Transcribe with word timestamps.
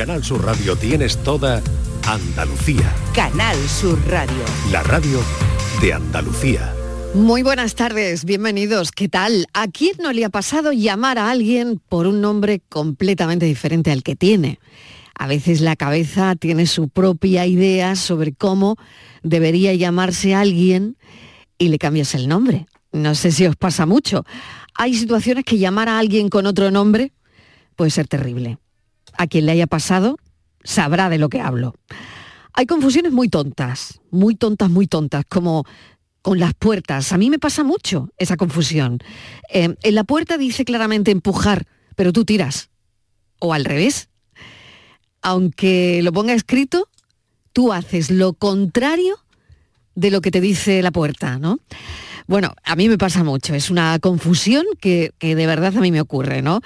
Canal 0.00 0.24
Sur 0.24 0.42
Radio 0.42 0.76
tienes 0.76 1.18
toda 1.18 1.60
Andalucía. 2.06 2.90
Canal 3.14 3.54
Sur 3.68 4.00
Radio. 4.08 4.42
La 4.72 4.82
radio 4.82 5.20
de 5.82 5.92
Andalucía. 5.92 6.74
Muy 7.12 7.42
buenas 7.42 7.74
tardes, 7.74 8.24
bienvenidos. 8.24 8.92
¿Qué 8.92 9.10
tal? 9.10 9.46
¿A 9.52 9.68
quién 9.68 9.96
no 10.00 10.14
le 10.14 10.24
ha 10.24 10.30
pasado 10.30 10.72
llamar 10.72 11.18
a 11.18 11.30
alguien 11.30 11.82
por 11.86 12.06
un 12.06 12.22
nombre 12.22 12.62
completamente 12.70 13.44
diferente 13.44 13.92
al 13.92 14.02
que 14.02 14.16
tiene? 14.16 14.58
A 15.18 15.26
veces 15.26 15.60
la 15.60 15.76
cabeza 15.76 16.34
tiene 16.34 16.64
su 16.64 16.88
propia 16.88 17.44
idea 17.44 17.94
sobre 17.94 18.32
cómo 18.32 18.78
debería 19.22 19.74
llamarse 19.74 20.34
alguien 20.34 20.96
y 21.58 21.68
le 21.68 21.76
cambias 21.76 22.14
el 22.14 22.26
nombre. 22.26 22.64
No 22.90 23.14
sé 23.14 23.32
si 23.32 23.44
os 23.44 23.54
pasa 23.54 23.84
mucho. 23.84 24.24
Hay 24.72 24.94
situaciones 24.94 25.44
que 25.44 25.58
llamar 25.58 25.90
a 25.90 25.98
alguien 25.98 26.30
con 26.30 26.46
otro 26.46 26.70
nombre 26.70 27.12
puede 27.76 27.90
ser 27.90 28.08
terrible. 28.08 28.56
A 29.16 29.26
quien 29.26 29.46
le 29.46 29.52
haya 29.52 29.66
pasado 29.66 30.16
sabrá 30.62 31.08
de 31.08 31.18
lo 31.18 31.28
que 31.28 31.40
hablo. 31.40 31.74
Hay 32.52 32.66
confusiones 32.66 33.12
muy 33.12 33.28
tontas, 33.28 34.00
muy 34.10 34.34
tontas, 34.34 34.70
muy 34.70 34.86
tontas, 34.86 35.24
como 35.28 35.64
con 36.22 36.38
las 36.38 36.54
puertas. 36.54 37.12
A 37.12 37.18
mí 37.18 37.30
me 37.30 37.38
pasa 37.38 37.64
mucho 37.64 38.10
esa 38.18 38.36
confusión. 38.36 38.98
Eh, 39.48 39.74
en 39.82 39.94
la 39.94 40.04
puerta 40.04 40.36
dice 40.36 40.64
claramente 40.64 41.10
empujar, 41.10 41.66
pero 41.96 42.12
tú 42.12 42.24
tiras. 42.24 42.70
O 43.38 43.54
al 43.54 43.64
revés. 43.64 44.08
Aunque 45.22 46.00
lo 46.02 46.12
ponga 46.12 46.34
escrito, 46.34 46.88
tú 47.52 47.72
haces 47.72 48.10
lo 48.10 48.34
contrario 48.34 49.18
de 49.94 50.10
lo 50.10 50.20
que 50.20 50.30
te 50.30 50.40
dice 50.40 50.82
la 50.82 50.90
puerta, 50.90 51.38
¿no? 51.38 51.58
Bueno, 52.26 52.54
a 52.64 52.76
mí 52.76 52.88
me 52.88 52.96
pasa 52.96 53.24
mucho, 53.24 53.54
es 53.54 53.70
una 53.70 53.98
confusión 53.98 54.64
que, 54.80 55.12
de 55.20 55.46
verdad 55.46 55.76
a 55.76 55.80
mí 55.80 55.90
me 55.90 56.00
ocurre, 56.00 56.42
¿no? 56.42 56.60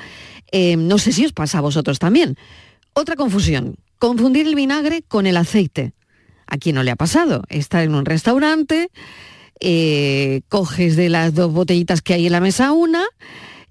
Eh, 0.53 0.77
no 0.77 0.99
sé 0.99 1.13
si 1.13 1.25
os 1.25 1.33
pasa 1.33 1.59
a 1.59 1.61
vosotros 1.61 1.99
también. 1.99 2.37
Otra 2.93 3.17
confusión, 3.17 3.77
confundir 3.99 4.47
el 4.47 4.55
vinagre 4.55 5.03
con 5.03 5.27
el 5.27 5.37
aceite. 5.37 5.93
¿A 6.47 6.59
quién 6.59 6.77
no 6.77 6.83
le 6.83 6.91
ha 6.91 6.97
pasado? 6.97 7.43
Estar 7.49 7.83
en 7.83 7.95
un 7.95 8.05
restaurante, 8.05 8.91
eh, 9.61 10.43
coges 10.49 10.97
de 10.97 11.09
las 11.09 11.35
dos 11.35 11.53
botellitas 11.53 12.03
que 12.03 12.15
hay 12.15 12.27
en 12.27 12.33
la 12.33 12.41
mesa 12.41 12.73
una 12.73 13.05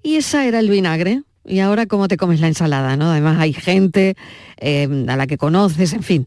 y 0.02 0.16
esa 0.16 0.46
era 0.46 0.58
el 0.58 0.70
vinagre. 0.70 1.22
Y 1.46 1.60
ahora 1.60 1.86
cómo 1.86 2.08
te 2.08 2.16
comes 2.16 2.40
la 2.40 2.48
ensalada, 2.48 2.96
¿no? 2.96 3.10
Además 3.10 3.38
hay 3.38 3.52
gente 3.52 4.16
eh, 4.58 4.88
a 5.08 5.16
la 5.16 5.26
que 5.26 5.36
conoces, 5.36 5.92
en 5.92 6.02
fin. 6.02 6.26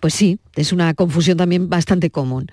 Pues 0.00 0.14
sí, 0.14 0.38
es 0.54 0.72
una 0.72 0.92
confusión 0.94 1.38
también 1.38 1.68
bastante 1.68 2.10
común. 2.10 2.46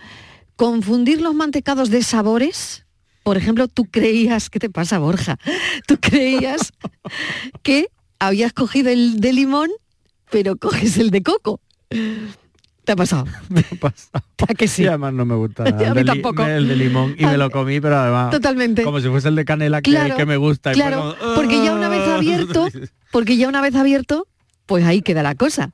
Confundir 0.55 1.21
los 1.21 1.35
mantecados 1.35 1.89
de 1.89 2.03
sabores, 2.03 2.82
por 3.23 3.37
ejemplo, 3.37 3.67
tú 3.67 3.85
creías, 3.85 4.49
¿qué 4.49 4.59
te 4.59 4.69
pasa, 4.69 4.99
Borja? 4.99 5.37
Tú 5.87 5.97
creías 5.99 6.71
que 7.61 7.87
habías 8.19 8.53
cogido 8.53 8.89
el 8.89 9.19
de 9.19 9.33
limón, 9.33 9.69
pero 10.29 10.55
coges 10.57 10.97
el 10.97 11.09
de 11.09 11.23
coco. 11.23 11.59
¿Te 12.83 12.91
ha 12.91 12.95
pasado? 12.97 13.25
Me 13.49 13.61
ha 13.61 13.75
pasado. 13.79 14.25
¿A 14.47 14.53
que 14.53 14.67
sí? 14.67 14.83
Y 14.83 14.87
además 14.87 15.13
no 15.13 15.25
me 15.25 15.35
gusta 15.35 15.63
nada. 15.63 15.91
A 15.91 15.93
mí 15.93 16.03
tampoco. 16.03 16.45
el 16.45 16.67
de 16.67 16.75
limón 16.75 17.15
y 17.17 17.25
me 17.25 17.37
lo 17.37 17.49
comí, 17.49 17.79
pero 17.79 17.97
además 17.97 18.29
Totalmente. 18.31 18.83
como 18.83 18.99
si 18.99 19.07
fuese 19.07 19.29
el 19.29 19.35
de 19.35 19.45
canela 19.45 19.81
que, 19.81 19.91
Claro, 19.91 20.17
que 20.17 20.25
me 20.25 20.35
gusta. 20.37 20.71
y 20.71 20.75
Claro, 20.75 21.15
como, 21.17 21.35
porque 21.35 21.63
ya 21.63 21.73
una 21.73 21.87
vez 21.87 22.01
"Ah". 22.07 22.15
abierto, 22.15 22.67
porque 23.11 23.37
ya 23.37 23.47
una 23.47 23.61
vez 23.61 23.75
abierto, 23.75 24.27
pues 24.65 24.83
ahí 24.85 25.01
queda 25.01 25.23
la 25.23 25.35
cosa. 25.35 25.71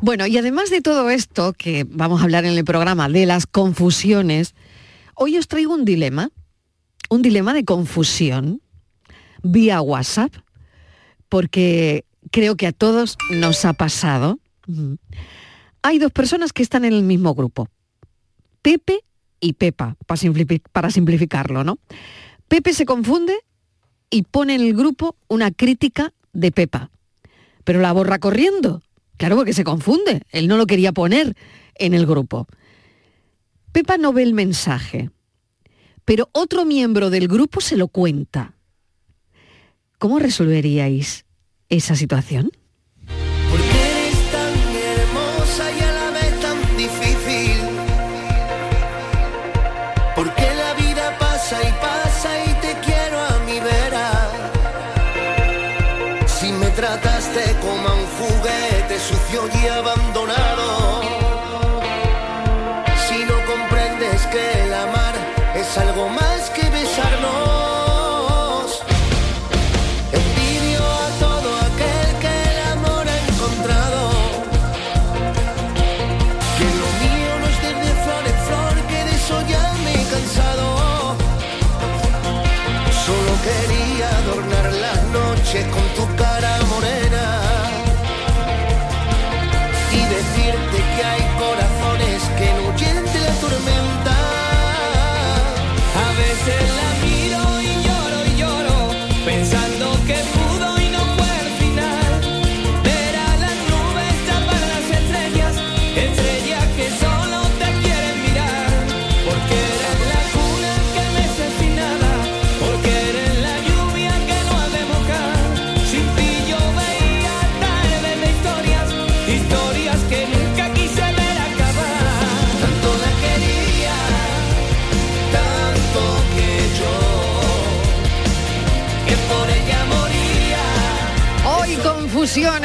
Bueno, 0.00 0.26
y 0.26 0.36
además 0.36 0.70
de 0.70 0.80
todo 0.80 1.08
esto, 1.08 1.52
que 1.56 1.86
vamos 1.88 2.20
a 2.20 2.24
hablar 2.24 2.44
en 2.44 2.58
el 2.58 2.64
programa 2.64 3.08
de 3.08 3.26
las 3.26 3.46
confusiones, 3.46 4.54
hoy 5.14 5.38
os 5.38 5.46
traigo 5.46 5.72
un 5.72 5.84
dilema, 5.84 6.30
un 7.14 7.22
dilema 7.22 7.54
de 7.54 7.64
confusión 7.64 8.60
vía 9.42 9.80
WhatsApp, 9.80 10.34
porque 11.28 12.04
creo 12.30 12.56
que 12.56 12.66
a 12.66 12.72
todos 12.72 13.16
nos 13.30 13.64
ha 13.64 13.72
pasado. 13.72 14.38
Hay 15.82 15.98
dos 15.98 16.12
personas 16.12 16.52
que 16.52 16.62
están 16.62 16.84
en 16.84 16.92
el 16.92 17.02
mismo 17.02 17.34
grupo, 17.34 17.68
Pepe 18.62 19.00
y 19.40 19.52
Pepa, 19.54 19.96
para 20.06 20.90
simplificarlo, 20.90 21.64
¿no? 21.64 21.78
Pepe 22.48 22.72
se 22.72 22.86
confunde 22.86 23.34
y 24.10 24.22
pone 24.22 24.54
en 24.54 24.62
el 24.62 24.74
grupo 24.74 25.16
una 25.28 25.50
crítica 25.50 26.12
de 26.32 26.50
Pepa, 26.52 26.90
pero 27.64 27.80
la 27.80 27.92
borra 27.92 28.18
corriendo. 28.18 28.82
Claro, 29.16 29.36
porque 29.36 29.52
se 29.52 29.62
confunde. 29.62 30.22
Él 30.32 30.48
no 30.48 30.56
lo 30.56 30.66
quería 30.66 30.92
poner 30.92 31.36
en 31.76 31.94
el 31.94 32.04
grupo. 32.06 32.48
Pepa 33.72 33.96
no 33.96 34.12
ve 34.12 34.22
el 34.22 34.34
mensaje, 34.34 35.10
pero 36.04 36.28
otro 36.32 36.64
miembro 36.64 37.10
del 37.10 37.28
grupo 37.28 37.60
se 37.60 37.76
lo 37.76 37.88
cuenta. 37.88 38.54
¿Cómo 39.98 40.18
resolveríais 40.18 41.24
esa 41.68 41.96
situación? 41.96 42.50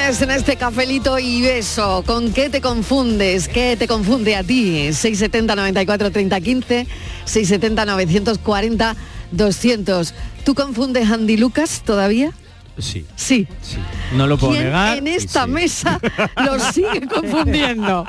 En 0.10 0.32
este 0.32 0.56
cafelito 0.56 1.20
y 1.20 1.44
beso. 1.44 2.04
¿Con 2.04 2.34
qué 2.34 2.50
te 2.50 2.62
confundes? 2.62 3.48
¿Qué 3.48 3.78
te 3.78 3.88
confunde 3.88 4.36
a 4.36 4.42
ti? 4.44 4.92
670 4.92 5.56
94 5.56 6.12
30 6.12 6.42
15, 6.42 6.88
670 7.26 7.86
940 7.86 8.96
200. 9.32 10.14
¿Tú 10.44 10.56
confundes 10.56 11.12
Andy 11.12 11.38
Lucas 11.38 11.84
todavía? 11.86 12.32
Sí, 12.80 13.06
Sí. 13.16 13.48
sí. 13.62 13.78
No 14.16 14.26
lo 14.28 14.38
puedo 14.38 14.54
¿Quién 14.54 14.66
negar. 14.66 14.98
en 14.98 15.08
esta 15.08 15.46
sí. 15.46 15.52
mesa 15.52 16.00
lo 16.46 16.60
sigue 16.60 17.08
confundiendo? 17.08 18.06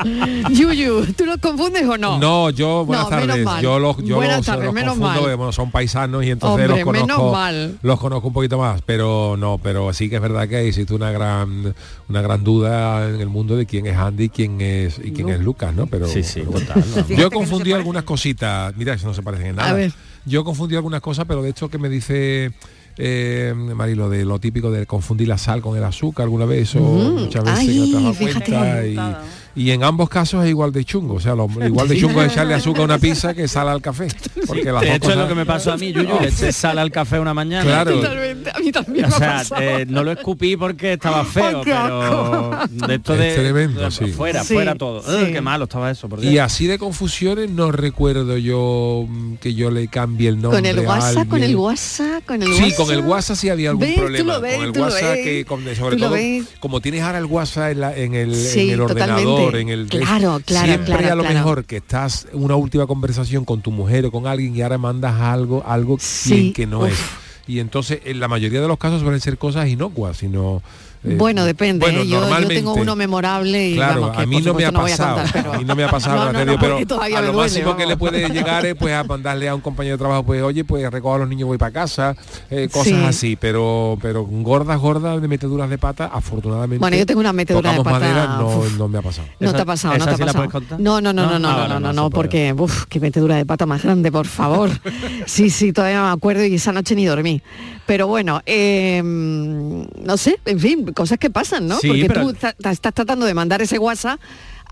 Yuyu, 0.50 1.12
¿tú 1.14 1.26
lo 1.26 1.38
confundes 1.38 1.84
o 1.86 1.98
no? 1.98 2.18
No, 2.18 2.50
yo, 2.50 2.84
buenas 2.84 3.10
No, 3.10 3.16
menos 3.16 3.26
tardes. 3.28 3.44
mal. 3.44 3.62
Yo 3.62 3.78
los, 3.78 3.96
yo 4.04 4.16
Buenas 4.16 4.36
los, 4.38 4.46
tardes, 4.46 4.64
los 4.64 4.74
menos 4.74 4.94
confundo, 4.98 5.22
mal. 5.26 5.36
bueno, 5.36 5.52
son 5.52 5.70
paisanos 5.70 6.24
y 6.24 6.30
entonces 6.30 6.66
Hombre, 6.68 6.84
los 6.84 6.92
menos 6.92 7.06
conozco, 7.16 7.32
mal. 7.32 7.78
los 7.82 8.00
conozco 8.00 8.28
un 8.28 8.32
poquito 8.34 8.58
más, 8.58 8.82
pero 8.86 9.36
no, 9.38 9.58
pero 9.62 9.92
sí 9.92 10.08
que 10.08 10.16
es 10.16 10.22
verdad 10.22 10.48
que 10.48 10.66
existe 10.68 10.94
una 10.94 11.10
gran, 11.10 11.74
una 12.08 12.22
gran 12.22 12.42
duda 12.44 13.08
en 13.08 13.20
el 13.20 13.28
mundo 13.28 13.56
de 13.56 13.66
quién 13.66 13.86
es 13.86 13.96
Andy 13.96 14.24
y 14.24 14.28
quién 14.28 14.60
es 14.60 14.98
y 15.02 15.12
quién 15.12 15.28
es 15.28 15.40
Lucas, 15.40 15.74
¿no? 15.74 15.86
Pero 15.86 16.06
Sí, 16.06 16.22
sí, 16.22 16.42
pero- 16.46 16.60
total. 16.60 16.84
vamos. 16.94 17.08
Yo 17.08 17.26
he 17.26 17.30
confundido 17.30 17.76
algunas 17.76 18.04
cositas. 18.04 18.74
Mira, 18.76 18.94
eso 18.94 19.06
no 19.06 19.14
se 19.14 19.22
parecen 19.22 19.48
en 19.48 19.56
nada. 19.56 19.70
A 19.70 19.74
ver. 19.74 19.92
Yo 20.26 20.42
he 20.42 20.44
confundido 20.44 20.78
algunas 20.78 21.00
cosas, 21.00 21.24
pero 21.26 21.42
de 21.42 21.50
hecho 21.50 21.68
que 21.70 21.78
me 21.78 21.88
dice 21.88 22.52
eh, 23.02 23.54
Marilo 23.56 24.10
de 24.10 24.24
lo 24.24 24.38
típico 24.38 24.70
de 24.70 24.84
confundir 24.86 25.28
la 25.28 25.38
sal 25.38 25.62
con 25.62 25.76
el 25.76 25.84
azúcar 25.84 26.24
alguna 26.24 26.44
vez 26.44 26.74
o 26.76 26.80
Mm, 26.80 27.20
muchas 27.22 27.44
veces 27.44 27.58
ay, 27.58 27.78
no 27.78 27.84
te 27.84 27.96
has 27.96 28.02
dado 28.02 28.14
cuenta 28.14 28.86
y, 28.86 29.16
Y 29.56 29.70
en 29.72 29.82
ambos 29.84 30.08
casos 30.08 30.44
es 30.44 30.50
igual 30.50 30.72
de 30.72 30.84
chungo. 30.84 31.14
O 31.14 31.20
sea, 31.20 31.34
lo, 31.34 31.48
igual 31.66 31.88
de 31.88 31.98
chungo 31.98 32.22
es 32.22 32.32
echarle 32.32 32.54
azúcar 32.54 32.82
a 32.82 32.84
una 32.84 32.98
pizza 32.98 33.34
que 33.34 33.48
sal 33.48 33.68
al 33.68 33.80
café. 33.82 34.08
Porque 34.46 34.70
las 34.72 34.82
De 34.82 34.94
hecho 34.94 35.10
es 35.10 35.16
lo 35.16 35.28
que 35.28 35.34
me 35.34 35.46
pasó 35.46 35.72
a 35.72 35.76
mí, 35.76 35.92
Yuyu, 35.92 36.20
le 36.20 36.28
eché 36.28 36.52
sal 36.52 36.78
al 36.78 36.90
café 36.90 37.18
una 37.20 37.34
mañana. 37.34 37.64
Claro. 37.64 37.92
Totalmente, 38.00 38.50
a 38.54 38.58
mí 38.58 38.72
también 38.72 39.04
O 39.04 39.08
me 39.08 39.14
ha 39.14 39.18
sea, 39.18 39.36
pasado. 39.38 39.60
eh, 39.62 39.86
no 39.88 40.02
lo 40.04 40.12
escupí 40.12 40.56
porque 40.56 40.94
estaba 40.94 41.24
feo, 41.24 41.62
pero 41.64 42.50
de 42.70 42.94
esto 42.94 43.16
de, 43.16 43.28
Es 43.28 43.34
tremendo, 43.36 43.80
de- 43.82 43.90
sí. 43.90 44.06
fuera, 44.06 44.42
Sí, 44.44 44.54
fuera 44.54 44.74
todo. 44.74 45.02
sí. 45.02 45.10
Ugh, 45.24 45.32
qué 45.32 45.40
malo 45.40 45.64
estaba 45.64 45.90
eso, 45.90 46.08
por. 46.08 46.24
Y 46.24 46.38
así 46.38 46.66
de 46.66 46.78
confusiones 46.78 47.50
no 47.50 47.70
recuerdo 47.72 48.36
yo 48.38 49.04
mm, 49.08 49.34
que 49.36 49.54
yo 49.54 49.70
le 49.70 49.88
cambie 49.88 50.28
el 50.28 50.40
nombre 50.40 50.58
con 50.60 50.66
el 50.66 50.80
WhatsApp, 50.86 51.28
con 51.28 51.42
el. 51.42 51.56
WhatsApp, 51.56 52.24
con 52.26 52.42
el 52.42 52.48
Sí, 52.54 52.62
WhatsApp. 52.62 52.76
con 52.86 52.90
el 52.94 53.00
WhatsApp 53.00 53.36
sí 53.36 53.48
había 53.48 53.70
algún 53.70 53.86
¿Ves? 53.86 53.98
Problema. 53.98 54.38
ves, 54.38 54.56
con 54.56 54.64
el 54.64 54.80
WhatsApp 54.80 55.14
que 55.14 55.44
con- 55.44 55.74
sobre 55.76 55.96
todo 55.96 56.10
ves. 56.10 56.44
como 56.60 56.80
tienes 56.80 57.02
ahora 57.02 57.18
el 57.18 57.26
WhatsApp 57.26 57.72
en, 57.72 57.80
la- 57.80 57.96
en 57.96 58.14
el, 58.14 58.34
Sí, 58.34 58.60
en 58.68 58.70
el 58.70 58.80
ordenador, 58.80 59.39
en 59.48 59.68
el 59.68 59.86
Claro, 59.88 60.40
claro, 60.44 60.66
siempre 60.66 60.94
claro, 60.96 61.12
a 61.12 61.14
lo 61.16 61.22
claro. 61.22 61.38
mejor 61.38 61.64
que 61.64 61.76
estás 61.78 62.26
en 62.32 62.42
una 62.42 62.56
última 62.56 62.86
conversación 62.86 63.44
con 63.44 63.60
tu 63.62 63.70
mujer 63.70 64.06
o 64.06 64.10
con 64.12 64.26
alguien 64.26 64.54
y 64.56 64.62
ahora 64.62 64.78
mandas 64.78 65.20
algo, 65.20 65.62
algo 65.66 65.96
Sí, 66.00 66.52
que 66.52 66.66
no 66.66 66.80
uf. 66.80 66.92
es. 66.92 66.98
Y 67.46 67.58
entonces 67.58 68.00
en 68.04 68.20
la 68.20 68.28
mayoría 68.28 68.60
de 68.60 68.68
los 68.68 68.78
casos 68.78 69.00
suelen 69.00 69.20
ser 69.20 69.36
cosas 69.38 69.68
inocuas, 69.68 70.18
sino 70.18 70.62
eh, 71.02 71.14
Bueno, 71.16 71.44
depende. 71.44 71.84
bueno, 71.86 72.02
¿eh? 72.02 72.06
yo, 72.08 72.48
tengo 72.48 72.74
uno 72.74 72.94
memorable 72.96 73.70
y 73.70 73.74
Claro, 73.74 74.00
vamos, 74.02 74.16
que 74.16 74.22
a 74.22 74.26
mí 74.26 74.40
no 74.42 74.54
me 74.54 74.70
voy 74.70 74.90
pasado, 74.90 75.16
contar, 75.16 75.32
pero- 75.32 75.52
a 75.54 75.58
mí 75.58 75.64
no 75.64 75.74
me 75.76 75.84
ha 75.84 75.90
pasado, 75.90 76.16
No, 76.32 76.32
no, 76.32 76.44
no, 76.44 76.58
pero 76.60 76.76
a 76.76 77.08
lo 77.08 77.32
duele, 77.32 77.32
máximo 77.32 77.76
que 77.76 77.86
le 77.86 77.96
puede 77.96 78.28
llegar 78.28 78.66
es 78.66 78.74
pues 78.74 78.92
a 78.94 79.04
mandarle 79.04 79.48
a 79.48 79.54
un 79.54 79.60
compañero 79.60 79.96
de 79.96 79.98
trabajo, 79.98 80.22
pues 80.24 80.42
oye, 80.42 80.64
pues 80.64 80.90
recojo 80.90 81.14
a 81.14 81.18
los 81.18 81.28
niños, 81.28 81.46
voy 81.48 81.58
para 81.58 81.72
casa, 81.72 82.14
eh, 82.50 82.68
cosas 82.70 82.86
Sí. 82.98 83.04
así, 83.06 83.36
pero 83.36 83.98
pero 84.02 84.24
gordas, 84.24 84.78
gordas 84.78 85.20
de 85.22 85.28
meteduras 85.28 85.70
de 85.70 85.78
pata, 85.78 86.10
afortunadamente. 86.12 86.80
Bueno, 86.80 86.96
yo 86.96 87.06
tengo 87.06 87.20
una 87.20 87.32
metedura 87.32 87.72
de 87.72 87.78
pata, 87.78 87.90
madera, 87.90 88.26
no, 88.38 88.62
no 88.78 88.88
me 88.88 88.98
ha 88.98 89.02
pasado. 89.02 89.28
No 89.40 89.48
¿Esa- 89.48 89.56
te 89.56 89.62
ha 89.62 89.66
pasado, 89.66 89.96
no 89.98 90.04
te 90.04 90.10
ha 90.10 90.14
sí 90.14 90.20
la 90.20 90.26
pasado. 90.26 90.44
puedes 90.48 90.52
contar? 90.52 90.80
No, 90.80 91.00
no, 91.00 91.12
no, 91.12 91.22
no, 91.26 91.30
¿No? 91.32 91.38
no, 91.38 91.48
Ah, 91.48 91.52
no, 91.52 91.58
vale, 91.58 91.68
no, 91.74 91.80
no 91.80 91.92
no, 91.92 92.02
no, 92.04 92.10
porque, 92.10 92.54
uff, 92.56 92.84
qué 92.88 93.00
metedura 93.00 93.36
de 93.36 93.46
pata 93.46 93.64
más 93.66 93.82
grande, 93.82 94.12
por 94.12 94.26
favor. 94.26 94.70
Sí, 95.26 95.48
sí, 95.50 95.72
todavía 95.72 96.02
me 96.02 96.08
acuerdo 96.10 96.44
y 96.44 96.54
esa 96.56 96.72
noche 96.72 96.94
ni 96.94 97.04
dormí. 97.06 97.40
Pero 97.86 98.06
bueno, 98.06 98.40
eh, 98.46 99.00
no 99.02 100.16
sé, 100.16 100.38
en 100.44 100.58
fin, 100.60 100.89
cosas 100.92 101.18
que 101.18 101.30
pasan, 101.30 101.66
¿no? 101.68 101.78
Sí, 101.78 101.88
porque 101.88 102.06
pero- 102.06 102.32
tú 102.32 102.36
estás 102.70 102.94
tratando 102.94 103.26
de 103.26 103.34
mandar 103.34 103.62
ese 103.62 103.78
WhatsApp 103.78 104.20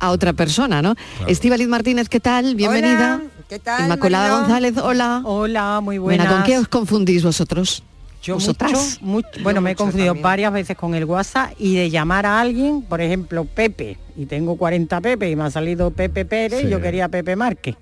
a 0.00 0.10
otra 0.10 0.32
persona, 0.32 0.80
¿no? 0.82 0.94
Estíbaliz 1.26 1.66
Martínez, 1.68 2.08
¿qué 2.08 2.20
tal? 2.20 2.54
Bienvenida. 2.54 3.16
Hola, 3.22 3.30
¿qué 3.48 3.58
tal, 3.58 3.82
Inmaculada? 3.84 4.40
González, 4.40 4.74
hola. 4.78 5.22
Hola, 5.24 5.80
muy 5.82 5.98
Bueno, 5.98 6.22
buenas. 6.24 6.34
¿con 6.40 6.44
qué 6.44 6.58
os 6.58 6.68
confundís 6.68 7.24
vosotros? 7.24 7.82
Yo 8.22 8.34
¿Vosotras? 8.34 8.98
mucho, 9.00 9.28
mucho- 9.28 9.42
bueno, 9.44 9.60
me 9.60 9.70
he 9.72 9.74
confundido 9.76 10.08
también. 10.08 10.22
varias 10.24 10.52
veces 10.52 10.76
con 10.76 10.94
el 10.94 11.04
WhatsApp 11.04 11.52
y 11.58 11.76
de 11.76 11.88
llamar 11.88 12.26
a 12.26 12.40
alguien, 12.40 12.82
por 12.82 13.00
ejemplo, 13.00 13.44
Pepe, 13.44 13.96
y 14.16 14.26
tengo 14.26 14.56
40 14.56 15.00
Pepe 15.00 15.30
y 15.30 15.36
me 15.36 15.44
ha 15.44 15.50
salido 15.50 15.90
Pepe 15.92 16.24
Pérez, 16.24 16.60
Sí. 16.62 16.66
y 16.66 16.70
yo 16.70 16.80
quería 16.80 17.08
Pepe 17.08 17.36
Márquez. 17.36 17.76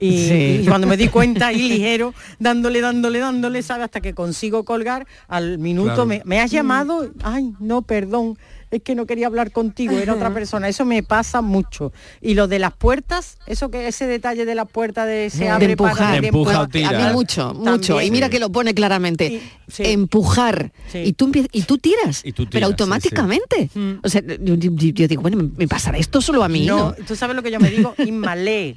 Y, 0.00 0.28
Sí. 0.28 0.60
y 0.62 0.66
cuando 0.66 0.86
me 0.86 0.96
di 0.96 1.08
cuenta 1.08 1.48
ahí 1.48 1.68
ligero, 1.68 2.14
dándole, 2.38 2.80
dándole, 2.80 3.18
dándole, 3.18 3.62
¿sabe? 3.62 3.84
Hasta 3.84 4.00
que 4.00 4.14
consigo 4.14 4.64
colgar, 4.64 5.06
al 5.28 5.58
minuto 5.58 5.88
Claro. 5.94 6.06
me, 6.06 6.22
me 6.24 6.40
has 6.40 6.50
llamado, 6.50 7.10
ay, 7.22 7.52
no, 7.60 7.82
perdón, 7.82 8.38
es 8.70 8.82
que 8.82 8.94
no 8.94 9.04
quería 9.04 9.26
hablar 9.26 9.50
contigo, 9.50 9.98
era 9.98 10.14
otra 10.14 10.32
persona. 10.32 10.68
Eso 10.68 10.84
me 10.84 11.02
pasa 11.02 11.42
mucho. 11.42 11.92
Y 12.22 12.34
lo 12.34 12.46
de 12.46 12.60
las 12.60 12.72
puertas, 12.72 13.36
eso 13.46 13.68
que 13.70 13.88
ese 13.88 14.06
detalle 14.06 14.44
de 14.46 14.54
la 14.54 14.64
puerta 14.64 15.04
de 15.06 15.28
se 15.28 15.38
de 15.44 15.48
abre 15.50 15.72
empujar, 15.72 15.96
para 15.98 16.20
De 16.20 16.28
empuja 16.28 16.62
o 16.62 16.68
Bueno, 16.68 16.88
a 16.88 16.92
mí 16.92 17.12
mucho, 17.12 17.52
mucho. 17.52 17.94
También. 17.94 18.06
Y 18.06 18.10
mira 18.12 18.28
que 18.30 18.38
lo 18.38 18.50
pone 18.50 18.72
claramente. 18.72 19.26
Y- 19.26 19.42
sí. 19.68 19.82
Empujar. 19.86 20.72
Sí. 20.90 20.98
Y 20.98 21.12
tú 21.14 21.32
y 21.52 21.62
tú 21.62 21.78
tiras. 21.78 22.22
Y 22.24 22.32
tú 22.32 22.44
pero 22.44 22.50
tiras, 22.50 22.70
automáticamente. 22.70 23.70
Mm. 23.74 23.92
O 24.04 24.08
sea, 24.08 24.22
yo, 24.40 24.56
digo, 24.56 25.20
bueno, 25.22 25.36
¿me, 25.38 25.50
me 25.56 25.68
pasará 25.68 25.98
esto 25.98 26.20
solo 26.20 26.44
a 26.44 26.48
mí? 26.48 26.64
No, 26.64 26.90
No. 26.90 26.94
tú 27.06 27.16
sabes 27.16 27.34
lo 27.34 27.42
que 27.42 27.50
yo 27.50 27.58
me 27.60 27.70
digo, 27.70 27.94
inmalé. 27.98 28.76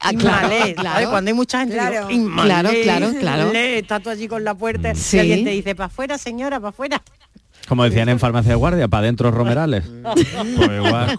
Ah, 0.00 0.12
claro, 0.12 0.46
Inmalé, 0.48 0.74
claro. 0.74 0.90
¿sabes? 0.92 1.08
Cuando 1.08 1.28
hay 1.30 1.34
mucha 1.34 1.60
gente, 1.60 1.74
Claro. 1.74 2.08
Claro, 2.08 2.70
claro, 2.82 3.12
claro. 3.18 3.52
Estás 3.52 4.02
tú 4.02 4.10
allí 4.10 4.28
con 4.28 4.44
la 4.44 4.54
puerta 4.54 4.94
Sí. 4.94 5.16
y 5.16 5.20
alguien 5.20 5.44
te 5.44 5.50
dice, 5.50 5.74
para 5.74 5.86
afuera, 5.86 6.18
señora, 6.18 6.58
para 6.60 6.68
afuera. 6.70 7.02
Como 7.68 7.84
decían 7.84 8.08
en 8.08 8.18
farmacia 8.20 8.50
de 8.50 8.54
guardia, 8.56 8.86
para 8.88 9.00
adentro 9.04 9.30
romerales. 9.30 9.84
Pues 10.04 10.70
igual. 10.84 11.16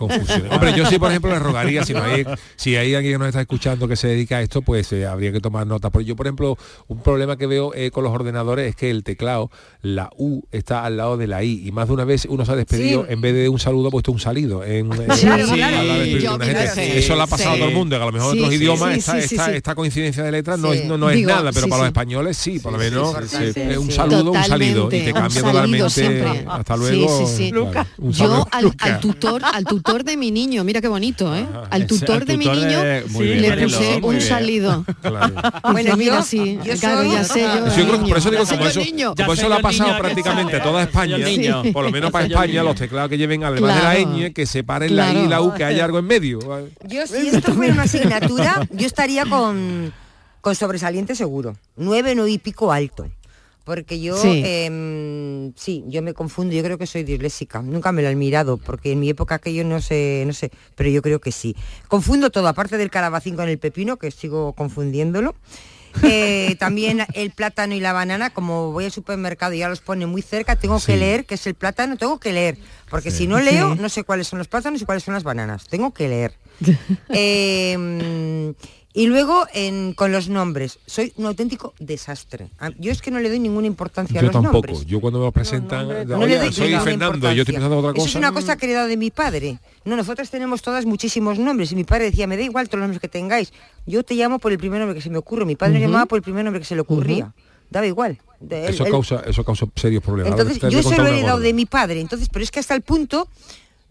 Hombre, 0.52 0.74
yo 0.76 0.86
sí, 0.86 0.98
por 0.98 1.10
ejemplo, 1.10 1.32
le 1.32 1.40
rogaría, 1.40 1.84
si, 1.84 1.94
no 1.94 2.04
hay, 2.04 2.26
si 2.56 2.76
hay 2.76 2.96
alguien 2.96 3.14
que 3.16 3.20
nos 3.20 3.28
está 3.28 3.42
escuchando 3.42 3.88
que 3.88 3.96
se 3.96 4.08
dedica 4.08 4.38
a 4.38 4.42
esto, 4.42 4.62
pues 4.62 4.92
eh, 4.94 5.06
habría 5.06 5.32
que 5.32 5.42
tomar 5.42 5.68
nota. 5.68 5.90
Porque 5.90 6.06
yo, 6.06 6.16
por 6.16 6.26
ejemplo, 6.28 6.58
un 6.88 7.02
problema 7.02 7.38
que 7.38 7.48
veo 7.48 7.74
eh, 7.76 7.92
con 7.92 8.04
los 8.04 8.14
ordenadores 8.14 8.70
es 8.70 8.76
que 8.76 8.90
el 8.90 9.04
teclado, 9.04 9.52
la 9.82 10.10
U 10.18 10.42
está 10.52 10.86
al 10.86 10.98
lado 10.98 11.18
de 11.18 11.28
la 11.28 11.44
I. 11.44 11.68
Y 11.68 11.72
más 11.72 11.88
de 11.88 11.94
una 11.94 12.06
vez 12.06 12.26
uno 12.30 12.46
se 12.46 12.52
ha 12.52 12.56
despedido, 12.56 13.06
Sí. 13.06 13.14
en 13.14 13.22
vez 13.22 13.34
de 13.34 13.50
un 13.50 13.60
saludo, 13.60 13.90
ha 13.90 13.92
puesto 13.92 14.12
un 14.12 14.20
salido. 14.20 14.64
En, 14.64 14.92
en- 14.94 15.02
en- 15.12 16.20
Yo 16.20 16.40
gente. 16.40 16.68
sí. 16.74 16.82
Eso 16.96 17.16
le 17.16 17.22
ha 17.24 17.28
pasado 17.28 17.52
Sí. 17.52 17.56
a 17.56 17.60
todo 17.60 17.70
el 17.70 17.76
mundo, 17.76 17.96
que 17.98 18.04
a 18.04 18.06
lo 18.06 18.12
mejor 18.12 18.34
en 18.36 18.40
otros 18.44 18.54
sí, 18.54 18.60
idiomas 18.60 18.94
sí, 18.94 19.00
esta, 19.00 19.22
sí, 19.22 19.28
sí, 19.28 19.36
esta- 19.36 19.46
sí. 19.48 19.52
esta 19.58 19.76
coincidencia 19.76 20.24
de 20.24 20.32
letras 20.32 20.60
no, 20.60 20.74
es, 20.74 20.86
no, 20.86 20.98
no 20.98 21.10
es 21.10 21.16
Digo, 21.18 21.30
nada, 21.30 21.52
pero 21.52 21.66
sí, 21.66 21.70
para 21.70 21.82
los 21.84 21.88
españoles 21.88 22.38
sí, 22.38 22.60
por 22.60 22.74
lo 22.74 22.80
Sí, 22.80 22.86
menos 22.86 23.16
sí, 23.30 23.38
sí, 23.54 23.60
eh, 23.60 23.78
un 23.78 23.92
saludo, 23.92 24.32
un 24.32 24.44
salido. 24.44 24.88
Y 24.88 24.90
te 25.06 25.14
cambia 25.14 25.42
totalmente. 25.42 26.37
Hasta 26.48 26.76
Sí, 26.76 26.80
luego. 26.80 27.28
sí, 27.28 27.36
sí. 27.38 27.52
claro, 27.52 27.90
un 27.98 28.12
Yo 28.12 28.48
al, 28.52 28.72
al 28.80 29.00
tutor, 29.00 29.42
al 29.44 29.64
tutor 29.66 30.04
de 30.04 30.18
mi 30.18 30.32
niño, 30.32 30.64
mira 30.64 30.82
qué 30.82 30.88
bonito, 30.88 31.36
¿eh? 31.36 31.46
Al 31.70 31.88
tutor 31.88 32.26
de 32.26 32.38
mi 32.38 32.46
niño 32.46 32.82
de- 32.82 33.06
muy 33.10 33.26
bien, 33.28 33.42
le 33.42 33.64
puse 33.64 34.00
un 34.02 34.22
salido. 34.22 34.86
Claro. 35.02 35.34
Bueno, 35.72 35.96
mira, 35.98 36.22
sí, 36.24 36.58
yo 36.64 36.74
claro, 36.78 37.02
soy- 37.04 37.12
ya 37.12 37.24
sé 37.24 37.42
yo. 37.42 37.68
Eso 37.68 37.78
yo 37.80 37.88
creo 37.88 38.04
que 38.04 38.10
por 38.10 38.18
eso 38.18 38.32
digo, 38.32 38.46
como 38.46 38.62
yo, 38.70 38.82
eso, 38.82 39.16
como 39.16 39.34
eso 39.34 39.50
le 39.50 39.56
ha 39.56 39.60
pasado 39.60 39.98
prácticamente 39.98 40.60
toda 40.60 40.84
España, 40.84 41.18
por 41.74 41.84
lo 41.86 41.92
menos 41.92 42.12
para 42.12 42.26
España, 42.26 42.64
los 42.64 42.76
teclados 42.76 43.10
que 43.10 43.18
lleven 43.18 43.44
además 43.44 43.76
de 43.76 43.82
la 43.84 43.96
ñ, 44.00 44.34
que 44.34 44.46
separen 44.46 44.96
la 44.96 45.14
I 45.14 45.18
y 45.26 45.28
la 45.28 45.42
U, 45.42 45.54
que 45.54 45.64
haya 45.64 45.86
algo 45.86 46.00
en 46.00 46.06
medio. 46.06 46.40
Yo 46.88 47.06
si 47.08 47.28
esto 47.28 47.54
fuera 47.54 47.74
una 47.74 47.84
asignatura, 47.84 48.68
yo 48.72 48.86
estaría 48.86 49.26
con, 49.30 49.94
con 50.42 50.56
sobresaliente 50.56 51.16
seguro. 51.16 51.56
Nueve, 51.76 52.14
nueve 52.16 52.32
y 52.32 52.38
pico 52.38 52.72
alto. 52.72 53.08
Porque 53.68 54.00
yo, 54.00 54.16
Sí. 54.16 54.44
em, 54.46 55.52
sí, 55.58 55.84
yo 55.88 56.02
me 56.02 56.14
confundo, 56.14 56.56
yo 56.56 56.64
creo 56.64 56.78
que 56.78 56.88
soy 56.88 57.04
disléxica. 57.04 57.62
Nunca 57.62 57.92
me 57.92 58.02
lo 58.02 58.08
han 58.08 58.18
mirado, 58.18 58.56
porque 58.56 58.94
en 58.94 59.02
mi 59.02 59.10
época 59.10 59.36
aquello 59.36 59.66
no 59.66 59.82
sé, 59.82 60.24
no 60.26 60.32
sé, 60.32 60.52
pero 60.76 60.90
yo 60.90 61.02
creo 61.02 61.20
que 61.20 61.34
sí. 61.34 61.54
Confundo 61.90 62.30
todo, 62.30 62.48
aparte 62.48 62.78
del 62.78 62.90
calabacín 62.90 63.36
con 63.36 63.50
el 63.50 63.58
pepino, 63.60 63.98
que 63.98 64.10
sigo 64.10 64.54
confundiéndolo. 64.54 65.36
Eh, 66.04 66.56
también 66.60 67.04
el 67.16 67.32
plátano 67.32 67.74
y 67.74 67.80
la 67.80 67.92
banana, 67.92 68.30
como 68.30 68.72
voy 68.72 68.86
al 68.86 68.92
supermercado 68.92 69.54
y 69.54 69.60
ya 69.60 69.70
los 69.70 69.82
pone 69.82 70.06
muy 70.06 70.22
cerca, 70.22 70.56
tengo 70.56 70.80
Sí. 70.80 70.88
que 70.92 70.98
leer 70.98 71.26
qué 71.26 71.36
es 71.36 71.48
el 71.48 71.56
plátano, 71.56 71.98
tengo 71.98 72.20
que 72.20 72.32
leer, 72.34 72.58
porque 72.92 73.10
si 73.10 73.26
no 73.26 73.40
leo, 73.40 73.74
no 73.74 73.90
sé 73.90 74.04
cuáles 74.04 74.28
son 74.28 74.38
los 74.38 74.48
plátanos 74.48 74.80
y 74.80 74.86
cuáles 74.86 75.04
son 75.04 75.16
las 75.16 75.24
bananas, 75.24 75.68
tengo 75.68 75.94
que 75.94 76.08
leer. 76.08 76.34
Eh, 77.10 78.54
y 78.98 79.06
luego 79.06 79.46
en- 79.54 79.94
con 79.94 80.12
los 80.12 80.28
nombres, 80.28 80.80
soy 80.88 81.14
un 81.18 81.28
auténtico 81.28 81.76
desastre. 81.80 82.50
Yo 82.80 82.92
es 82.92 83.02
que 83.04 83.12
no 83.12 83.20
le 83.20 83.30
doy 83.30 83.38
ninguna 83.40 83.68
importancia 83.68 84.20
a 84.20 84.22
Yo 84.24 84.28
los 84.28 84.34
tampoco. 84.34 84.68
nombres. 84.68 84.86
Yo 84.88 85.00
cuando 85.00 85.20
me 85.20 85.26
lo 85.26 85.32
presentan, 85.32 85.88
No 86.08 86.18
"Oye, 86.18 86.28
le 86.30 86.40
doy 86.40 86.52
soy 86.52 86.70
ninguna 86.70 86.84
Fernando, 86.84 87.32
yo 87.32 87.44
estoy 87.44 87.54
importancia. 87.54 87.54
pensando 87.54 87.76
en 87.76 87.86
otra 87.86 88.00
Eso 88.02 88.10
es 88.10 88.16
una 88.16 88.32
cosa 88.32 88.58
que 88.58 88.66
he 88.66 88.70
heredado 88.70 88.88
de 88.88 88.98
mi 88.98 89.12
padre. 89.12 89.60
No, 89.86 89.96
nosotros 89.96 90.30
tenemos 90.32 90.64
todas 90.64 90.86
muchísimos 90.86 91.38
nombres 91.38 91.72
y 91.72 91.76
mi 91.76 91.84
padre 91.84 92.06
decía, 92.06 92.26
me 92.26 92.38
da 92.38 92.44
igual 92.44 92.68
todos 92.70 92.80
los 92.80 92.88
nombres 92.88 93.00
que 93.02 93.08
tengáis. 93.08 93.54
Yo 93.86 94.02
te 94.04 94.16
llamo 94.16 94.40
por 94.40 94.52
el 94.52 94.58
primer 94.58 94.80
nombre 94.80 94.96
que 94.96 95.02
se 95.02 95.10
me 95.12 95.20
ocurre. 95.20 95.46
Mi 95.46 95.56
padre 95.56 95.74
me 95.76 95.82
llamaba 95.82 96.08
por 96.08 96.18
el 96.18 96.24
primer 96.24 96.44
nombre 96.44 96.60
que 96.60 96.66
se 96.66 96.74
le 96.76 96.82
ocurría. 96.82 97.34
Daba 97.70 97.86
igual. 97.86 98.18
De- 98.40 98.66
él- 98.66 98.74
Eso 98.74 98.86
él- 98.86 98.92
causa, 98.92 99.22
eso 99.28 99.44
causa 99.44 99.66
serios 99.76 100.02
problemas. 100.02 100.32
Entonces, 100.32 100.60
yo 100.72 100.80
eso 100.80 100.90
contar 100.90 101.06
lo 101.06 101.12
he 101.12 101.18
heredado 101.20 101.40
de 101.40 101.54
mi 101.54 101.66
padre. 101.68 102.00
Entonces, 102.02 102.30
pero 102.32 102.44
es 102.44 102.50
que 102.50 102.60
hasta 102.60 102.74
el 102.74 102.82
punto 102.82 103.28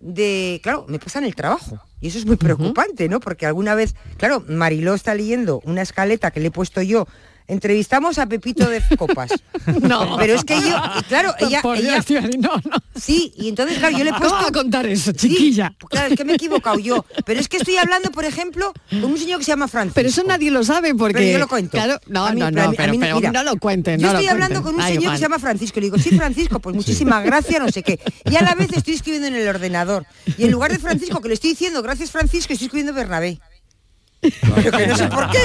de, 0.06 0.60
claro, 0.62 0.86
me 0.88 0.98
pasa 0.98 1.18
en 1.18 1.24
el 1.24 1.34
trabajo. 1.34 1.80
Y 2.00 2.08
eso 2.08 2.18
es 2.18 2.26
muy 2.26 2.36
preocupante, 2.36 3.08
¿no? 3.08 3.20
Porque 3.20 3.46
alguna 3.46 3.74
vez, 3.74 3.94
claro, 4.16 4.44
Mariló 4.46 4.94
está 4.94 5.14
leyendo 5.14 5.60
una 5.64 5.82
escaleta 5.82 6.30
que 6.30 6.40
le 6.40 6.48
he 6.48 6.50
puesto 6.50 6.80
yo. 6.82 7.08
Entrevistamos 7.48 8.18
a 8.18 8.26
Pepito 8.26 8.68
de 8.68 8.82
Copas. 8.96 9.30
No. 9.82 10.16
Pero 10.16 10.34
es 10.34 10.44
que 10.44 10.54
yo, 10.60 10.76
claro, 11.08 11.34
ella, 11.40 11.60
Por 11.62 11.76
ella- 11.76 12.00
Dios, 12.06 12.24
no, 12.38 12.50
no. 12.64 12.76
sí, 12.94 13.32
y 13.36 13.48
entonces, 13.48 13.78
claro, 13.78 13.96
yo 13.98 14.04
le 14.04 14.10
he 14.10 14.12
¿Cómo 14.12 14.28
puesto... 14.28 14.46
a 14.46 14.52
contar 14.52 14.86
eso, 14.86 15.10
Sí, 15.16 15.28
chiquilla? 15.28 15.74
claro, 15.90 16.08
es 16.12 16.16
que 16.16 16.24
me 16.24 16.32
he 16.32 16.36
equivocado 16.36 16.78
yo. 16.78 17.04
Pero 17.24 17.40
es 17.40 17.48
que 17.48 17.56
estoy 17.58 17.76
hablando, 17.76 18.10
por 18.12 18.24
ejemplo, 18.24 18.72
con 18.90 19.04
un 19.04 19.18
señor 19.18 19.38
que 19.38 19.44
se 19.44 19.52
llama 19.52 19.66
Francisco. 19.68 19.94
Pero 19.96 20.08
eso 20.08 20.22
nadie 20.24 20.50
lo 20.50 20.62
sabe 20.64 20.94
porque... 20.94 21.14
Pero 21.14 21.32
yo 21.32 21.38
lo 21.38 21.48
cuento. 21.48 21.70
Claro, 21.72 21.98
no, 22.06 22.26
A 22.26 22.32
mí- 22.32 22.40
no, 22.40 22.46
pero 22.50 22.60
a 22.60 22.64
no, 22.64 22.70
mí- 22.70 22.76
a 22.76 22.78
pero, 22.78 22.92
mí- 22.92 22.98
pero 23.00 23.16
mira, 23.16 23.32
no 23.32 23.42
lo 23.42 23.56
cuenten, 23.58 23.98
Yo 24.00 24.06
no 24.06 24.12
estoy 24.14 24.28
hablando 24.28 24.62
cuenten. 24.62 24.72
con 24.72 24.74
un 24.76 24.80
Ay, 24.80 24.94
señor 24.94 25.12
que 25.12 25.18
se 25.18 25.22
llama 25.22 25.38
Francisco. 25.38 25.80
Le 25.80 25.86
digo, 25.86 25.98
sí, 25.98 26.10
Francisco, 26.16 26.60
pues 26.60 26.74
muchísimas 26.76 27.24
gracias, 27.24 27.60
no 27.60 27.68
sé 27.68 27.82
qué. 27.82 28.00
Y 28.30 28.36
a 28.36 28.42
la 28.42 28.54
vez 28.54 28.72
estoy 28.72 28.94
escribiendo 28.94 29.28
en 29.28 29.34
el 29.34 29.48
ordenador. 29.48 30.06
Y 30.38 30.44
en 30.44 30.50
lugar 30.52 30.72
de 30.72 30.78
Francisco, 30.78 31.20
que 31.20 31.28
le 31.28 31.34
estoy 31.34 31.50
diciendo 31.50 31.82
gracias 31.82 32.10
Francisco, 32.10 32.52
estoy 32.52 32.66
escribiendo 32.66 32.92
Bernabé. 32.92 33.40
Pero 34.54 34.70
que 34.76 34.86
no 34.86 34.96
sé 34.96 35.08
por 35.08 35.30
qué. 35.30 35.44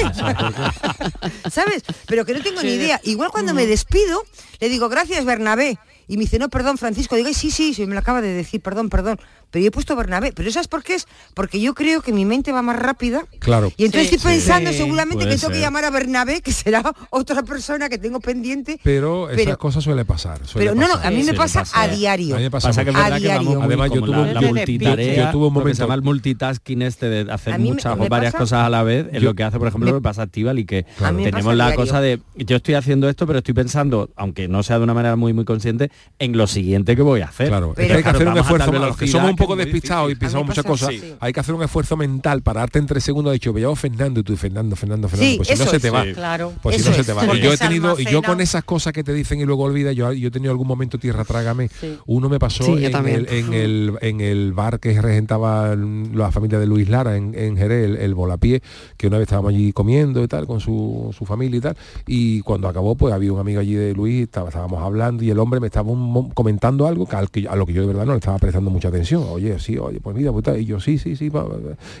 ¿Sabes? 1.50 1.82
Pero 2.06 2.24
que 2.24 2.34
no 2.34 2.42
tengo 2.42 2.62
ni 2.62 2.70
idea. 2.74 3.00
Igual 3.04 3.30
cuando 3.30 3.54
me 3.54 3.66
despido, 3.66 4.22
le 4.60 4.68
digo 4.68 4.88
gracias 4.88 5.24
Bernabé. 5.24 5.78
Y 6.08 6.16
me 6.16 6.24
dice, 6.24 6.38
no, 6.38 6.48
perdón, 6.48 6.78
Francisco. 6.78 7.16
Digo, 7.16 7.28
"Ay, 7.28 7.34
sí, 7.34 7.50
sí, 7.50 7.74
sí, 7.74 7.86
me 7.86 7.94
lo 7.94 8.00
acaba 8.00 8.20
de 8.20 8.32
decir, 8.32 8.60
perdón, 8.60 8.90
perdón. 8.90 9.18
Pero 9.52 9.62
yo 9.62 9.68
he 9.68 9.70
puesto 9.70 9.94
Bernabé. 9.94 10.32
¿Pero 10.34 10.50
¿sabes 10.50 10.66
por 10.66 10.82
qué 10.82 10.94
es? 10.94 11.06
Porque 11.34 11.60
yo 11.60 11.74
creo 11.74 12.02
que 12.02 12.10
mi 12.12 12.24
mente 12.24 12.50
va 12.50 12.62
más 12.62 12.76
rápida. 12.76 13.24
Claro. 13.38 13.70
Y 13.76 13.84
entonces 13.84 14.08
Sí, 14.08 14.16
estoy 14.16 14.32
pensando 14.32 14.70
sí. 14.72 14.78
seguramente 14.78 15.28
que 15.28 15.36
tengo 15.36 15.52
que 15.52 15.60
llamar 15.60 15.84
a 15.84 15.90
Bernabé, 15.90 16.40
que 16.40 16.52
será 16.52 16.82
otra 17.10 17.42
persona 17.44 17.88
que 17.88 17.98
tengo 17.98 18.18
pendiente. 18.18 18.80
Pero 18.82 19.30
esas 19.30 19.56
cosas 19.58 19.84
suele 19.84 20.04
pasar. 20.04 20.44
suele 20.46 20.66
Pero 20.70 20.80
no, 20.80 20.88
no, 20.88 20.94
a 20.94 21.10
mí 21.10 21.20
Sí, 21.22 21.30
me 21.30 21.34
pasa, 21.34 21.60
pasa. 21.60 21.82
a 21.82 21.88
diario. 21.88 22.34
A 22.34 22.38
mí 22.38 22.44
me 22.44 22.50
pasa 22.50 22.68
Pasa 22.68 22.84
que. 22.84 22.90
A 22.90 23.18
diario. 23.18 23.62
Además, 23.62 23.90
yo 23.92 24.00
tuve 24.02 24.32
la, 24.32 24.40
multitarea, 24.40 25.26
yo 25.26 25.30
tuve 25.30 25.46
un 25.48 25.54
lo 25.54 25.60
que 25.60 25.74
se 25.74 25.82
momento- 25.82 25.82
llama 25.84 25.94
el 25.94 26.02
multitasking 26.02 26.82
este 26.82 27.08
de 27.08 27.32
hacer 27.32 27.58
me- 27.58 27.64
muchas 27.66 27.96
me 27.98 28.06
o 28.06 28.08
varias 28.08 28.32
pasa- 28.32 28.42
cosas 28.42 28.66
a 28.66 28.70
la 28.70 28.82
vez, 28.82 29.06
es 29.12 29.22
lo 29.22 29.34
que 29.34 29.42
hace, 29.44 29.58
por 29.58 29.68
ejemplo, 29.68 29.86
me- 29.86 29.92
lo 29.92 29.98
que 29.98 30.02
pasa 30.02 30.22
a 30.22 30.24
Estíbal 30.24 30.58
y 30.58 30.64
que 30.64 30.86
tenemos 31.22 31.54
la 31.54 31.74
cosa 31.74 32.00
de 32.00 32.20
yo 32.36 32.56
estoy 32.56 32.74
haciendo 32.74 33.08
esto, 33.08 33.26
pero 33.26 33.40
estoy 33.40 33.54
pensando, 33.54 34.10
aunque 34.16 34.48
no 34.48 34.62
sea 34.62 34.78
de 34.78 34.84
una 34.84 34.94
manera 34.94 35.16
muy 35.16 35.32
muy 35.34 35.44
consciente, 35.44 35.90
en 36.18 36.36
lo 36.36 36.46
siguiente 36.46 36.96
que 36.96 37.02
voy 37.02 37.20
a 37.20 37.26
hacer. 37.26 37.48
Claro, 37.48 37.72
Pero- 37.76 37.96
hay 37.96 38.02
que 38.02 38.08
hacer 38.08 38.28
un 38.28 38.38
esfuerzo, 38.38 38.72
los 38.72 38.96
que 38.96 39.06
somos 39.08 39.30
un 39.30 39.36
poco 39.42 39.56
despistados 39.56 40.10
y 40.12 40.14
pensamos 40.14 40.46
muchas 40.46 40.64
cosas, 40.64 40.94
hay 41.20 41.32
que 41.32 41.40
hacer 41.40 41.54
un 41.54 41.62
esfuerzo 41.62 41.96
mental, 41.96 42.42
pararte 42.42 42.78
en 42.78 42.86
tres 42.86 43.04
segundos, 43.04 43.32
de 43.32 43.36
hecho, 43.36 43.52
me 43.52 43.60
llamo 43.60 43.76
Fernando 43.76 44.20
y 44.20 44.22
tú 44.22 44.36
Fernando, 44.36 44.76
Fernando, 44.76 45.08
Fernando, 45.08 45.30
Sí, 45.32 45.36
pues 45.36 45.48
si 45.48 45.64
no 45.64 45.70
se 45.70 45.80
te 45.80 45.90
va. 45.90 46.04
Claro. 46.12 46.52
Pues 46.62 46.76
si 46.82 46.88
no 46.88 46.94
se 46.94 47.04
te 47.04 47.12
va. 47.12 47.24
Y 47.36 47.40
yo 47.40 47.52
he 47.52 47.56
tenido, 47.56 47.98
y 47.98 48.04
yo 48.04 48.22
con 48.22 48.40
esas 48.40 48.64
cosas 48.64 48.92
que 48.92 49.04
te 49.04 49.12
dicen 49.12 49.40
y 49.40 49.44
luego 49.44 49.64
olvidas, 49.64 49.94
yo, 49.94 50.12
yo 50.12 50.28
he 50.28 50.30
tenido 50.30 50.50
algún 50.52 50.66
momento 50.68 50.98
tierra 50.98 51.24
trágame. 51.24 51.70
Uno 52.06 52.28
me 52.28 52.38
pasó 52.38 52.64
en, 52.86 52.92
el, 53.14 53.28
en, 53.28 53.52
el, 53.54 53.92
en 54.00 54.20
el 54.20 54.52
bar 54.52 54.80
que 54.80 55.00
regentaba 55.00 55.74
la 55.76 56.30
familia 56.32 56.58
de 56.58 56.66
Luis 56.66 56.88
Lara 56.88 57.16
en, 57.16 57.34
en 57.36 57.56
Jerez, 57.56 57.84
el, 57.84 57.96
el 57.96 58.14
Volapié, 58.14 58.62
que 58.96 59.06
una 59.06 59.18
vez 59.18 59.24
estábamos 59.26 59.50
allí 59.50 59.72
comiendo 59.72 60.22
y 60.22 60.28
tal, 60.28 60.46
con 60.46 60.60
su, 60.60 61.14
su 61.16 61.24
familia 61.24 61.58
y 61.58 61.60
tal. 61.60 61.76
Y 62.06 62.40
cuando 62.42 62.68
acabó, 62.68 62.94
pues 62.94 63.12
había 63.14 63.32
un 63.32 63.40
amigo 63.40 63.60
allí 63.60 63.74
de 63.74 63.94
Luis, 63.94 64.22
estábamos 64.22 64.82
hablando 64.82 65.22
y 65.24 65.30
el 65.30 65.38
hombre 65.38 65.60
me 65.60 65.66
estaba 65.66 65.90
un 65.90 66.30
comentando 66.30 66.86
algo 66.86 67.06
que 67.06 67.16
al 67.16 67.30
que- 67.30 67.48
a 67.48 67.56
lo 67.56 67.66
que 67.66 67.72
yo 67.72 67.80
de 67.82 67.86
verdad 67.88 68.06
no 68.06 68.12
le 68.12 68.18
estaba 68.18 68.38
prestando 68.38 68.70
mucha 68.70 68.88
atención. 68.88 69.22
Oye, 69.32 69.58
sí, 69.58 69.78
oye, 69.78 70.00
pues 70.00 70.16
mira, 70.16 70.32
pues 70.32 70.60
y 70.60 70.64
yo 70.64 70.80
sí, 70.80 70.98
sí, 70.98 71.16
sí. 71.16 71.30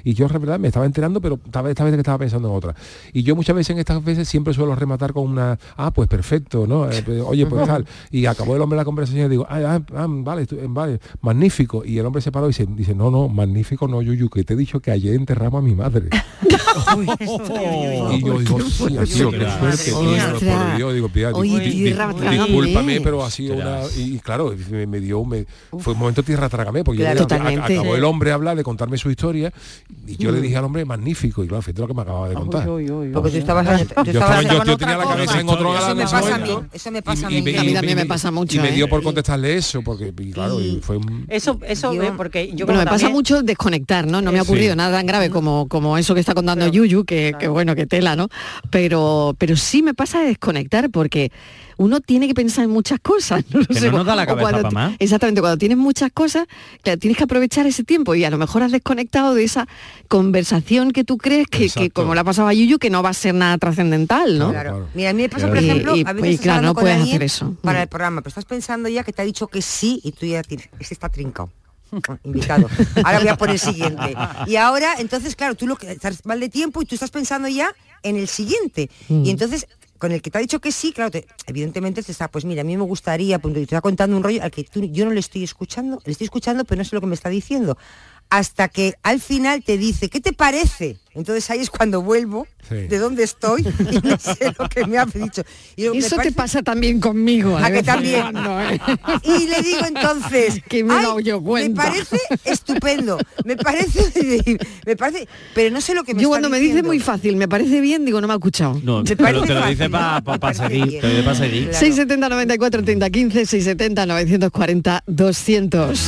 Y 0.04 0.14
yo 0.14 0.28
verdad 0.28 0.58
me 0.58 0.68
estaba 0.68 0.86
enterando, 0.86 1.20
pero 1.20 1.38
esta 1.44 1.62
vez, 1.62 1.70
esta 1.70 1.84
vez 1.84 1.94
que 1.94 2.00
estaba 2.00 2.18
pensando 2.18 2.48
en 2.48 2.54
otra. 2.54 2.74
Y 3.12 3.22
yo 3.22 3.34
muchas 3.36 3.56
veces 3.56 3.70
en 3.70 3.78
estas 3.78 4.04
veces 4.04 4.28
siempre 4.28 4.52
suelo 4.52 4.74
rematar 4.74 5.12
con 5.12 5.24
una, 5.28 5.58
ah, 5.76 5.90
pues 5.92 6.08
perfecto, 6.08 6.66
¿no? 6.66 6.90
Eh, 6.90 7.02
pues, 7.04 7.22
oye, 7.22 7.46
pues 7.46 7.66
tal. 7.66 7.86
Y 8.10 8.26
acabó 8.26 8.56
el 8.56 8.62
hombre 8.62 8.76
la 8.76 8.84
conversación 8.84 9.26
y 9.26 9.28
digo, 9.30 9.46
ah, 9.48 9.60
ah, 9.64 9.80
ah, 9.94 10.06
vale, 10.08 10.46
vale, 10.68 11.00
magnífico. 11.20 11.84
Y 11.84 11.98
el 11.98 12.06
hombre 12.06 12.20
se 12.20 12.32
paró 12.32 12.46
y 12.46 12.48
dice, 12.48 12.66
dice, 12.68 12.94
no, 12.94 13.10
no, 13.10 13.28
magnífico 13.28 13.88
no, 13.88 14.02
Yuyu, 14.02 14.28
que 14.28 14.44
te 14.44 14.54
he 14.54 14.56
dicho 14.56 14.80
que 14.80 14.90
ayer 14.90 15.14
enterramos 15.14 15.60
a 15.60 15.62
mi 15.62 15.74
madre. 15.74 16.08
y 18.12 18.24
yo 18.24 18.38
digo, 18.38 18.60
sí, 18.60 18.84
tío, 18.86 19.00
qué 19.00 19.06
suerte, 19.06 19.84
tío, 19.84 20.08
Ostras. 20.08 20.42
por 20.42 20.76
Dios, 20.76 20.94
digo, 20.94 21.08
"Pía, 21.08 21.30
Oye, 21.32 21.60
di- 21.60 21.70
di- 21.70 21.84
tierra, 21.84 22.08
di- 22.08 22.14
trágame. 22.14 22.44
discúlpame, 22.44 23.00
pero 23.00 23.24
ha 23.24 23.30
sido 23.30 23.54
una... 23.54 23.80
Y, 23.96 24.18
claro, 24.18 24.54
me, 24.70 25.00
dio, 25.00 25.24
fue 25.78 25.92
un 25.92 25.98
momento 25.98 26.22
tierra 26.22 26.48
trágame, 26.48 26.84
porque 26.84 27.06
acabó 27.06 27.96
el 27.96 28.04
hombre 28.04 28.30
a 28.30 28.34
hablar 28.34 28.56
de 28.56 28.62
contarme 28.64 28.98
su 28.98 29.10
historia 29.10 29.52
y 30.06 30.16
yo 30.16 30.32
le 30.32 30.40
dije 30.40 30.56
al 30.56 30.64
hombre, 30.64 30.84
magnífico, 30.84 31.44
y 31.44 31.48
claro, 31.48 31.62
fíjate 31.62 31.80
lo 31.82 31.88
que 31.88 31.94
me 31.94 32.02
acababa 32.02 32.28
de 32.28 32.34
contar. 32.34 32.66
Porque 32.66 33.30
tú 33.30 33.38
estabas... 33.38 33.80
Yo, 34.66 34.76
tenía 34.76 34.96
la 34.98 35.04
cabeza 35.04 35.40
en 35.40 35.48
otro 35.48 35.74
Eso 35.74 35.80
lado 35.80 35.92
Eso 35.92 35.94
me 35.96 36.02
pasa 36.06 36.34
a 36.34 36.38
mí, 36.38 36.56
eso 36.72 36.90
me 36.90 37.02
pasa 37.02 37.26
a 37.26 37.30
Y- 37.32 37.42
mí. 37.42 37.52
también 37.74 37.96
me- 37.98 38.06
pasa 38.06 38.30
mucho, 38.30 38.56
Y 38.56 38.60
me 38.60 38.70
¿eh? 38.70 38.72
dio 38.72 38.88
por 38.88 39.02
contestarle 39.02 39.56
eso, 39.56 39.82
porque 39.82 40.12
claro, 40.32 40.58
fue 40.82 40.96
un... 40.96 41.24
Eso, 41.28 41.58
eso, 41.66 41.92
eh, 41.92 42.12
porque 42.16 42.52
yo 42.54 42.66
Bueno, 42.66 42.80
me 42.80 42.86
pasa 42.86 43.08
mucho 43.08 43.42
desconectar, 43.42 44.06
¿no? 44.06 44.20
No 44.20 44.32
me 44.32 44.38
ha 44.38 44.42
ocurrido 44.42 44.74
nada 44.76 44.96
tan 44.98 45.06
grave 45.06 45.30
como, 45.30 45.68
como 45.68 45.96
eso 45.98 46.14
que 46.14 46.20
está 46.20 46.34
contando 46.34 46.51
Pero- 46.60 46.72
Yuyu, 46.72 47.04
que, 47.04 47.32
que 47.32 47.36
claro. 47.38 47.52
bueno, 47.52 47.74
que 47.74 47.86
tela, 47.86 48.16
¿no? 48.16 48.28
Pero, 48.70 49.34
pero 49.38 49.56
sí 49.56 49.82
me 49.82 49.94
pasa 49.94 50.20
de 50.20 50.26
desconectar 50.26 50.90
porque 50.90 51.30
uno 51.78 52.00
tiene 52.00 52.28
que 52.28 52.34
pensar 52.34 52.64
en 52.64 52.70
muchas 52.70 53.00
cosas. 53.00 53.44
No 53.52 53.64
Que 53.66 53.74
sé, 53.74 53.90
no 53.90 53.98
nos 53.98 54.06
da 54.06 54.14
la 54.16 54.26
cabeza 54.26 54.60
cuando. 54.62 54.94
Exactamente, 54.98 55.40
cuando 55.40 55.58
tienes 55.58 55.78
muchas 55.78 56.10
cosas, 56.12 56.46
claro, 56.82 56.98
tienes 56.98 57.16
que 57.18 57.24
aprovechar 57.24 57.66
ese 57.66 57.82
tiempo 57.84 58.14
y 58.14 58.24
a 58.24 58.30
lo 58.30 58.38
mejor 58.38 58.62
has 58.62 58.72
desconectado 58.72 59.34
de 59.34 59.44
esa 59.44 59.66
conversación 60.08 60.90
que 60.92 61.04
tú 61.04 61.16
crees 61.18 61.46
que, 61.48 61.68
que 61.68 61.90
como 61.90 62.14
le 62.14 62.20
ha 62.20 62.24
pasado 62.24 62.48
a 62.48 62.52
Yuyu, 62.54 62.78
que 62.78 62.90
no 62.90 63.02
va 63.02 63.08
a 63.10 63.14
ser 63.14 63.34
nada 63.34 63.56
trascendental, 63.58 64.38
¿no? 64.38 64.50
Claro. 64.50 64.70
Claro. 64.72 64.88
Mira, 64.94 65.10
a 65.10 65.12
mí 65.14 65.22
me 65.22 65.28
pasa, 65.28 65.48
por 65.48 65.56
ejemplo, 65.58 65.96
Y- 65.96 66.00
y- 66.00 66.04
a 66.06 66.10
y 66.10 66.14
veces 66.14 66.40
claro, 66.40 66.62
no 66.62 66.74
puedes 66.74 67.00
hacer 67.00 67.22
eso. 67.22 67.56
para 67.62 67.78
Mm. 67.80 67.82
el 67.82 67.88
programa, 67.88 68.20
pero 68.20 68.28
estás 68.28 68.44
pensando 68.44 68.88
ya 68.88 69.02
que 69.04 69.12
te 69.12 69.22
ha 69.22 69.24
dicho 69.24 69.46
que 69.48 69.62
sí 69.62 70.00
y 70.04 70.12
tú 70.12 70.26
ya 70.26 70.42
tienes, 70.42 70.68
este 70.78 70.94
está 70.94 71.08
trincado. 71.08 71.50
invitado. 72.24 72.68
Ahora 73.04 73.18
voy 73.20 73.28
a 73.28 73.36
poner 73.36 73.54
el 73.54 73.60
siguiente. 73.72 74.14
Y 74.46 74.56
ahora, 74.56 74.94
entonces, 74.98 75.36
claro, 75.36 75.54
tú 75.54 75.66
lo 75.66 75.76
que 75.76 75.90
estás 75.92 76.24
mal 76.26 76.40
de 76.40 76.48
tiempo 76.48 76.82
y 76.82 76.86
tú 76.86 76.94
estás 76.94 77.10
pensando 77.10 77.48
ya 77.48 77.72
en 78.02 78.16
el 78.16 78.28
siguiente. 78.28 78.90
Mm. 79.08 79.24
Y 79.24 79.30
entonces, 79.30 79.66
con 79.98 80.10
el 80.10 80.20
que 80.20 80.30
te 80.30 80.38
ha 80.38 80.40
dicho 80.40 80.60
que 80.60 80.72
sí, 80.72 80.92
claro, 80.92 81.10
te- 81.10 81.26
evidentemente 81.46 82.02
te 82.02 82.10
está, 82.10 82.28
pues 82.28 82.44
mira, 82.44 82.62
a 82.62 82.64
mí 82.64 82.76
me 82.76 82.82
gustaría, 82.84 83.38
punto, 83.38 83.60
y 83.60 83.66
te 83.66 83.74
está 83.76 83.80
contando 83.80 84.16
un 84.16 84.22
rollo 84.24 84.42
al 84.42 84.50
que 84.50 84.64
tú, 84.64 84.84
yo 84.86 85.04
no 85.04 85.12
le 85.12 85.20
estoy 85.20 85.44
escuchando, 85.44 86.00
le 86.04 86.12
estoy 86.12 86.24
escuchando, 86.24 86.64
pero 86.64 86.78
no 86.80 86.84
sé 86.84 86.96
lo 86.96 87.00
que 87.00 87.06
me 87.06 87.14
está 87.14 87.28
diciendo. 87.28 87.78
Hasta 88.34 88.68
que 88.68 88.94
al 89.02 89.20
final 89.20 89.62
te 89.62 89.76
dice, 89.76 90.08
¿qué 90.08 90.18
te 90.18 90.32
parece? 90.32 90.96
Entonces 91.14 91.50
ahí 91.50 91.60
es 91.60 91.68
cuando 91.68 92.00
vuelvo 92.00 92.46
Sí. 92.66 92.76
de 92.86 92.96
dónde 92.98 93.24
estoy 93.24 93.60
y 93.60 94.06
no 94.06 94.16
sé 94.18 94.54
lo 94.58 94.68
que 94.70 94.86
me 94.86 94.96
ha 94.96 95.04
dicho. 95.04 95.42
Y 95.76 95.82
digo, 95.82 95.94
me 95.94 96.00
Eso 96.00 96.16
te 96.16 96.32
pasa 96.32 96.62
también 96.62 96.98
conmigo. 97.00 97.58
¿A 97.58 97.66
que 97.66 97.72
vez 97.72 97.80
en 97.80 97.84
también? 97.84 98.20
cuando, 98.22 98.60
¿eh? 98.62 98.80
Y 99.24 99.48
le 99.48 99.60
digo 99.62 99.80
entonces, 99.86 100.62
Que 100.66 100.82
me 100.82 100.94
he 100.94 100.96
"Ay, 100.96 101.02
dado 101.04 101.20
yo 101.20 101.42
cuenta". 101.42 101.82
Me 101.82 101.88
parece 101.90 102.16
estupendo, 102.44 103.18
me 103.44 103.56
parece, 103.56 104.56
me 104.86 104.96
parece, 104.96 105.28
pero 105.54 105.70
no 105.74 105.82
sé 105.82 105.92
lo 105.92 106.02
que 106.04 106.14
me 106.14 106.22
Yo 106.22 106.28
cuando 106.30 106.48
me 106.48 106.56
dice 106.58 106.68
diciendo. 106.68 106.88
muy 106.88 107.00
fácil, 107.00 107.36
me 107.36 107.48
parece 107.48 107.80
bien, 107.82 108.06
digo, 108.06 108.20
no 108.22 108.26
me 108.28 108.32
ha 108.32 108.36
escuchado. 108.36 108.80
No, 108.82 109.04
te 109.04 109.14
lo, 109.16 109.22
parece 109.24 109.46
te 109.48 109.54
lo 109.54 109.66
dice 109.66 109.90
para. 109.90 110.20
Me 110.22 110.38
parece 110.38 110.62
seguir, 110.68 111.00
te 111.00 111.02
lo 111.02 111.08
dice 111.10 111.22
para 111.24 111.36
seguir. 111.36 111.62
Claro. 111.64 111.78
670 111.78 112.28
94 112.30 112.82
30 112.84 113.10
15 113.10 113.46
670 113.46 114.06
940 114.06 115.02
200 115.06 116.00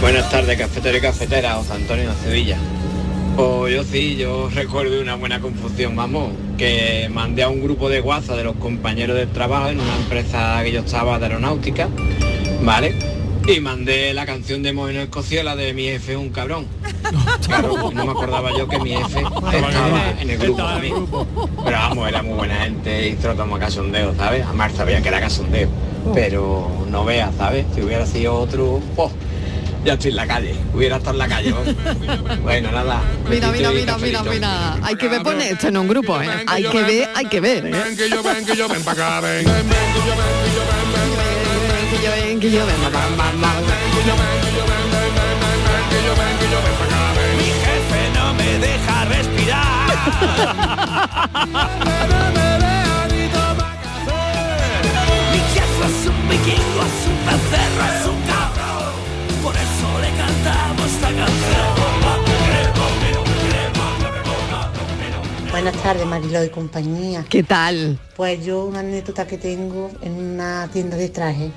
Buenas 0.00 0.30
tardes, 0.30 0.56
cafetero 0.58 0.96
y 0.96 1.00
cafetera, 1.02 1.54
José 1.56 1.74
Antonio 1.74 2.08
de 2.08 2.16
Sevilla. 2.16 2.56
Pues 3.36 3.74
yo 3.74 3.84
sí, 3.84 4.16
yo 4.16 4.48
recuerdo 4.48 4.98
una 5.00 5.14
buena 5.14 5.40
confusión, 5.40 5.94
vamos, 5.94 6.32
que 6.56 7.10
mandé 7.12 7.42
a 7.42 7.48
un 7.50 7.62
grupo 7.62 7.90
de 7.90 8.00
WhatsApp 8.00 8.36
de 8.36 8.44
los 8.44 8.56
compañeros 8.56 9.16
del 9.16 9.28
trabajo 9.28 9.68
en 9.68 9.78
una 9.78 9.94
empresa 9.96 10.60
que 10.64 10.72
yo 10.72 10.80
estaba 10.80 11.18
de 11.18 11.26
aeronáutica, 11.26 11.88
¿vale? 12.62 12.94
Y 13.46 13.60
mandé 13.60 14.14
la 14.14 14.24
canción 14.24 14.62
de 14.62 14.72
Moeno 14.72 15.00
Escociola 15.00 15.54
de 15.54 15.74
mi 15.74 15.84
jefe 15.84 16.12
es 16.12 16.18
un 16.18 16.30
cabrón. 16.30 16.66
Claro, 17.46 17.90
no 17.92 18.04
me 18.04 18.12
acordaba 18.12 18.56
yo 18.56 18.68
que 18.68 18.78
mi 18.78 18.90
jefe 18.90 19.20
estaba 19.20 20.12
en 20.20 20.30
el 20.30 20.38
grupo 20.38 20.62
también. 20.62 20.94
Pero 21.64 21.76
vamos, 21.76 22.08
era 22.08 22.22
muy 22.22 22.34
buena 22.34 22.54
gente 22.60 23.08
y 23.08 23.14
tomó 23.14 23.56
a 23.56 23.58
casondeo, 23.58 24.14
¿sabes? 24.14 24.44
Además 24.46 24.72
sabía 24.76 25.02
que 25.02 25.08
era 25.08 25.20
casondeo. 25.20 25.68
Pero 26.14 26.70
no 26.88 27.04
veas, 27.04 27.34
¿sabes? 27.36 27.66
Si 27.74 27.82
hubiera 27.82 28.06
sido 28.06 28.34
otro, 28.34 28.80
pues, 28.94 29.10
ya 29.84 29.92
estoy 29.94 30.10
en 30.10 30.16
la 30.16 30.26
calle. 30.26 30.54
Hubiera 30.74 30.96
estado 30.96 31.12
en 31.14 31.18
la 31.18 31.28
calle. 31.28 31.54
Bueno, 32.42 32.70
nada. 32.72 33.00
Mira, 33.28 33.50
mira, 33.50 33.70
mira, 33.70 33.98
mira, 33.98 34.22
mira. 34.22 34.76
Hay 34.82 34.96
que 34.96 35.08
ver, 35.08 35.22
pone 35.22 35.50
esto 35.50 35.68
en 35.68 35.76
un 35.76 35.86
grupo, 35.88 36.20
¿eh? 36.20 36.28
Hay 36.46 36.64
que 36.64 36.82
ver, 36.82 37.08
hay 37.14 37.26
que 37.26 37.40
ver, 37.40 37.66
¿eh? 37.66 37.70
Ven, 37.70 37.96
que 37.96 38.08
yo 38.08 38.22
ven, 38.22 38.44
que 38.44 38.56
yo 38.56 38.68
ven 38.68 38.82
para 38.82 39.18
acá, 39.18 39.26
ven. 39.26 39.44
Que 39.44 39.52
yo 42.02 42.10
ven, 42.12 42.40
que 42.40 42.50
yo 42.50 42.66
ven. 42.66 42.76
Va, 42.84 42.88
va. 42.88 42.94
Mi 47.36 47.44
jefe 47.44 48.10
no 48.14 48.34
me 48.34 48.58
deja 48.58 49.04
respirar. 49.04 49.90
Mi 55.32 55.38
jefe 55.54 55.84
es 55.86 56.06
un 56.06 56.28
vikingo, 56.28 56.82
es 56.82 57.06
un 57.06 57.18
becerro, 57.26 57.84
Buenas 65.62 65.82
tardes, 65.82 66.06
Mariló 66.06 66.42
y 66.42 66.48
compañía. 66.48 67.22
¿Qué 67.28 67.42
tal? 67.42 68.00
Pues 68.16 68.42
yo 68.42 68.64
una 68.64 68.80
anécdota 68.80 69.26
que 69.26 69.36
tengo 69.36 69.90
en 70.00 70.12
una 70.12 70.66
tienda 70.72 70.96
de 70.96 71.10
traje 71.10 71.50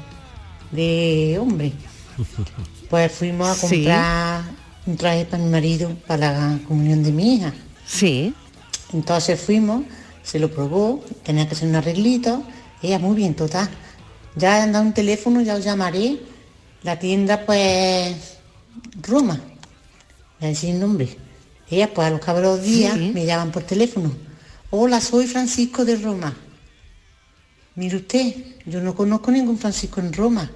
de 0.72 1.38
hombre. 1.40 1.72
Pues 2.90 3.10
fuimos 3.14 3.48
a 3.48 3.56
Sí. 3.56 3.76
comprar 3.86 4.44
un 4.86 4.98
traje 4.98 5.24
para 5.24 5.42
mi 5.42 5.50
marido 5.50 5.96
para 6.06 6.34
la 6.34 6.60
comunión 6.68 7.02
de 7.02 7.14
mi 7.14 7.36
hija. 7.36 7.54
Sí. 7.86 8.34
Entonces 8.92 9.40
fuimos, 9.40 9.86
se 10.22 10.38
lo 10.38 10.52
probó, 10.52 11.02
tenía 11.24 11.48
que 11.48 11.56
hacer 11.56 11.70
un 11.70 11.76
arreglito, 11.76 12.44
ella 12.82 13.00
muy 13.00 13.16
bien, 13.16 13.34
total. 13.36 13.70
Ya 14.36 14.64
han 14.64 14.74
dado 14.74 14.84
un 14.84 14.94
teléfono, 14.94 15.40
ya 15.40 15.56
os 15.56 15.64
llamaré. 15.64 16.18
La 16.84 17.00
tienda 17.00 17.46
pues 17.46 18.18
Roma. 19.02 19.40
El 20.42 20.78
nombre. 20.78 21.23
Ella 21.74 21.92
pues 21.92 22.08
a 22.08 22.12
los 22.12 22.20
cabros 22.20 22.62
días 22.62 22.94
Sí. 22.94 23.12
me 23.14 23.26
llaman 23.26 23.52
por 23.52 23.64
teléfono. 23.64 24.12
Hola, 24.70 25.02
soy 25.02 25.26
Francisco 25.26 25.84
de 25.84 25.96
Roma. 25.96 26.32
Mire 27.76 27.98
usted, 27.98 28.36
yo 28.68 28.80
no 28.82 28.94
conozco 28.94 29.32
ningún 29.32 29.58
Francisco 29.58 30.00
en 30.00 30.14
Roma. 30.14 30.50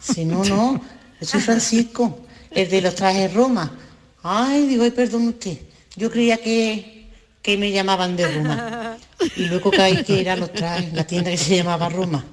Si 0.00 0.24
no, 0.24 0.44
no, 0.44 0.80
yo 1.20 1.26
soy 1.26 1.40
Francisco, 1.40 2.20
el 2.50 2.68
de 2.70 2.80
los 2.80 2.94
trajes 2.94 3.34
Roma. 3.34 3.72
Ay, 4.22 4.66
digo, 4.68 4.84
ay, 4.84 4.92
perdón 4.92 5.28
usted. 5.28 5.58
Yo 5.96 6.10
creía 6.10 6.36
que, 6.38 7.10
que 7.42 7.56
me 7.56 7.72
llamaban 7.72 8.16
de 8.16 8.28
Roma. 8.32 8.96
Y 9.36 9.46
luego 9.46 9.70
caí 9.72 10.04
que 10.04 10.20
era 10.20 10.36
los 10.36 10.52
trajes, 10.52 10.92
la 10.92 11.04
tienda 11.04 11.30
que 11.30 11.38
se 11.38 11.56
llamaba 11.56 11.88
Roma. 11.88 12.24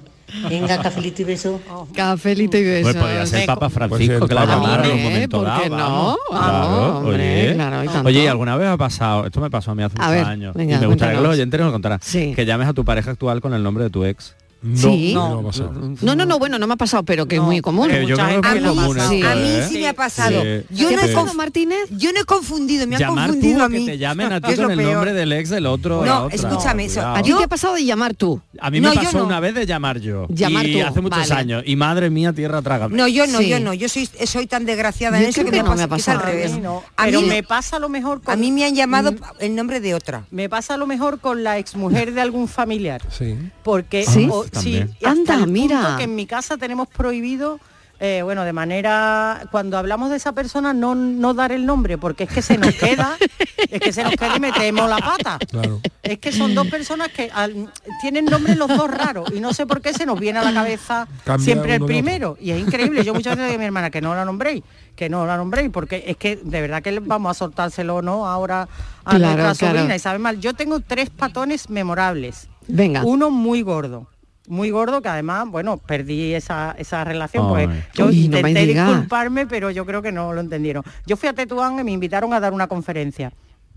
Venga, 0.49 0.81
cafelito 0.81 1.21
y 1.21 1.25
beso. 1.25 1.61
Cafelito 1.95 2.57
y 2.57 2.63
besos. 2.63 2.93
Pues 2.93 2.95
podría 3.03 3.25
ser 3.25 3.45
Papa 3.45 3.69
Pues 3.69 3.73
Francisco, 3.73 4.27
claro, 4.27 4.47
Papa 4.47 4.65
claro, 4.65 4.83
en 4.85 4.91
un 4.91 5.03
momento 5.03 5.37
¿por 5.37 5.47
dado, 5.47 5.63
qué 5.63 5.69
no? 5.69 5.75
vamos. 5.77 6.17
Vamos, 6.31 6.67
Claro, 6.67 6.97
hombre, 6.99 7.13
oye. 7.45 7.53
claro, 7.53 7.83
y 7.83 7.87
tanto. 7.87 8.07
Oye, 8.09 8.23
¿y 8.23 8.27
alguna 8.27 8.55
vez 8.57 8.67
ha 8.69 8.77
pasado, 8.77 9.25
esto 9.25 9.41
me 9.41 9.49
pasó 9.49 9.71
a 9.71 9.75
mí 9.75 9.83
hace 9.83 9.95
A 9.99 10.01
muchos 10.07 10.11
ver, 10.15 10.25
años, 10.25 10.53
venga, 10.55 10.75
y 10.75 10.79
me 10.79 10.87
gustaría 10.87 11.15
que 11.17 11.21
los 11.23 11.33
oyentes 11.33 11.59
nos 11.59 11.71
contaran, 11.71 11.99
Sí. 12.01 12.33
que 12.35 12.45
llames 12.45 12.67
a 12.67 12.73
tu 12.73 12.83
pareja 12.83 13.11
actual 13.11 13.41
con 13.41 13.53
el 13.53 13.61
nombre 13.63 13.83
de 13.83 13.89
tu 13.89 14.03
ex. 14.05 14.35
No, 14.63 14.77
Sí. 14.77 15.13
no, 15.13 15.39
ha 15.39 15.43
pasado. 15.43 15.73
No, 16.01 16.15
no, 16.15 16.25
no, 16.25 16.39
bueno, 16.39 16.57
no 16.57 16.67
me 16.67 16.73
ha 16.75 16.77
pasado, 16.77 17.03
pero 17.03 17.25
que 17.27 17.35
es 17.35 17.41
muy 17.41 17.59
común. 17.59 17.89
Yo 17.89 18.15
creo 18.15 18.41
que 18.41 18.47
ha 18.47 18.61
común 18.61 18.95
pasado. 18.95 19.11
A 19.29 19.35
mí 19.35 19.49
¿eh? 19.49 19.67
sí 19.69 19.79
me 19.79 19.87
ha 19.89 19.93
pasado. 19.93 20.41
Sí. 20.41 20.65
Yo 20.69 20.87
¿Qué 20.89 20.95
no 20.95 21.01
ha 21.01 21.05
he 21.05 21.07
pasado, 21.09 21.27
conf- 21.27 21.35
Martínez? 21.35 21.79
Yo 21.91 22.13
no 22.13 22.21
he 22.21 22.23
confundido, 22.23 22.87
me 22.87 22.95
han 22.95 23.01
Llamar 23.01 23.27
confundido 23.29 23.57
tú, 23.59 23.63
a 23.65 23.69
mí. 23.69 23.85
que 23.85 23.91
te 23.91 23.97
llamen 23.97 24.31
a 24.33 24.39
ti 24.41 24.51
es 24.51 24.57
lo 24.57 24.63
con 24.63 24.71
el 24.71 24.77
peor. 24.77 24.93
nombre 24.93 25.13
del 25.13 25.33
ex 25.33 25.49
del 25.49 25.65
otro. 25.65 26.05
No, 26.05 26.29
escúchame, 26.29 26.85
eso-. 26.85 27.01
¿A 27.05 27.21
ti 27.21 27.33
te 27.37 27.43
ha 27.43 27.47
pasado 27.47 27.73
de 27.75 27.83
llamar 27.83 28.13
tú? 28.13 28.41
A 28.59 28.69
mí 28.71 28.79
No, 28.79 28.89
me 28.89 28.95
pasó 28.95 29.17
no. 29.17 29.25
una 29.25 29.39
vez 29.41 29.53
de 29.53 29.65
llamar 29.65 29.99
yo. 29.99 30.27
Llamar 30.29 30.65
y 30.65 30.79
tú, 30.79 30.87
hace 30.87 31.01
muchos 31.01 31.19
vale. 31.29 31.33
años. 31.41 31.63
Y 31.65 31.75
madre 31.75 32.09
mía, 32.09 32.31
tierra 32.31 32.61
trágame. 32.61 32.95
No, 32.95 33.07
yo 33.09 33.27
no, 33.27 33.39
Sí. 33.39 33.49
yo 33.49 33.59
no. 33.59 33.73
Yo 33.73 33.89
soy, 33.89 34.07
soy 34.25 34.47
tan 34.47 34.65
desgraciada 34.65 35.17
Yo 35.17 35.23
en 35.25 35.29
eso 35.29 35.43
que, 35.43 35.51
me, 35.51 35.57
no 35.57 35.63
me 35.63 35.69
pasa, 35.71 35.83
ha 35.83 35.97
es 35.97 36.07
al 36.09 36.17
pasado. 36.19 36.31
revés. 36.31 36.51
A 36.95 37.03
Pero 37.05 37.21
mí, 37.21 37.27
me 37.27 37.43
pasa 37.43 37.79
lo 37.79 37.89
mejor 37.89 38.21
con, 38.21 38.33
a 38.33 38.37
mí 38.37 38.49
me 38.51 38.63
han 38.63 38.75
llamado 38.75 39.11
Mm. 39.11 39.15
el 39.39 39.55
nombre 39.55 39.81
de 39.81 39.93
otra. 39.93 40.23
me 40.31 40.47
pasa 40.47 40.75
a 40.75 40.77
lo 40.77 40.87
mejor 40.87 41.19
con 41.19 41.43
la 41.43 41.57
exmujer 41.57 42.13
de 42.13 42.21
algún 42.21 42.47
familiar. 42.47 43.01
Sí. 43.11 43.35
Porque 43.63 44.05
También. 44.53 44.87
sí, 44.89 44.93
hasta 45.05 45.09
Anda, 45.11 45.33
el 45.35 45.39
punto 45.41 45.51
mira. 45.53 45.95
que 45.97 46.03
en 46.03 46.15
mi 46.15 46.25
casa 46.25 46.57
tenemos 46.57 46.87
prohibido 46.87 47.59
eh, 47.99 48.21
bueno, 48.21 48.43
de 48.43 48.51
manera 48.51 49.47
cuando 49.49 49.77
hablamos 49.77 50.09
de 50.09 50.17
esa 50.17 50.33
persona 50.33 50.73
no, 50.73 50.93
no 50.93 51.33
dar 51.33 51.53
el 51.53 51.65
nombre, 51.65 51.97
porque 51.97 52.25
es 52.25 52.29
que 52.29 52.41
se 52.41 52.57
nos 52.57 52.73
queda, 52.75 53.15
es 53.69 53.79
que 53.79 53.93
se 53.93 54.03
nos 54.03 54.11
queda 54.15 54.35
y 54.35 54.39
metemos 54.41 54.89
la 54.89 54.97
pata. 54.97 55.37
Claro. 55.49 55.79
Es 56.01 56.17
que 56.19 56.33
son 56.33 56.53
dos 56.53 56.67
personas 56.67 57.09
que 57.09 57.29
al- 57.33 57.71
tienen 58.01 58.25
nombres 58.25 58.57
los 58.57 58.67
dos 58.67 58.91
raros 58.91 59.29
y 59.33 59.39
no 59.39 59.53
sé 59.53 59.65
por 59.65 59.79
qué 59.81 59.93
se 59.93 60.05
nos 60.05 60.19
viene 60.19 60.39
a 60.39 60.43
la 60.43 60.53
cabeza 60.53 61.07
Cambia 61.23 61.45
siempre 61.45 61.75
el 61.75 61.85
primero. 61.85 62.35
Y 62.41 62.51
es 62.51 62.59
increíble. 62.59 63.05
Yo 63.05 63.13
muchas 63.13 63.37
veces 63.37 63.51
digo 63.51 63.55
a 63.55 63.59
mi 63.59 63.65
hermana 63.65 63.89
que 63.89 64.01
no 64.01 64.13
la 64.13 64.25
nombréis, 64.25 64.63
que 64.97 65.07
no 65.07 65.25
la 65.25 65.37
nombréis, 65.37 65.69
porque 65.71 66.03
es 66.05 66.17
que 66.17 66.35
de 66.35 66.61
verdad 66.61 66.81
que 66.83 66.99
vamos 66.99 67.31
a 67.31 67.33
soltárselo 67.35 68.01
no 68.01 68.27
ahora 68.27 68.67
a 69.05 69.15
Claro, 69.15 69.43
nuestra 69.43 69.55
claro. 69.55 69.75
sobrina 69.77 69.95
y 69.95 69.99
sabe 69.99 70.19
mal. 70.19 70.41
Yo 70.41 70.53
tengo 70.53 70.81
tres 70.81 71.09
patones 71.09 71.69
memorables. 71.69 72.49
Venga. 72.67 73.03
Uno 73.05 73.29
muy 73.31 73.61
gordo. 73.61 74.07
Muy 74.47 74.71
gordo 74.71 75.01
que 75.01 75.07
además, 75.07 75.47
bueno, 75.49 75.77
perdí 75.77 76.33
esa, 76.33 76.75
esa 76.77 77.03
relación, 77.05 77.47
pues 77.47 77.69
yo 77.93 78.07
Uy, 78.07 78.25
intenté 78.25 78.65
disculparme, 78.65 79.45
pero 79.45 79.71
yo 79.71 79.85
creo 79.85 80.01
que 80.01 80.11
no 80.11 80.33
lo 80.33 80.41
entendieron. 80.41 80.83
Yo 81.05 81.15
fui 81.15 81.29
a 81.29 81.33
Tetuán 81.33 81.79
y 81.79 81.83
me 81.83 81.91
invitaron 81.91 82.33
a 82.33 82.39
dar 82.39 82.53
una 82.53 82.67
conferencia 82.67 83.31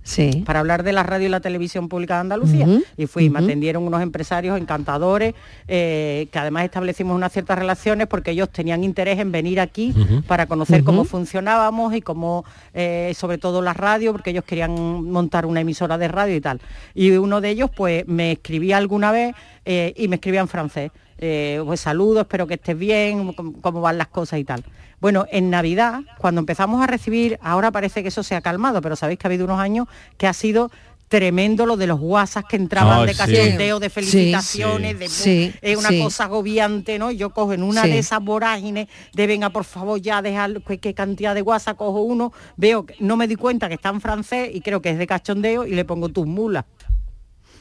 Sí. 0.07 0.45
para 0.47 0.61
hablar 0.61 0.85
de 0.85 0.93
la 0.93 1.03
radio 1.03 1.27
y 1.27 1.29
la 1.29 1.41
televisión 1.41 1.89
pública 1.89 2.15
de 2.15 2.21
Andalucía. 2.21 2.67
Y 2.97 3.07
fui, 3.07 3.29
me 3.29 3.41
ujú. 3.41 3.47
atendieron 3.47 3.83
unos 3.83 4.01
empresarios 4.03 4.57
encantadores, 4.57 5.35
eh, 5.67 6.29
que 6.31 6.39
además 6.39 6.65
establecimos 6.65 7.17
unas 7.17 7.33
ciertas 7.33 7.59
relaciones 7.59 8.07
porque 8.07 8.31
ellos 8.31 8.49
tenían 8.51 8.85
interés 8.85 9.19
en 9.19 9.33
venir 9.33 9.59
aquí 9.59 9.93
para 10.29 10.47
conocer 10.47 10.85
cómo 10.85 11.05
funcionábamos 11.05 11.93
y 11.93 12.03
cómo, 12.03 12.45
eh, 12.73 13.13
sobre 13.17 13.39
todo 13.39 13.63
la 13.63 13.73
radio, 13.73 14.13
porque 14.13 14.31
ellos 14.31 14.45
querían 14.45 14.73
montar 15.11 15.45
una 15.45 15.61
emisora 15.61 15.99
de 15.99 16.07
radio 16.07 16.37
y 16.37 16.41
tal. 16.41 16.61
Y 16.95 17.11
uno 17.11 17.41
de 17.41 17.51
ellos 17.51 17.71
pues 17.75 18.07
me 18.07 18.33
escribía 18.33 18.77
alguna 18.77 19.11
vez 19.11 19.35
eh, 19.65 19.93
y 19.97 20.07
me 20.07 20.17
escribía 20.17 20.41
en 20.41 20.49
francés. 20.49 20.93
Eh, 21.19 21.61
pues 21.65 21.81
saludos, 21.81 22.21
espero 22.21 22.47
que 22.47 22.55
estés 22.55 22.79
bien, 22.79 23.33
cómo, 23.33 23.55
cómo 23.61 23.81
van 23.81 23.99
las 23.99 24.09
cosas 24.09 24.39
y 24.39 24.45
tal. 24.45 24.63
Bueno, 25.01 25.27
en 25.31 25.51
Navidad, 25.51 26.01
cuando 26.19 26.41
empezamos 26.41 26.83
a 26.83 26.87
recibir, 26.87 27.39
ahora 27.43 27.71
parece 27.71 28.03
que 28.03 28.09
eso 28.09 28.23
se 28.23 28.35
ha 28.35 28.41
calmado, 28.41 28.81
pero 28.81 28.97
sabéis 28.97 29.19
que 29.19 29.27
ha 29.27 29.29
habido 29.31 29.45
unos 29.45 29.61
años 29.61 29.87
que 30.17 30.27
ha 30.27 30.33
sido 30.33 30.71
tremendo 31.09 31.67
lo 31.67 31.77
de 31.77 31.87
los 31.87 32.01
WhatsApp 32.01 32.47
que 32.49 32.57
entraban 32.57 33.07
de 33.07 33.13
sí. 33.15 33.19
cachondeo, 33.19 33.79
de 33.79 33.91
felicitaciones, 33.91 34.99
de 34.99 35.09
Sí, 35.09 35.53
es 35.63 35.79
una 35.79 35.91
sí. 35.91 36.03
cosa 36.03 36.25
agobiante, 36.25 36.99
¿no? 36.99 37.13
Yo 37.13 37.31
cojo 37.31 37.53
en 37.53 37.63
una 37.63 37.83
Sí. 37.85 37.91
de 37.91 37.99
esas 37.99 38.21
vorágines 38.23 38.89
de 39.13 39.27
venga, 39.27 39.51
por 39.51 39.65
favor, 39.65 40.01
ya 40.01 40.21
dejar 40.21 40.63
qué, 40.63 40.95
cantidad 40.95 41.35
de 41.35 41.43
WhatsApp 41.43 41.77
cojo 41.77 42.01
uno, 42.01 42.33
veo 42.57 42.87
que 42.87 42.97
no 42.99 43.17
me 43.17 43.29
di 43.29 43.37
cuenta 43.37 43.69
que 43.69 43.75
está 43.75 43.91
en 43.91 44.01
francés 44.01 44.51
y 44.53 44.61
creo 44.61 44.83
que 44.83 44.91
es 44.91 44.99
de 44.99 45.07
cachondeo 45.07 45.65
y 45.65 45.75
le 45.75 45.85
pongo 45.85 46.09
tus 46.09 46.27
mulas. 46.27 46.65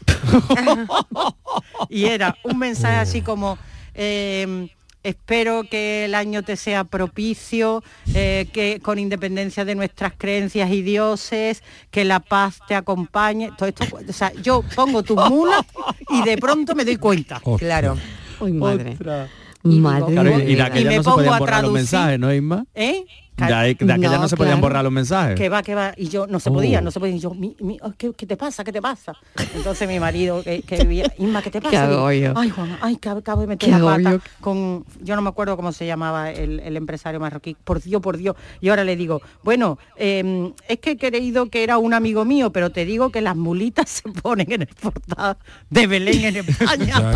y 1.90 2.06
era 2.06 2.36
un 2.44 2.58
mensaje 2.58 2.98
así 2.98 3.22
como 3.22 3.58
eh, 3.94 4.70
espero 5.06 5.64
que 5.70 6.06
el 6.06 6.16
año 6.16 6.44
te 6.44 6.56
sea 6.58 6.84
propicio, 6.84 7.84
eh, 8.14 8.48
que 8.52 8.80
con 8.82 9.00
independencia 9.00 9.64
de 9.64 9.76
nuestras 9.76 10.14
creencias 10.18 10.70
y 10.72 10.82
dioses, 10.82 11.64
que 11.92 12.04
la 12.04 12.20
paz 12.20 12.60
te 12.68 12.76
acompañe. 12.76 13.52
Todo 13.58 13.70
esto, 13.70 13.86
o 14.10 14.14
sea, 14.14 14.34
yo 14.42 14.64
pongo 14.76 15.04
tus 15.04 15.18
mulas 15.30 15.66
y 16.10 16.24
de 16.24 16.38
pronto 16.38 16.76
me 16.76 16.84
doy 16.84 16.98
cuenta. 16.98 17.42
Claro. 17.58 17.98
Uy, 18.40 18.52
madre. 18.52 18.98
Y 19.64 19.80
Madre 19.80 20.12
digo, 20.12 20.22
Claro, 20.22 20.38
mía. 20.38 20.46
y, 20.46 20.80
y 20.80 20.82
Y 20.82 20.86
me 20.86 20.98
no 20.98 21.04
pongo 21.04 21.34
a 21.34 21.40
los 21.40 21.48
traducir. 21.48 21.74
mensajes, 21.74 22.20
¿no, 22.20 22.32
Isma? 22.34 22.66
¿Eh? 22.76 23.04
De, 23.38 23.46
de 23.48 23.54
aquella 23.94 23.98
no, 23.98 24.22
No, 24.22 24.28
se 24.30 24.38
podían 24.38 24.54
claro. 24.54 24.62
borrar 24.62 24.84
los 24.86 24.94
mensajes. 24.94 25.36
que 25.36 25.50
va, 25.50 25.62
que 25.62 25.76
va, 25.76 25.94
y 25.98 26.08
yo 26.08 26.26
no 26.26 26.40
se 26.40 26.50
Oh. 26.50 26.54
podía, 26.54 26.80
no 26.80 26.90
se 26.90 27.02
podía, 27.02 27.16
y 27.16 27.20
yo, 27.20 27.34
mi- 27.34 27.54
mi- 27.60 27.78
oh, 27.82 27.92
¿qué, 27.98 28.14
qué 28.14 28.26
te 28.26 28.38
pasa? 28.38 28.64
¿Qué 28.64 28.72
te 28.72 28.82
pasa? 28.82 29.12
Entonces 29.54 29.90
mi 29.90 30.00
marido, 30.00 30.42
que, 30.42 30.62
que 30.62 30.78
vivía, 30.86 31.12
Inma, 31.18 31.42
¿qué 31.42 31.52
te 31.52 31.60
pasa? 31.60 31.72
Qué 31.72 31.78
agobio. 31.78 32.34
ay, 32.38 32.50
Juan, 32.50 32.78
ay, 32.82 32.96
que 32.96 33.10
acabo 33.10 33.42
de 33.42 33.48
meter 33.48 33.70
la 33.70 33.80
pata 33.80 34.20
con, 34.40 34.86
yo 35.02 35.18
no 35.18 35.22
me 35.22 35.28
acuerdo 35.30 35.58
cómo 35.58 35.74
se 35.74 35.86
llamaba 35.86 36.32
el, 36.32 36.62
el 36.62 36.78
empresario 36.78 37.20
marroquí, 37.20 37.58
por 37.62 37.82
Dios, 37.82 38.02
por 38.02 38.16
Dios, 38.16 38.38
y 38.62 38.70
ahora 38.70 38.86
le 38.86 38.96
digo, 38.96 39.22
bueno, 39.44 39.78
eh, 39.98 40.54
es 40.70 40.80
que 40.80 40.92
he 40.92 40.98
creído 40.98 41.50
que 41.50 41.64
era 41.64 41.78
un 41.78 41.94
amigo 41.94 42.24
mío, 42.24 42.52
pero 42.54 42.70
te 42.70 42.86
digo 42.86 43.10
que 43.12 43.20
las 43.20 43.36
mulitas 43.36 43.90
se 43.90 44.04
ponen 44.10 44.50
en 44.52 44.62
el 44.62 44.68
portal 44.68 45.36
de 45.70 45.88
Belén 45.88 46.24
en 46.24 46.36
España. 46.38 46.96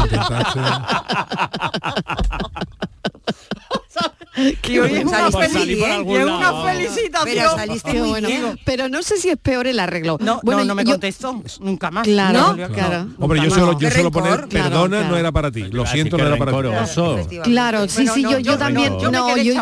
Y 4.69 4.79
hoy 4.79 4.93
es 4.95 5.05
una, 5.05 5.31
Saliste 5.31 5.59
felici- 5.59 5.65
muy 5.65 5.75
bien. 5.75 6.09
y 6.09 6.15
es 6.15 6.25
una 6.25 6.63
felicitación. 6.63 7.81
Pero 7.83 7.99
muy 7.99 8.09
bueno. 8.09 8.27
bien. 8.27 8.59
Pero 8.65 8.89
no 8.89 9.03
sé 9.03 9.17
si 9.17 9.29
es 9.29 9.37
peor 9.37 9.67
el 9.67 9.79
arreglo. 9.79 10.17
No, 10.21 10.39
Bueno, 10.43 10.61
no, 10.61 10.67
no 10.67 10.75
me 10.75 10.83
yo- 10.85 10.91
contestó, 10.91 11.41
nunca 11.61 11.91
más. 11.91 12.03
Claro, 12.05 12.55
claro. 12.73 13.05
no, 13.05 13.15
Hombre, 13.19 13.41
yo 13.43 13.49
solo, 13.49 13.77
yo 13.79 13.89
solo 13.91 14.11
poner. 14.11 14.47
Claro, 14.47 14.69
perdona 14.69 14.97
claro. 14.97 15.11
no 15.11 15.17
era 15.17 15.31
para 15.31 15.51
ti. 15.51 15.63
Lo 15.71 15.85
siento, 15.85 16.17
que 16.17 16.23
no 16.23 16.29
era 16.29 16.37
para 16.37 16.51
ti. 16.51 17.37
Claro, 17.43 17.87
sí, 17.87 18.07
sí, 18.07 18.23
yo, 18.41 18.57
también. 18.57 18.93
no, 19.11 19.37
yo, 19.37 19.53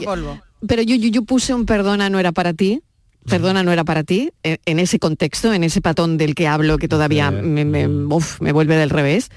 pero 0.67 0.81
yo, 0.81 0.95
yo, 0.95 1.09
yo 1.09 1.21
puse 1.23 1.53
un 1.53 1.65
perdona 1.65 2.09
no 2.09 2.19
era 2.19 2.31
para 2.31 2.53
ti. 2.53 2.81
Perdona 3.29 3.61
no 3.61 3.73
era 3.73 3.83
para 3.83 4.03
ti, 4.05 4.31
en, 4.41 4.57
en 4.65 4.79
ese 4.79 4.99
contexto, 4.99 5.51
en 5.51 5.65
ese 5.65 5.81
patón 5.81 6.17
del 6.17 6.33
que 6.33 6.47
hablo 6.47 6.77
que 6.77 6.87
todavía 6.87 7.29
me, 7.29 7.65
me- 7.65 7.85
uf, 7.87 8.39
me 8.39 8.53
vuelve 8.53 8.77
del 8.77 8.89
revés. 8.89 9.29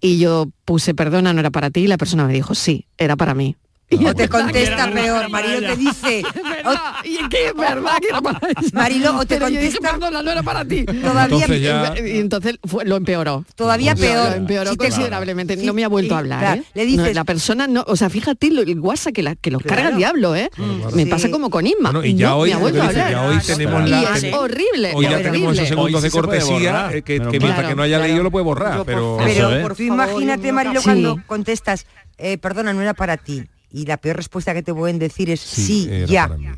Y 0.00 0.18
yo 0.18 0.46
puse 0.64 0.94
perdona 0.94 1.34
no 1.34 1.40
era 1.40 1.50
para 1.50 1.70
ti 1.70 1.80
y 1.80 1.86
la 1.86 1.98
persona 1.98 2.24
me 2.26 2.32
dijo 2.32 2.54
sí, 2.54 2.86
era 2.96 3.14
para 3.16 3.34
mí. 3.34 3.54
Y 3.88 4.04
O 4.04 4.08
es 4.08 4.16
te 4.16 4.28
contesta 4.28 4.74
era 4.84 4.92
peor, 4.92 5.30
Marilo 5.30 5.60
te 5.60 5.76
dice, 5.76 6.18
Es 6.34 6.42
verdad, 6.42 6.80
y 7.04 7.16
es 7.18 7.28
que 7.28 7.46
es 7.46 7.54
verdad 7.54 7.92
que 8.00 8.08
era 8.08 8.20
para 8.20 8.38
ella. 8.48 8.68
Marilo, 8.72 9.16
o 9.16 9.20
te 9.20 9.36
Pero 9.36 9.48
yo 9.48 9.60
dije, 9.60 9.74
contesta- 9.78 9.90
perdona, 9.92 10.22
no 10.22 10.30
era 10.32 10.42
para 10.42 10.64
ti. 10.64 10.84
Todavía- 10.84 11.22
Entonces 11.24 11.60
ya- 11.62 11.94
Y 12.04 12.18
entonces 12.18 12.58
fue- 12.64 12.84
lo 12.84 12.96
empeoró. 12.96 13.44
todavía 13.54 13.94
Lo- 13.94 14.00
peor. 14.00 14.30
Lo 14.30 14.36
empeoró 14.36 14.70
te- 14.72 14.76
considerablemente. 14.76 15.56
Sí, 15.56 15.64
no 15.64 15.72
me 15.72 15.84
ha 15.84 15.88
vuelto 15.88 16.14
y- 16.14 16.16
a 16.16 16.18
hablar. 16.18 16.40
claro, 16.40 16.62
¿eh? 16.62 16.64
le 16.74 16.84
dices- 16.84 17.06
No, 17.06 17.12
la 17.12 17.24
persona 17.24 17.66
no, 17.68 17.84
o 17.86 17.94
sea, 17.94 18.10
fíjate 18.10 18.50
lo- 18.50 18.62
el 18.62 18.80
WhatsApp 18.80 19.12
que, 19.14 19.22
la, 19.22 19.36
que 19.36 19.52
los 19.52 19.62
carga 19.62 19.90
el 19.90 19.96
diablo, 19.98 20.34
¿eh? 20.34 20.50
Me 20.92 21.04
Sí. 21.04 21.08
pasa 21.10 21.30
como 21.30 21.48
con 21.48 21.64
Isma. 21.64 21.92
Bueno, 21.92 22.04
y 22.04 22.16
ya 22.16 22.30
no 22.30 22.38
hoy, 22.38 22.48
me 22.50 22.54
ha 22.56 22.58
vuelto 22.58 22.82
a 22.82 22.88
hablar. 22.88 23.10
ya 23.12 23.22
hoy 23.22 23.38
tenemos 23.46 23.86
y 23.86 23.90
la 23.90 24.02
es 24.16 24.20
ten- 24.20 24.34
horrible. 24.34 24.92
Hoy 24.96 25.04
ya 25.04 25.10
horrible. 25.12 25.22
tenemos 25.30 25.54
esos 25.54 25.68
segundos 25.68 26.02
de 26.02 26.10
sí 26.10 26.16
cortesía 26.16 26.90
eh, 26.92 27.02
que, 27.02 27.20
mientras 27.20 27.68
que 27.68 27.76
no 27.76 27.82
haya 27.82 27.98
Claro. 27.98 28.08
leído 28.08 28.22
lo 28.24 28.30
puede 28.32 28.44
borrar, 28.44 28.82
pero 28.84 29.20
¿eh? 29.20 29.60
por 29.62 29.80
imagínate, 29.80 30.50
Marilo, 30.50 30.80
Sí. 30.80 30.84
cuando 30.86 31.20
contestas, 31.28 31.86
eh, 32.18 32.36
perdona, 32.38 32.72
no 32.72 32.82
era 32.82 32.92
para 32.92 33.16
ti. 33.16 33.44
Y 33.70 33.86
la 33.86 33.96
peor 33.96 34.16
respuesta 34.16 34.54
que 34.54 34.62
te 34.62 34.72
pueden 34.72 34.98
decir 34.98 35.30
es 35.30 35.40
sí, 35.40 35.88
era 35.90 36.06
ya. 36.06 36.28
para 36.28 36.38
mí. 36.38 36.48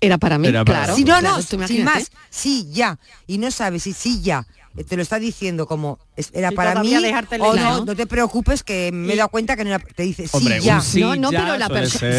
Era 0.00 0.18
para 0.18 0.38
mí, 0.38 0.48
Era 0.48 0.64
para 0.64 0.80
claro. 0.80 0.96
Si 0.96 1.04
no, 1.04 1.18
Claro, 1.18 1.36
no, 1.38 1.42
tú 1.42 1.66
sin 1.66 1.84
más, 1.84 2.10
sí, 2.28 2.68
ya. 2.70 2.98
Y 3.26 3.38
no 3.38 3.50
sabes 3.50 3.84
si 3.84 3.92
sí, 3.92 4.20
ya. 4.20 4.46
Eh, 4.76 4.84
Te 4.84 4.96
lo 4.96 5.02
está 5.02 5.18
diciendo 5.18 5.66
como 5.66 5.98
era 6.32 6.50
Sí, 6.50 6.54
para 6.56 6.80
mí 6.82 6.94
dejarte 6.94 7.36
o 7.40 7.54
no, 7.54 7.84
no 7.84 7.94
te 7.96 8.06
preocupes 8.06 8.62
que 8.62 8.90
me 8.92 9.12
he 9.12 9.16
dado 9.16 9.28
cuenta 9.28 9.56
que 9.56 9.64
no 9.64 9.70
era, 9.70 9.78
te 9.78 10.02
dice 10.02 10.26
sí, 10.26 10.36
Hombre, 10.36 10.60
ya. 10.60 10.80
sí 10.80 11.00
no, 11.00 11.14
no, 11.16 11.30
ya 11.32 11.44
pero 11.44 11.58
la 11.58 11.68
persona 11.68 12.10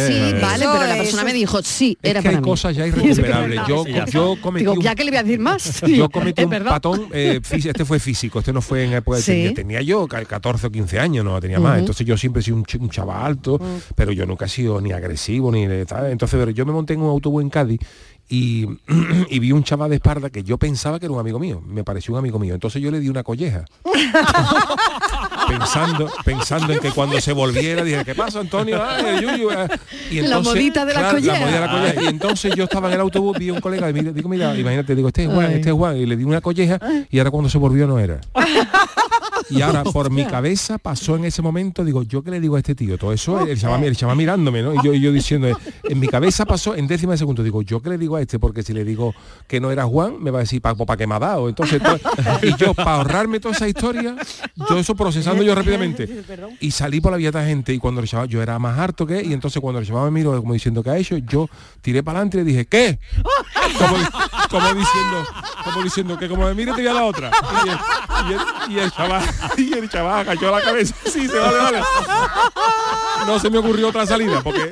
vale, 0.41 0.63
Eso 0.65 0.73
pero 0.73 0.87
la 0.87 0.97
persona 0.97 1.23
me 1.23 1.33
dijo 1.33 1.61
sí, 1.63 1.97
Es 2.01 2.11
era 2.11 2.21
que 2.21 2.27
hay 2.29 2.33
para 2.35 2.41
mí. 2.41 2.49
cosas 2.51 2.75
ya 2.75 2.85
irrecuperables. 2.87 3.59
Yo, 3.67 3.85
yo 4.11 4.35
cometí 4.41 4.63
Digo, 4.65 4.73
un 4.73 4.81
ya 4.81 4.95
que 4.95 5.03
le 5.03 5.11
voy 5.11 5.17
a 5.19 5.23
decir 5.23 5.39
más. 5.39 5.81
yo 5.87 6.09
cometí 6.09 6.43
un 6.43 6.49
verdad. 6.49 6.71
patón, 6.71 7.07
eh, 7.11 7.39
este 7.49 7.85
fue 7.85 7.99
físico, 7.99 8.39
este 8.39 8.53
no 8.53 8.61
fue 8.61 8.83
en 8.85 8.93
época 8.93 9.17
de 9.17 9.23
Sí. 9.23 9.31
tenía, 9.33 9.53
tenía 9.53 9.81
yo 9.81 10.07
ca- 10.07 10.23
14 10.25 10.67
o 10.67 10.71
15 10.71 10.99
años, 10.99 11.25
no 11.25 11.39
tenía 11.39 11.59
más. 11.59 11.79
Entonces 11.79 12.05
yo 12.05 12.17
siempre 12.17 12.41
he 12.41 12.43
sido 12.43 12.57
un, 12.57 12.63
ch- 12.65 12.79
un 12.79 12.89
chaval 12.89 13.25
alto, 13.25 13.59
pero 13.95 14.11
yo 14.11 14.25
nunca 14.25 14.45
he 14.45 14.49
sido 14.49 14.79
ni 14.81 14.91
agresivo 14.91 15.51
ni 15.51 15.65
de 15.67 15.85
tal. 15.85 16.11
Entonces 16.11 16.37
pero 16.39 16.51
yo 16.51 16.65
me 16.65 16.71
monté 16.71 16.93
en 16.93 17.01
un 17.01 17.09
autobús 17.09 17.41
en 17.41 17.49
Cádiz 17.49 17.79
y, 18.29 18.67
y 19.29 19.39
vi 19.39 19.51
un 19.51 19.63
chaval 19.63 19.89
de 19.89 19.97
espalda 19.97 20.29
que 20.29 20.43
yo 20.43 20.57
pensaba 20.57 20.99
que 20.99 21.05
era 21.05 21.13
un 21.13 21.19
amigo 21.19 21.39
mío, 21.39 21.61
me 21.65 21.83
pareció 21.83 22.13
un 22.13 22.19
amigo 22.19 22.39
mío. 22.39 22.53
Entonces 22.53 22.81
yo 22.81 22.91
le 22.91 22.99
di 22.99 23.09
una 23.09 23.23
colleja. 23.23 23.65
pensando, 25.47 26.11
pensando 26.25 26.73
en 26.73 26.79
que 26.79 26.91
cuando 26.91 27.19
se 27.21 27.31
volviera 27.33 27.83
dije, 27.83 28.03
¿qué 28.03 28.15
pasa, 28.15 28.39
Antonio? 28.39 28.83
Ay, 28.83 29.05
el 29.05 29.21
yuyu, 29.21 29.51
eh". 29.51 29.67
Y 30.11 30.21
La 30.21 30.39
modita 30.39 30.85
de 30.85 30.93
la 30.93 30.99
claro, 30.99 31.15
modita 31.15 31.33
de 31.33 31.59
la 31.59 31.71
collera. 31.71 32.01
Y 32.01 32.05
entonces 32.07 32.53
yo 32.55 32.65
estaba 32.65 32.89
en 32.89 32.95
el 32.95 33.01
autobús, 33.01 33.37
vi 33.37 33.49
a 33.49 33.53
un 33.53 33.61
colega 33.61 33.89
y 33.89 33.93
me 33.93 34.03
digo, 34.11 34.29
mira, 34.29 34.55
imagínate, 34.55 34.95
digo, 34.95 35.07
este 35.07 35.23
es 35.23 35.29
Juan, 35.29 35.51
este 35.51 35.69
es 35.69 35.75
Juan, 35.75 35.97
y 35.97 36.05
le 36.05 36.15
di 36.17 36.23
una 36.23 36.41
colleja 36.41 36.79
y 37.09 37.17
ahora 37.17 37.31
cuando 37.31 37.49
se 37.49 37.57
volvió 37.57 37.87
no 37.87 37.99
era. 37.99 38.19
Y 39.49 39.61
ahora 39.61 39.83
por 39.93 40.09
mi 40.11 40.25
cabeza 40.25 40.77
pasó 40.77 41.15
en 41.15 41.25
ese 41.25 41.41
momento, 41.41 41.83
digo, 41.85 42.03
¿yo 42.03 42.23
qué 42.23 42.31
le 42.31 42.39
digo 42.39 42.55
a 42.55 42.59
este 42.59 42.75
tío? 42.75 42.97
Todo 42.97 43.13
eso, 43.13 43.39
el 43.47 43.59
chaval, 43.59 43.83
el 43.83 43.95
chaval 43.95 44.17
mirándome, 44.17 44.61
¿no? 44.61 44.73
Y 44.73 44.77
yo, 44.83 44.93
y 44.93 44.99
yo 44.99 45.11
diciendo, 45.11 45.47
en 45.83 45.99
mi 45.99 46.07
cabeza 46.07 46.45
pasó 46.45 46.75
en 46.75 46.87
décima 46.87 47.13
de 47.13 47.17
segundo, 47.17 47.43
digo, 47.43 47.61
¿yo 47.61 47.81
qué 47.81 47.89
le 47.89 47.97
digo 47.97 48.15
a 48.15 48.21
este? 48.21 48.39
Porque 48.39 48.63
si 48.63 48.73
le 48.73 48.83
digo 48.83 49.13
que 49.47 49.59
no 49.59 49.71
era 49.71 49.85
Juan, 49.85 50.21
me 50.21 50.31
va 50.31 50.39
a 50.39 50.41
decir, 50.41 50.61
¿para 50.61 50.75
pa 50.75 50.97
qué 50.97 51.07
me 51.07 51.15
ha 51.15 51.19
dado? 51.19 51.49
Entonces, 51.49 51.81
to- 51.81 51.99
y 52.43 52.55
yo, 52.57 52.73
para 52.73 52.95
ahorrarme 52.95 53.39
toda 53.39 53.55
esa 53.55 53.67
historia, 53.67 54.15
yo 54.69 54.77
eso 54.77 54.95
procesando 54.95 55.43
yo 55.43 55.53
rápidamente. 55.55 56.07
Y 56.59 56.71
salí 56.71 56.99
por 57.01 57.11
la 57.11 57.17
vía 57.17 57.31
gente 57.43 57.73
y 57.73 57.77
cuando 57.79 58.01
el 58.01 58.07
chaval, 58.07 58.27
yo 58.27 58.41
era 58.41 58.57
más 58.59 58.77
harto 58.79 59.05
que, 59.05 59.23
y 59.23 59.33
entonces 59.33 59.61
cuando 59.61 59.79
el 59.79 59.85
chaval 59.87 60.11
me 60.11 60.19
miró 60.19 60.39
como 60.41 60.53
diciendo 60.53 60.81
que 60.83 60.89
ha 60.89 60.97
hecho, 60.97 61.17
yo 61.17 61.49
tiré 61.81 62.01
para 62.03 62.19
adelante 62.19 62.37
y 62.37 62.39
le 62.41 62.45
dije, 62.45 62.65
¿qué? 62.65 62.99
Como, 63.77 63.95
como 64.49 64.67
diciendo, 64.73 65.25
como 65.63 65.83
diciendo 65.83 66.17
que 66.17 66.27
como 66.29 66.45
me 66.45 66.53
mire 66.53 66.71
te 66.73 66.81
voy 66.81 66.87
a 66.87 66.93
la 66.93 67.03
otra. 67.05 67.31
Y 67.65 67.69
el, 67.69 67.77
y 68.29 68.33
el- 68.33 68.71
y 68.75 68.79
el 68.79 68.91
chaval, 68.91 69.23
y 69.57 69.73
el 69.73 69.89
chaval 69.89 70.21
agachó 70.21 70.51
la 70.51 70.61
cabeza. 70.61 70.95
Sí, 71.05 71.27
se 71.27 71.37
vale, 71.37 71.57
vale. 71.57 71.81
No 73.25 73.39
se 73.39 73.49
me 73.49 73.57
ocurrió 73.57 73.89
otra 73.89 74.05
salida 74.05 74.41
porque 74.41 74.71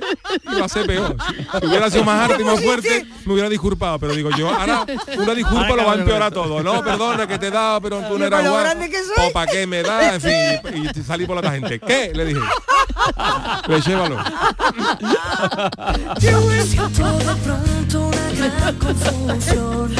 iba 0.51 0.65
a 0.65 0.69
ser 0.69 0.85
peor. 0.85 1.15
Si 1.59 1.65
hubiera 1.65 1.89
sido 1.89 2.03
más 2.03 2.29
harto 2.29 2.41
y 2.41 2.45
más 2.45 2.63
fuerte, 2.63 3.05
me 3.25 3.33
hubiera 3.33 3.49
disculpado. 3.49 3.99
Pero 3.99 4.13
digo 4.13 4.29
yo, 4.31 4.49
ahora 4.49 4.85
una 5.17 5.33
disculpa 5.33 5.75
lo 5.75 5.85
va 5.85 5.93
a 5.93 5.95
empeorar 5.95 6.31
todo. 6.31 6.61
No, 6.63 6.83
perdona 6.83 7.27
que 7.27 7.37
te 7.37 7.47
he 7.47 7.51
dado, 7.51 7.81
pero 7.81 8.01
tú 8.07 8.17
no 8.17 8.25
eras 8.25 8.43
soy. 8.43 9.27
O 9.29 9.33
para 9.33 9.51
qué 9.51 9.67
me 9.67 9.83
da, 9.83 10.15
en 10.15 10.21
fin. 10.21 10.83
Y 10.95 11.03
salí 11.03 11.25
por 11.25 11.43
la 11.43 11.51
gente. 11.51 11.79
¿Qué? 11.79 12.11
Le 12.13 12.25
dije. 12.25 12.41
Pues 13.65 13.85
llévalo. 13.85 14.17
Siento 16.19 17.17
de 17.17 17.35
pronto 17.43 18.07
una 18.07 18.47
gran 18.47 18.75
confusión, 18.75 19.95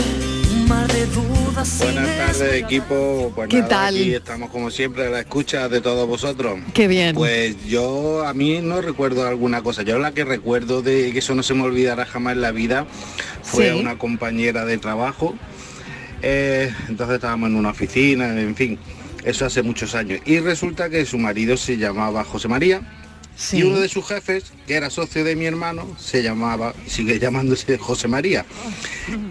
Buenas 0.67 2.17
tardes 2.17 2.53
equipo, 2.63 3.31
pues 3.35 3.49
¿Qué 3.49 3.57
nada, 3.57 3.69
tal? 3.69 3.95
aquí 3.95 4.13
estamos 4.13 4.49
como 4.49 4.71
siempre 4.71 5.05
a 5.07 5.09
la 5.09 5.19
escucha 5.19 5.69
de 5.69 5.79
todos 5.81 6.07
vosotros. 6.07 6.59
Qué 6.73 6.87
bien. 6.87 7.15
Pues 7.15 7.55
yo 7.67 8.25
a 8.25 8.33
mí 8.33 8.59
no 8.63 8.81
recuerdo 8.81 9.27
alguna 9.27 9.61
cosa, 9.61 9.83
yo 9.83 9.99
la 9.99 10.11
que 10.13 10.25
recuerdo 10.25 10.81
de 10.81 11.11
que 11.11 11.19
eso 11.19 11.35
no 11.35 11.43
se 11.43 11.53
me 11.53 11.63
olvidará 11.63 12.05
jamás 12.05 12.33
en 12.33 12.41
la 12.41 12.51
vida 12.51 12.87
fue 13.43 13.71
Sí. 13.73 13.79
una 13.79 13.97
compañera 13.97 14.65
de 14.65 14.77
trabajo, 14.77 15.35
Eh, 16.27 16.73
entonces 16.89 17.15
estábamos 17.15 17.49
en 17.49 17.55
una 17.57 17.69
oficina, 17.69 18.27
en 18.39 18.55
fin, 18.55 18.79
eso 19.23 19.45
hace 19.45 19.61
muchos 19.61 19.93
años. 19.93 20.21
Y 20.25 20.39
resulta 20.39 20.89
que 20.89 21.05
su 21.05 21.19
marido 21.19 21.55
se 21.55 21.77
llamaba 21.77 22.23
José 22.23 22.47
María. 22.47 22.81
Sí. 23.37 23.57
Y 23.57 23.63
uno 23.63 23.79
de 23.79 23.89
sus 23.89 24.05
jefes, 24.07 24.45
que 24.65 24.75
era 24.75 24.89
socio 24.89 25.23
de 25.23 25.35
mi 25.35 25.45
hermano, 25.45 25.95
se 25.99 26.23
llamaba, 26.23 26.73
sigue 26.87 27.19
llamándose 27.19 27.77
José 27.77 28.07
María. 28.07 28.45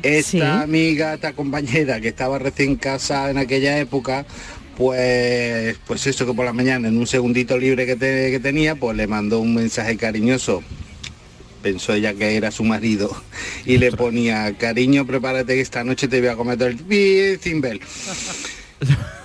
Esta 0.02 0.30
Sí. 0.30 0.40
amiga, 0.40 1.14
esta 1.14 1.32
compañera 1.32 2.00
que 2.00 2.08
estaba 2.08 2.38
recién 2.38 2.76
casada 2.76 3.30
en 3.30 3.38
aquella 3.38 3.78
época, 3.78 4.26
pues, 4.76 5.78
pues 5.86 6.06
eso 6.06 6.26
que 6.26 6.34
por 6.34 6.44
la 6.44 6.52
mañana, 6.52 6.88
en 6.88 6.98
un 6.98 7.06
segundito 7.06 7.56
libre 7.56 7.86
que, 7.86 7.96
te- 7.96 8.30
que 8.30 8.40
tenía, 8.40 8.74
pues 8.74 8.96
le 8.96 9.06
mandó 9.06 9.40
un 9.40 9.54
mensaje 9.54 9.96
cariñoso. 9.96 10.62
Pensó 11.62 11.94
ella 11.94 12.12
que 12.12 12.36
era 12.36 12.50
su 12.50 12.62
marido 12.62 13.10
y 13.64 13.78
le 13.78 13.90
ponía, 13.90 14.52
cariño, 14.58 15.06
prepárate 15.06 15.54
que 15.54 15.62
esta 15.62 15.82
noche 15.82 16.08
te 16.08 16.20
voy 16.20 16.28
a 16.28 16.36
cometer 16.36 16.76
el 16.90 17.38
cimbel. 17.40 17.80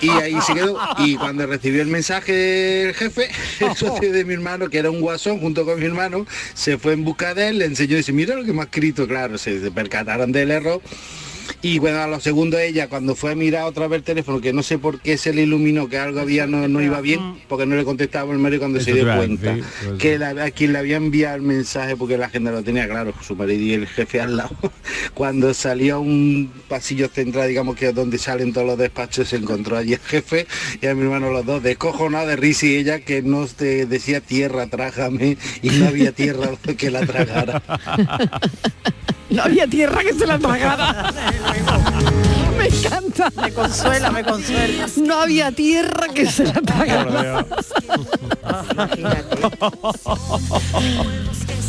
Y 0.00 0.10
ahí 0.10 0.36
se 0.46 0.54
quedó. 0.54 0.78
Y 0.98 1.16
cuando 1.16 1.46
recibió 1.46 1.82
el 1.82 1.88
mensaje 1.88 2.88
el 2.88 2.94
jefe, 2.94 3.30
el 3.60 3.76
socio 3.76 4.12
de 4.12 4.24
mi 4.24 4.34
hermano, 4.34 4.68
que 4.68 4.78
era 4.78 4.90
un 4.90 5.00
guasón 5.00 5.40
junto 5.40 5.64
con 5.64 5.78
mi 5.78 5.86
hermano, 5.86 6.26
se 6.54 6.78
fue 6.78 6.92
en 6.92 7.04
busca 7.04 7.34
de 7.34 7.48
él, 7.48 7.58
le 7.58 7.66
enseñó 7.66 7.94
y 7.94 7.98
dice, 7.98 8.12
mira 8.12 8.34
lo 8.34 8.44
que 8.44 8.52
me 8.52 8.60
ha 8.62 8.64
escrito, 8.64 9.06
claro, 9.06 9.38
se 9.38 9.60
se 9.60 9.70
percataron 9.70 10.32
del 10.32 10.50
error. 10.50 10.80
Y 11.62 11.78
bueno, 11.78 11.98
a 12.00 12.06
los 12.06 12.22
segundos 12.22 12.60
ella, 12.60 12.88
cuando 12.88 13.14
fue 13.14 13.32
a 13.32 13.34
mirar 13.34 13.64
otra 13.64 13.86
vez 13.88 13.98
el 13.98 14.02
teléfono, 14.04 14.40
que 14.40 14.52
no 14.52 14.62
sé 14.62 14.78
por 14.78 15.00
qué 15.00 15.16
se 15.18 15.32
le 15.32 15.42
iluminó 15.42 15.88
que 15.88 15.98
algo 15.98 16.20
había 16.20 16.46
no, 16.46 16.66
no 16.68 16.80
iba 16.80 17.00
bien, 17.00 17.38
porque 17.48 17.66
no 17.66 17.76
le 17.76 17.84
contestaba 17.84 18.32
el 18.32 18.38
marido 18.38 18.60
cuando 18.60 18.78
Eso 18.78 18.86
se 18.86 18.94
dio 18.94 19.14
cuenta 19.16 19.56
pues, 19.84 19.98
que 19.98 20.18
la- 20.18 20.30
a 20.44 20.50
quien 20.50 20.72
le 20.72 20.78
había 20.78 20.96
enviado 20.96 21.36
el 21.36 21.42
mensaje, 21.42 21.96
porque 21.96 22.16
la 22.18 22.26
agenda 22.26 22.50
lo 22.50 22.62
tenía 22.62 22.88
claro, 22.88 23.12
su 23.22 23.36
marido 23.36 23.62
y 23.62 23.72
el 23.74 23.86
jefe 23.86 24.20
al 24.20 24.36
lado, 24.36 24.56
cuando 25.14 25.52
salió 25.54 25.96
a 25.96 25.98
un 25.98 26.50
pasillo 26.68 27.08
central, 27.08 27.48
digamos 27.48 27.76
que 27.76 27.88
es 27.88 27.94
donde 27.94 28.18
salen 28.18 28.52
todos 28.52 28.66
los 28.66 28.78
despachos, 28.78 29.28
se 29.28 29.36
encontró 29.36 29.76
allí 29.76 29.92
el 29.94 30.00
jefe 30.00 30.46
y 30.80 30.86
a 30.86 30.94
mi 30.94 31.02
hermano 31.02 31.30
los 31.30 31.44
dos, 31.44 31.62
descojonados 31.62 32.28
de 32.28 32.36
risa 32.36 32.66
y 32.66 32.76
ella 32.76 33.00
que 33.00 33.22
no 33.22 33.46
te 33.46 33.86
decía 33.86 34.20
tierra, 34.20 34.66
trágame, 34.66 35.36
y 35.62 35.70
no 35.70 35.88
había 35.88 36.12
tierra 36.12 36.48
que 36.78 36.90
la 36.90 37.00
tragara. 37.06 37.62
No 39.30 39.44
había 39.44 39.64
tierra 39.68 40.02
que 40.02 40.12
se 40.12 40.26
la 40.26 40.40
tragara. 40.40 41.14
me 42.58 42.66
encanta. 42.66 43.32
Me 43.40 43.52
consuela, 43.52 44.10
me 44.10 44.22
consuela. 44.24 44.86
No 44.96 45.20
había 45.20 45.52
tierra 45.52 46.08
que 46.14 46.26
se 46.30 46.44
la 46.46 46.60
tragara. 46.60 47.46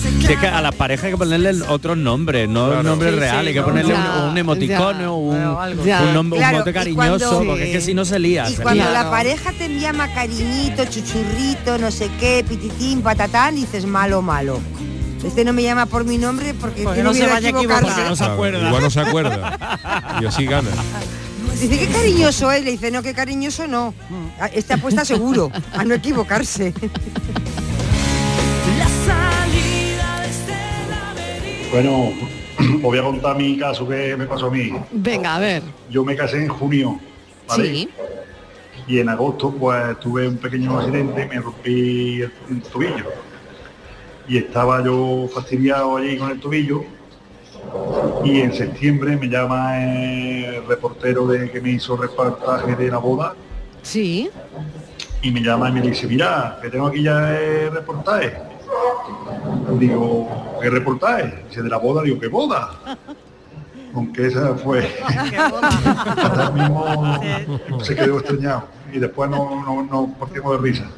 Si 0.02 0.34
es 0.34 0.40
que 0.40 0.48
a 0.48 0.62
las 0.62 0.74
parejas 0.76 1.06
hay 1.06 1.12
que 1.12 1.18
ponerle 1.18 1.52
otros 1.68 1.98
nombres, 1.98 2.48
no 2.50 2.68
Claro. 2.68 2.84
nombres 2.84 3.12
Sí, 3.12 3.16
sí, 3.16 3.20
reales, 3.22 3.48
hay 3.48 3.54
que 3.54 3.62
ponerle 3.62 3.94
ya, 3.94 4.24
un, 4.24 4.30
un 4.32 4.38
emoticono, 4.38 5.84
ya. 5.86 6.02
un, 6.04 6.14
nombre- 6.14 6.40
un 6.40 6.52
mote 6.52 6.74
cariñoso, 6.74 7.30
cuando- 7.30 7.46
porque 7.52 7.66
es 7.66 7.72
que 7.72 7.82
si 7.82 7.94
no 7.94 8.06
se 8.06 8.18
lía. 8.20 8.50
Y 8.50 8.56
se 8.56 8.62
cuando 8.64 8.84
lía. 8.84 8.92
la 8.94 9.10
pareja 9.12 9.52
te 9.54 9.68
llama 9.80 10.12
cariñito, 10.14 10.86
chuchurrito, 10.86 11.78
no 11.78 11.92
sé 11.92 12.10
qué, 12.20 12.44
pititín, 12.48 13.02
patatán, 13.02 13.56
dices 13.56 13.86
malo, 13.86 14.22
malo. 14.22 14.60
Este 15.24 15.46
no 15.46 15.54
me 15.54 15.62
llama 15.64 15.86
por 15.86 16.04
mi 16.04 16.18
nombre 16.18 16.54
porque, 16.54 16.84
Porque 16.84 17.04
no 17.04 17.14
se 17.14 17.28
vaya 17.28 17.50
a 17.50 17.52
equivocar. 17.52 18.10
No 18.10 18.16
se 18.16 18.24
acuerda. 18.24 18.68
Igual 18.68 18.84
no 18.84 18.90
se 18.90 19.00
acuerda. 19.00 19.58
Y 20.22 20.26
así 20.26 20.46
gana. 20.46 20.70
Dice, 21.60 21.80
qué 21.80 21.88
cariñoso 21.88 22.52
es. 22.52 22.64
Le 22.64 22.72
dice, 22.72 22.92
no, 22.92 23.02
qué 23.02 23.14
cariñoso 23.14 23.68
no. 23.68 23.94
Este 24.54 24.74
apuesta 24.74 25.06
seguro 25.06 25.52
a 25.74 25.84
no 25.84 25.94
equivocarse. 25.94 26.74
La 28.78 28.88
salida 29.06 30.20
de 30.22 30.30
este. 30.30 31.70
Bueno, 31.72 32.10
os 32.78 32.82
voy 32.82 33.00
a 33.00 33.04
contar 33.04 33.38
mi 33.38 33.58
caso 33.58 33.88
que 33.88 34.16
me 34.18 34.26
pasó 34.26 34.48
a 34.48 34.52
mí. 34.52 34.72
Venga, 34.92 35.36
a 35.36 35.40
ver. 35.40 35.64
Yo 35.90 36.04
me 36.04 36.16
casé 36.16 36.44
en 36.44 36.50
junio, 36.50 37.00
¿vale? 37.48 37.70
Sí. 37.70 37.90
Y 38.88 39.00
en 39.00 39.10
agosto 39.10 39.52
pues 39.52 40.00
tuve 40.00 40.28
un 40.28 40.38
pequeño 40.38 40.80
accidente, 40.80 41.28
me 41.28 41.40
rompí 41.40 42.22
el, 42.22 42.32
el 42.50 42.62
tobillo. 42.64 43.06
Y 44.28 44.38
estaba 44.38 44.84
yo 44.84 45.28
fastidiado 45.34 45.98
allí 45.98 46.18
con 46.18 46.32
el 46.32 46.40
tobillo. 46.40 46.84
Y 48.24 48.42
en 48.42 48.54
septiembre 48.54 49.18
me 49.18 49.28
llama 49.28 49.84
el 49.84 50.66
reportero 50.68 51.28
de 51.28 51.50
que 51.52 51.62
me 51.62 51.72
hizo 51.72 51.96
reportaje 51.96 52.76
de 52.76 52.90
la 52.90 52.98
boda 52.98 53.36
Sí. 53.82 54.30
y 55.22 55.32
me 55.32 55.42
llama 55.42 55.70
y 55.70 55.74
me 55.74 55.82
dice, 55.82 56.08
mira, 56.08 56.58
que 56.62 56.70
tengo 56.70 56.88
aquí 56.88 57.04
ya 57.04 57.38
el 57.40 57.72
reportaje. 57.72 58.34
Digo, 59.80 60.28
¿qué 60.62 60.70
reportaje? 60.70 61.44
Dice, 61.50 61.62
de 61.62 61.70
la 61.70 61.78
boda, 61.78 62.04
digo, 62.04 62.20
¿qué 62.20 62.28
boda? 62.28 62.72
Aunque 63.94 64.28
esa 64.28 64.56
fue, 64.56 64.90
hasta 65.04 66.52
mismo 66.52 67.20
se 67.84 67.96
quedó 67.96 68.20
extrañado 68.20 68.64
y 68.94 69.00
después 69.00 69.30
no, 69.30 69.64
no, 69.66 69.84
no 69.84 70.14
partimos 70.18 70.54
de 70.54 70.58
risa. 70.70 70.90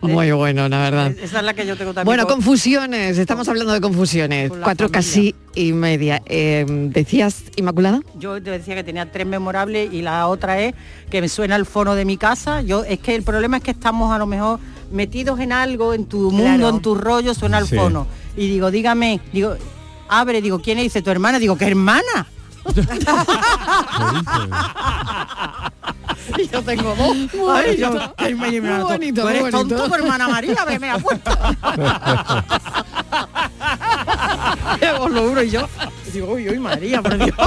Muy 0.00 0.30
bueno, 0.32 0.68
la 0.68 0.78
verdad. 0.78 1.12
Esa 1.22 1.38
es 1.38 1.44
la 1.44 1.54
que 1.54 1.66
yo 1.66 1.76
tengo 1.76 1.92
también. 1.92 2.06
Bueno, 2.06 2.26
con- 2.26 2.36
confusiones, 2.36 3.18
estamos 3.18 3.48
hablando 3.48 3.72
de 3.72 3.80
confusiones. 3.80 4.50
Con 4.50 4.60
Cuatro 4.60 4.88
casi 4.90 5.34
y 5.54 5.72
media. 5.72 6.22
Eh, 6.26 6.64
¿Decías, 6.68 7.44
Inmaculada? 7.56 8.00
Yo 8.18 8.40
te 8.42 8.50
decía 8.50 8.74
que 8.74 8.84
tenía 8.84 9.10
tres 9.10 9.26
memorables 9.26 9.92
y 9.92 10.02
la 10.02 10.26
otra 10.28 10.60
es 10.60 10.74
que 11.10 11.20
me 11.20 11.28
suena 11.28 11.56
el 11.56 11.66
fono 11.66 11.94
de 11.94 12.04
mi 12.04 12.16
casa. 12.16 12.62
Yo 12.62 12.84
es 12.84 12.98
que 13.00 13.14
el 13.14 13.22
problema 13.22 13.56
es 13.58 13.62
que 13.62 13.70
estamos 13.70 14.12
a 14.12 14.18
lo 14.18 14.26
mejor 14.26 14.60
metidos 14.92 15.40
en 15.40 15.52
algo, 15.52 15.94
en 15.94 16.04
tu 16.06 16.30
mundo, 16.30 16.42
Claro. 16.44 16.68
en 16.68 16.80
tu 16.80 16.94
rollo, 16.94 17.34
suena 17.34 17.58
el 17.58 17.66
Sí. 17.66 17.76
fono. 17.76 18.06
Y 18.36 18.48
digo, 18.48 18.70
dígame, 18.70 19.20
digo, 19.32 19.56
abre, 20.08 20.40
digo, 20.42 20.60
¿quién 20.60 20.78
es? 20.78 20.84
Dice 20.84 21.02
tu 21.02 21.10
hermana, 21.10 21.38
digo, 21.38 21.56
¿qué 21.56 21.66
hermana? 21.66 22.26
Y 26.38 26.48
yo 26.48 26.62
tengo 26.62 26.94
dos. 26.94 27.16
Ay, 27.54 27.76
yo- 27.78 27.98
ay, 28.16 28.34
me- 28.34 28.60
me- 28.60 28.70
Muy 28.72 28.82
bonito, 28.82 29.22
tú 29.22 29.28
muy 29.28 29.36
eres 29.38 29.50
tonto, 29.50 29.74
bonito. 29.76 29.88
tu 29.88 29.94
hermana 30.02 30.28
María, 30.28 30.56
me. 30.78 30.94
Os 30.94 31.02
lo 35.12 35.28
juro, 35.28 35.42
y 35.42 35.50
yo 35.50 35.68
digo, 36.16 36.32
uy, 36.32 36.48
uy, 36.48 36.58
María, 36.58 37.02
por 37.02 37.16
Dios. 37.18 37.36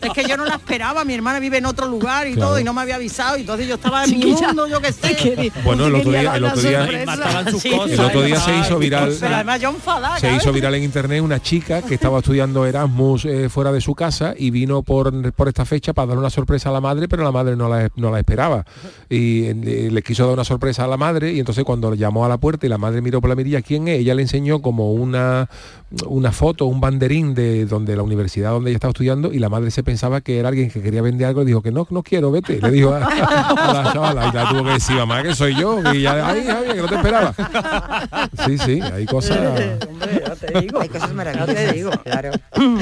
Es 0.00 0.12
que 0.12 0.24
yo 0.28 0.36
no 0.36 0.44
la 0.44 0.54
esperaba, 0.56 1.04
mi 1.04 1.14
hermana 1.14 1.38
vive 1.40 1.58
en 1.58 1.66
otro 1.66 1.86
lugar 1.86 2.26
y 2.26 2.34
Claro. 2.34 2.50
todo, 2.50 2.60
y 2.60 2.64
no 2.64 2.72
me 2.72 2.82
había 2.82 2.96
avisado, 2.96 3.36
y 3.36 3.40
entonces 3.40 3.66
yo 3.66 3.74
estaba 3.76 4.04
en 4.04 4.18
mi 4.18 4.26
mundo, 4.26 4.66
yo 4.66 4.80
qué 4.80 4.92
sé. 4.92 5.52
Bueno, 5.64 5.86
el 5.86 5.94
otro 5.96 6.10
día, 6.10 6.36
el 6.36 6.44
otro 6.44 6.60
día, 6.60 6.86
Sí, 7.58 7.70
el 7.72 8.00
otro 8.00 8.22
día 8.22 8.38
se 8.40 8.56
hizo 8.58 8.78
viral. 8.78 9.16
Pero 9.18 9.34
además 9.34 9.60
yo 9.60 9.70
enfadada. 9.70 10.18
Se 10.18 10.32
hizo 10.34 10.52
viral 10.52 10.74
en 10.76 10.84
internet 10.84 11.20
una 11.22 11.40
chica 11.40 11.82
que 11.82 11.94
estaba 11.94 12.18
estudiando 12.18 12.64
Erasmus 12.66 13.24
eh, 13.24 13.48
fuera 13.48 13.72
de 13.72 13.80
su 13.80 13.94
casa 13.94 14.34
y 14.36 14.50
vino 14.50 14.82
por, 14.82 15.32
por 15.32 15.48
esta 15.48 15.64
fecha 15.64 15.92
para 15.92 16.08
dar 16.08 16.18
una 16.18 16.30
sorpresa 16.30 16.68
a 16.68 16.72
la 16.72 16.80
madre, 16.80 17.08
pero 17.08 17.22
la 17.24 17.32
madre 17.32 17.56
no 17.56 17.68
la, 17.68 17.88
no 17.96 18.10
la 18.10 18.18
esperaba. 18.18 18.64
Y 19.08 19.44
eh, 19.46 19.88
le 19.90 20.02
quiso 20.02 20.24
dar 20.24 20.34
una 20.34 20.44
sorpresa 20.44 20.84
a 20.84 20.88
la 20.88 20.96
madre 20.96 21.32
y 21.32 21.38
entonces 21.40 21.64
cuando 21.64 21.94
llamó 21.94 22.24
a 22.24 22.28
la 22.28 22.38
puerta 22.38 22.66
y 22.66 22.68
la 22.68 22.78
madre 22.78 23.00
miró 23.00 23.20
por 23.20 23.30
la 23.30 23.36
mirilla 23.36 23.62
quién 23.62 23.88
es, 23.88 24.00
ella 24.00 24.14
le 24.14 24.22
enseñó 24.22 24.60
como 24.62 24.92
una, 24.92 25.48
una 26.06 26.32
foto, 26.32 26.66
un 26.66 26.80
banderín 26.80 27.34
de 27.34 27.66
donde 27.66 27.96
la 27.98 28.02
universidad 28.02 28.52
donde 28.52 28.70
ella 28.70 28.76
estaba 28.76 28.92
estudiando 28.92 29.32
y 29.32 29.38
la 29.38 29.48
madre 29.48 29.70
se 29.70 29.82
pensaba 29.82 30.22
que 30.22 30.38
era 30.38 30.48
alguien 30.48 30.70
que 30.70 30.80
quería 30.80 31.02
vender 31.02 31.26
algo 31.26 31.42
y 31.42 31.46
dijo 31.46 31.60
que 31.60 31.70
no, 31.70 31.86
no 31.90 32.02
quiero, 32.02 32.30
vete. 32.30 32.60
Le 32.60 32.70
dijo 32.70 32.94
a, 32.94 33.04
a 33.04 33.72
la 33.72 33.92
chavala 33.92 34.28
y 34.28 34.32
la 34.32 34.48
tuvo 34.48 34.64
que 34.64 34.70
decir, 34.70 34.96
mamá, 34.96 35.22
que 35.22 35.34
soy 35.34 35.54
yo. 35.54 35.80
Y 35.92 36.02
ya, 36.02 36.26
ay, 36.26 36.44
Javier, 36.46 36.74
que 36.74 36.82
no 36.82 36.88
te 36.88 36.94
esperaba. 36.94 37.34
Sí, 38.46 38.58
sí, 38.58 38.80
hay 38.80 39.06
cosas... 39.06 39.38
Hay 40.54 40.88
cosas 40.88 41.12
maravillosas. 41.14 41.98
Claro. 42.04 42.30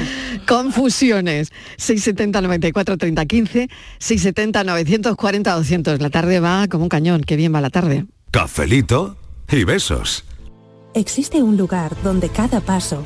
Confusiones. 0.47 1.51
670 1.77 2.41
94 2.41 2.97
30 2.97 3.25
15, 3.25 3.69
670 3.99 4.63
940 4.63 5.55
200. 5.55 6.01
La 6.01 6.09
tarde 6.09 6.39
va 6.39 6.67
como 6.67 6.83
un 6.83 6.89
cañón. 6.89 7.23
Qué 7.23 7.35
bien 7.35 7.53
va 7.53 7.61
la 7.61 7.69
tarde. 7.69 8.05
Cafelito 8.31 9.17
y 9.49 9.63
besos. 9.63 10.23
Existe 10.93 11.43
un 11.43 11.57
lugar 11.57 11.95
donde 12.03 12.29
cada 12.29 12.59
paso 12.59 13.05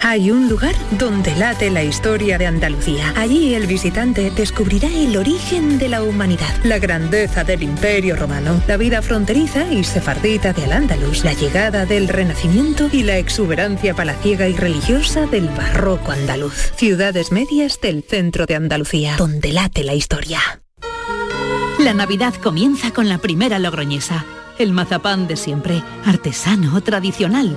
Hay 0.00 0.30
un 0.30 0.48
lugar 0.48 0.74
donde 0.98 1.34
late 1.34 1.70
la 1.70 1.82
historia 1.82 2.38
de 2.38 2.46
Andalucía. 2.46 3.12
Allí 3.16 3.54
el 3.54 3.66
visitante 3.66 4.30
descubrirá 4.30 4.88
el 4.88 5.16
origen 5.16 5.78
de 5.78 5.88
la 5.88 6.02
humanidad, 6.02 6.54
la 6.62 6.78
grandeza 6.78 7.42
del 7.42 7.62
imperio 7.64 8.14
romano, 8.14 8.62
la 8.68 8.76
vida 8.76 9.02
fronteriza 9.02 9.70
y 9.72 9.82
sefardita 9.82 10.52
de 10.52 10.64
Al-Ándalus, 10.64 11.24
la 11.24 11.32
llegada 11.32 11.84
del 11.84 12.08
renacimiento 12.08 12.88
y 12.92 13.02
la 13.02 13.18
exuberancia 13.18 13.92
palaciega 13.94 14.48
y 14.48 14.54
religiosa 14.54 15.26
del 15.26 15.48
barroco 15.48 16.12
andaluz. 16.12 16.72
Ciudades 16.76 17.32
medias 17.32 17.80
del 17.80 18.04
centro 18.04 18.46
de 18.46 18.54
Andalucía, 18.54 19.16
donde 19.16 19.52
late 19.52 19.82
la 19.82 19.94
historia. 19.94 20.40
La 21.80 21.92
Navidad 21.92 22.34
comienza 22.34 22.92
con 22.92 23.08
la 23.08 23.18
primera 23.18 23.58
logroñesa. 23.58 24.24
El 24.58 24.72
mazapán 24.72 25.28
de 25.28 25.36
siempre, 25.36 25.82
artesano, 26.04 26.80
tradicional. 26.80 27.56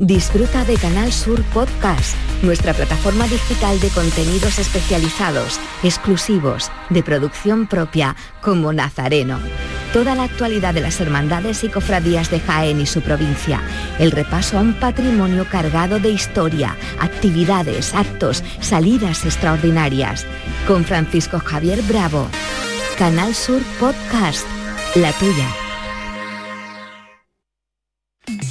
Disfruta 0.00 0.64
de 0.64 0.76
Canal 0.76 1.12
Sur 1.12 1.42
Podcast, 1.52 2.16
nuestra 2.42 2.72
plataforma 2.72 3.26
digital 3.28 3.78
de 3.80 3.90
contenidos 3.90 4.58
especializados, 4.58 5.60
exclusivos, 5.82 6.72
de 6.88 7.02
producción 7.02 7.66
propia, 7.66 8.16
como 8.40 8.72
Nazareno. 8.72 9.38
Toda 9.92 10.14
la 10.14 10.22
actualidad 10.22 10.72
de 10.72 10.80
las 10.80 11.02
hermandades 11.02 11.64
y 11.64 11.68
cofradías 11.68 12.30
de 12.30 12.40
Jaén 12.40 12.80
y 12.80 12.86
su 12.86 13.02
provincia. 13.02 13.60
El 13.98 14.10
repaso 14.10 14.56
a 14.56 14.62
un 14.62 14.72
patrimonio 14.72 15.46
cargado 15.50 16.00
de 16.00 16.08
historia, 16.08 16.78
actividades, 16.98 17.94
actos, 17.94 18.42
salidas 18.60 19.26
extraordinarias. 19.26 20.24
Con 20.66 20.86
Francisco 20.86 21.40
Javier 21.40 21.82
Bravo. 21.82 22.26
Canal 22.96 23.34
Sur 23.34 23.60
Podcast, 23.78 24.46
la 24.94 25.12
tuya. 25.12 25.69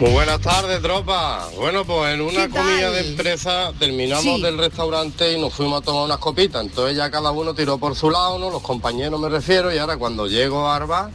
Muy 0.00 0.10
buenas 0.12 0.40
tardes, 0.40 0.80
tropa. 0.80 1.48
Bueno, 1.56 1.84
pues 1.84 2.14
en 2.14 2.20
una 2.20 2.46
¿Qué 2.46 2.50
comida 2.50 2.90
de 2.92 3.00
empresa 3.10 3.72
terminamos 3.80 4.22
Sí. 4.36 4.42
del 4.42 4.56
restaurante 4.56 5.32
y 5.32 5.40
nos 5.40 5.52
fuimos 5.52 5.82
a 5.82 5.84
tomar 5.84 6.04
unas 6.04 6.18
copitas. 6.18 6.62
Entonces 6.64 6.96
ya 6.96 7.10
cada 7.10 7.32
uno 7.32 7.52
tiró 7.52 7.78
por 7.78 7.96
su 7.96 8.08
lado, 8.10 8.38
¿no? 8.38 8.50
Los 8.50 8.62
compañeros 8.62 9.18
me 9.20 9.28
refiero. 9.28 9.74
Y 9.74 9.78
ahora 9.78 9.96
cuando 9.96 10.28
llego 10.28 10.68
a 10.68 10.76
Arba, 10.76 11.10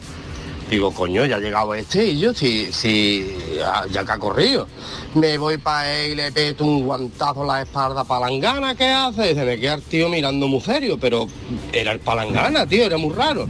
digo, 0.69 0.91
coño, 0.93 1.25
ya 1.25 1.37
ha 1.37 1.39
llegado 1.39 1.73
este 1.75 2.07
y 2.07 2.19
yo, 2.19 2.33
si, 2.33 2.73
si, 2.73 3.33
ya, 3.57 3.85
ya 3.89 4.03
que 4.03 4.11
ha 4.11 4.17
corrido. 4.19 4.67
Me 5.13 5.37
voy 5.37 5.57
para 5.57 5.89
él 6.01 6.11
y 6.11 6.15
le 6.15 6.31
peto 6.33 6.65
un 6.65 6.83
guantazo 6.85 7.41
en 7.43 7.47
la 7.47 7.61
espalda 7.61 8.03
palangana, 8.03 8.75
¿qué 8.75 8.87
hace? 8.89 9.31
Y 9.31 9.35
se 9.35 9.45
me 9.45 9.59
queda 9.61 9.75
el 9.75 9.81
tío 9.83 10.09
mirando 10.09 10.49
muy 10.49 10.59
serio, 10.59 10.97
pero 10.99 11.27
era 11.71 11.93
el 11.93 11.99
palangana, 12.01 12.67
tío, 12.67 12.83
era 12.85 12.97
muy 12.97 13.13
raro. 13.13 13.47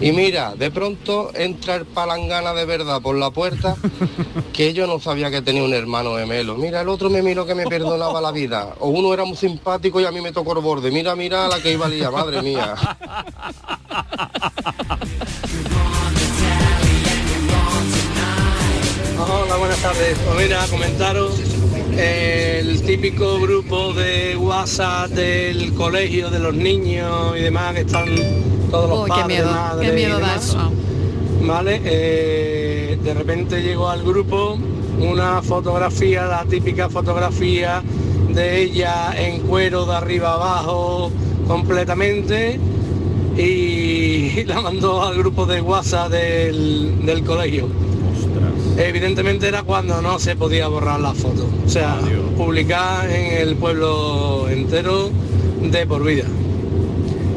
Y 0.00 0.12
mira, 0.12 0.54
de 0.54 0.70
pronto 0.70 1.30
entra 1.34 1.76
el 1.76 1.86
palangana 1.86 2.52
de 2.52 2.66
verdad 2.66 3.00
por 3.00 3.16
la 3.16 3.30
puerta, 3.30 3.76
que 4.52 4.74
yo 4.74 4.86
no 4.86 5.00
sabía 5.00 5.30
que 5.30 5.40
tenía 5.40 5.62
un 5.62 5.72
hermano 5.72 6.16
gemelo. 6.16 6.56
Mira, 6.56 6.82
el 6.82 6.88
otro 6.88 7.08
me 7.08 7.22
miró 7.22 7.46
que 7.46 7.54
me 7.54 7.64
perdonaba 7.64 8.20
la 8.20 8.30
vida. 8.30 8.74
O 8.80 8.88
uno 8.88 9.14
era 9.14 9.24
muy 9.24 9.36
simpático 9.36 10.00
y 10.00 10.04
a 10.04 10.12
mí 10.12 10.20
me 10.20 10.32
tocó 10.32 10.52
el 10.52 10.62
borde. 10.62 10.90
Mira, 10.90 11.16
mira 11.16 11.48
la 11.48 11.60
que 11.60 11.72
iba 11.72 11.86
a 11.86 11.88
liar, 11.88 12.12
madre 12.12 12.42
mía. 12.42 12.74
Hola, 19.18 19.56
buenas 19.56 19.78
tardes. 19.78 20.18
Pues 20.18 20.36
mira, 20.36 20.66
comentaros 20.68 21.55
el 21.96 22.82
típico 22.82 23.40
grupo 23.40 23.92
de 23.94 24.36
WhatsApp 24.36 25.10
del 25.10 25.72
colegio 25.74 26.30
de 26.30 26.38
los 26.38 26.54
niños 26.54 27.36
y 27.38 27.42
demás 27.42 27.74
que 27.74 27.80
están 27.80 28.06
todos 28.70 28.90
los 28.90 29.04
qué 29.04 29.08
padres, 29.08 29.26
miedo, 29.26 29.50
madres 29.50 29.90
qué 29.90 30.00
y 30.00 30.04
da 30.04 30.16
demás. 30.16 30.44
eso. 30.44 30.72
Vale, 31.42 31.80
eh, 31.84 32.98
de 33.02 33.14
repente 33.14 33.62
llegó 33.62 33.88
al 33.88 34.02
grupo 34.02 34.58
una 34.98 35.40
fotografía, 35.42 36.26
la 36.26 36.44
típica 36.44 36.88
fotografía 36.90 37.82
de 38.30 38.62
ella 38.62 39.14
en 39.16 39.40
cuero 39.40 39.86
de 39.86 39.94
arriba 39.94 40.34
abajo 40.34 41.10
completamente 41.46 42.58
y 43.36 44.44
la 44.46 44.60
mandó 44.60 45.02
al 45.02 45.16
grupo 45.16 45.46
de 45.46 45.60
WhatsApp 45.60 46.10
del, 46.10 47.06
del 47.06 47.24
colegio. 47.24 47.85
Evidentemente 48.78 49.48
era 49.48 49.62
cuando 49.62 50.02
no 50.02 50.18
se 50.18 50.36
podía 50.36 50.68
borrar 50.68 51.00
la 51.00 51.14
foto. 51.14 51.48
O 51.64 51.68
sea, 51.68 51.98
publicar 52.36 53.08
en 53.08 53.48
el 53.48 53.56
pueblo 53.56 54.48
entero 54.48 55.10
de 55.62 55.86
por 55.86 56.04
vida. 56.04 56.24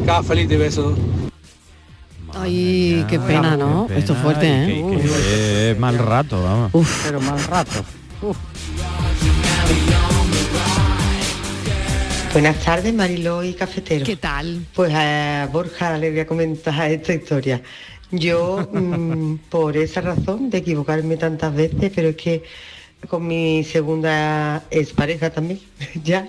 Cafelito 0.06 0.56
y 0.56 0.58
besos. 0.58 0.98
Ay, 2.36 3.06
qué 3.10 3.20
pena, 3.20 3.56
¿no? 3.58 3.88
Esto 3.90 4.14
es 4.14 4.20
fuerte, 4.20 4.48
¿eh? 4.48 5.76
Mal 5.80 5.98
rato, 5.98 6.44
vamos. 6.44 6.72
Pero 7.04 7.22
mal 7.22 7.44
rato. 7.46 7.84
Buenas 12.32 12.58
tardes, 12.58 12.94
Mariló 12.94 13.44
y 13.44 13.54
Cafetero. 13.54 14.06
¿Qué 14.06 14.16
tal? 14.16 14.66
Pues 14.76 14.94
a 14.94 15.50
Borja 15.52 15.98
le 15.98 16.12
voy 16.12 16.20
a 16.20 16.28
comentar 16.28 16.92
esta 16.92 17.14
historia. 17.14 17.62
Yo, 18.12 18.68
mm, 18.72 19.36
por 19.50 19.78
esa 19.78 20.02
razón 20.02 20.50
de 20.50 20.60
equivocarme 20.60 21.18
tantas 21.18 21.54
veces, 21.54 21.92
pero 21.94 22.10
es 22.10 22.16
que 22.16 22.44
con 23.08 23.28
mi 23.28 23.64
segunda 23.64 24.64
expareja 24.72 25.30
también, 25.30 25.60
ya. 26.04 26.28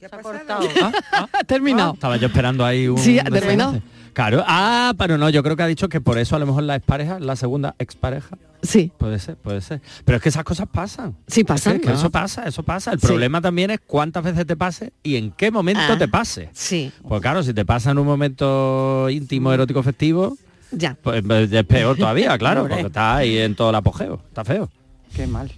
Se 0.00 0.06
ha 0.06 0.20
cortado. 0.20 0.68
Ha 1.12 1.44
terminado. 1.44 1.94
Estaba 1.94 2.16
yo 2.16 2.26
esperando 2.26 2.64
ahí 2.64 2.88
un... 2.88 2.98
Sí, 2.98 3.20
ha 3.20 3.24
terminado. 3.24 3.80
Claro. 4.12 4.44
Ah, 4.46 4.92
pero 4.98 5.16
no, 5.18 5.30
yo 5.30 5.42
creo 5.42 5.56
que 5.56 5.62
ha 5.62 5.66
dicho 5.66 5.88
que 5.88 6.00
por 6.00 6.18
eso 6.18 6.36
a 6.36 6.38
lo 6.38 6.46
mejor 6.46 6.64
la 6.64 6.76
expareja, 6.76 7.18
la 7.18 7.34
segunda 7.36 7.74
expareja. 7.78 8.36
Sí. 8.62 8.92
Puede 8.98 9.18
ser, 9.18 9.36
puede 9.36 9.60
ser. 9.60 9.80
Pero 10.04 10.16
es 10.16 10.22
que 10.22 10.28
esas 10.28 10.44
cosas 10.44 10.68
pasan. 10.70 11.16
Sí, 11.26 11.42
pasan, 11.44 11.76
Es 11.76 11.80
que 11.82 11.88
¿no? 11.88 11.94
eso 11.94 12.10
pasa, 12.10 12.44
eso 12.46 12.62
pasa. 12.62 12.92
El 12.92 13.00
Sí. 13.00 13.06
problema 13.06 13.40
también 13.40 13.70
es 13.70 13.80
cuántas 13.86 14.22
veces 14.22 14.46
te 14.46 14.56
pase 14.56 14.92
y 15.02 15.16
en 15.16 15.32
qué 15.32 15.50
momento 15.50 15.80
Ah, 15.88 15.98
te 15.98 16.06
pase. 16.08 16.48
Sí. 16.52 16.92
Pues 17.08 17.20
claro, 17.22 17.42
si 17.42 17.52
te 17.54 17.64
pasa 17.64 17.90
en 17.90 17.98
un 17.98 18.06
momento 18.06 19.08
íntimo, 19.10 19.52
erótico, 19.52 19.82
festivo, 19.82 20.36
Ya. 20.70 20.96
pues 21.02 21.24
es 21.50 21.64
peor 21.64 21.96
todavía, 21.96 22.36
claro, 22.38 22.68
porque 22.68 22.82
está 22.86 23.16
ahí 23.16 23.38
en 23.38 23.54
todo 23.56 23.70
el 23.70 23.76
apogeo. 23.76 24.22
Está 24.28 24.44
feo. 24.44 24.70
Qué 25.16 25.26
mal. 25.26 25.50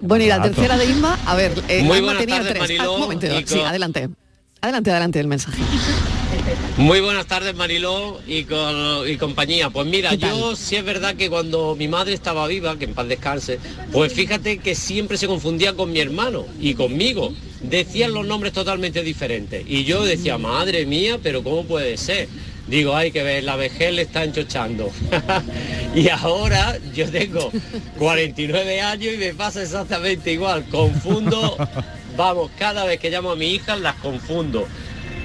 Bueno, 0.00 0.24
y 0.24 0.28
la 0.28 0.38
Rato. 0.38 0.50
tercera 0.50 0.76
de 0.76 0.86
Inma, 0.86 1.18
a 1.26 1.34
ver, 1.34 1.52
eh, 1.68 1.82
Muy 1.82 2.00
buenas 2.00 2.20
tenía 2.20 2.36
tardes, 2.42 2.54
tres. 2.66 2.80
Ah, 2.80 2.90
un 2.90 3.00
momento, 3.00 3.26
sí, 3.46 3.60
adelante. 3.60 4.08
Adelante, 4.60 4.90
adelante 4.90 5.20
el 5.20 5.26
mensaje. 5.28 5.60
Muy 6.78 7.00
buenas 7.00 7.26
tardes 7.26 7.56
Mariló 7.56 8.20
y, 8.24 8.44
con, 8.44 9.08
y 9.08 9.16
compañía. 9.16 9.68
Pues 9.68 9.84
mira, 9.88 10.14
yo 10.14 10.54
sí 10.54 10.76
es 10.76 10.84
verdad 10.84 11.16
que 11.16 11.28
cuando 11.28 11.74
mi 11.74 11.88
madre 11.88 12.14
estaba 12.14 12.46
viva, 12.46 12.78
que 12.78 12.84
en 12.84 12.94
paz 12.94 13.08
descanse, 13.08 13.58
pues 13.90 14.12
fíjate 14.12 14.58
que 14.58 14.76
siempre 14.76 15.18
se 15.18 15.26
confundía 15.26 15.72
con 15.72 15.90
mi 15.92 15.98
hermano 15.98 16.46
y 16.60 16.74
conmigo. 16.74 17.34
Decían 17.62 18.14
los 18.14 18.24
nombres 18.24 18.52
totalmente 18.52 19.02
diferentes. 19.02 19.64
Y 19.66 19.82
yo 19.82 20.04
decía, 20.04 20.38
madre 20.38 20.86
mía, 20.86 21.18
pero 21.20 21.42
¿cómo 21.42 21.64
puede 21.64 21.96
ser? 21.96 22.28
Digo, 22.68 22.94
hay 22.94 23.10
que 23.10 23.24
ver, 23.24 23.42
la 23.42 23.56
vejez 23.56 23.92
le 23.92 24.02
está 24.02 24.22
enchochando. 24.22 24.88
y 25.96 26.08
ahora 26.10 26.78
yo 26.94 27.10
tengo 27.10 27.50
49 27.98 28.82
años 28.82 29.14
y 29.14 29.16
me 29.16 29.34
pasa 29.34 29.62
exactamente 29.62 30.32
igual. 30.32 30.64
Confundo, 30.70 31.56
vamos, 32.16 32.52
cada 32.56 32.84
vez 32.84 33.00
que 33.00 33.10
llamo 33.10 33.32
a 33.32 33.36
mi 33.36 33.52
hija 33.52 33.74
las 33.74 33.96
confundo 33.96 34.68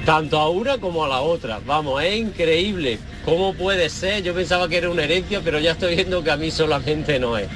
tanto 0.05 0.39
a 0.39 0.49
una 0.49 0.77
como 0.77 1.05
a 1.05 1.07
la 1.07 1.21
otra. 1.21 1.59
Vamos, 1.65 2.03
es 2.03 2.15
increíble. 2.15 2.99
¿Cómo 3.25 3.53
puede 3.53 3.89
ser? 3.89 4.23
Yo 4.23 4.33
pensaba 4.33 4.67
que 4.67 4.77
era 4.77 4.89
una 4.89 5.03
herencia, 5.03 5.41
pero 5.43 5.59
ya 5.59 5.71
estoy 5.71 5.95
viendo 5.95 6.23
que 6.23 6.31
a 6.31 6.37
mí 6.37 6.51
solamente 6.51 7.19
no 7.19 7.37
es. 7.37 7.47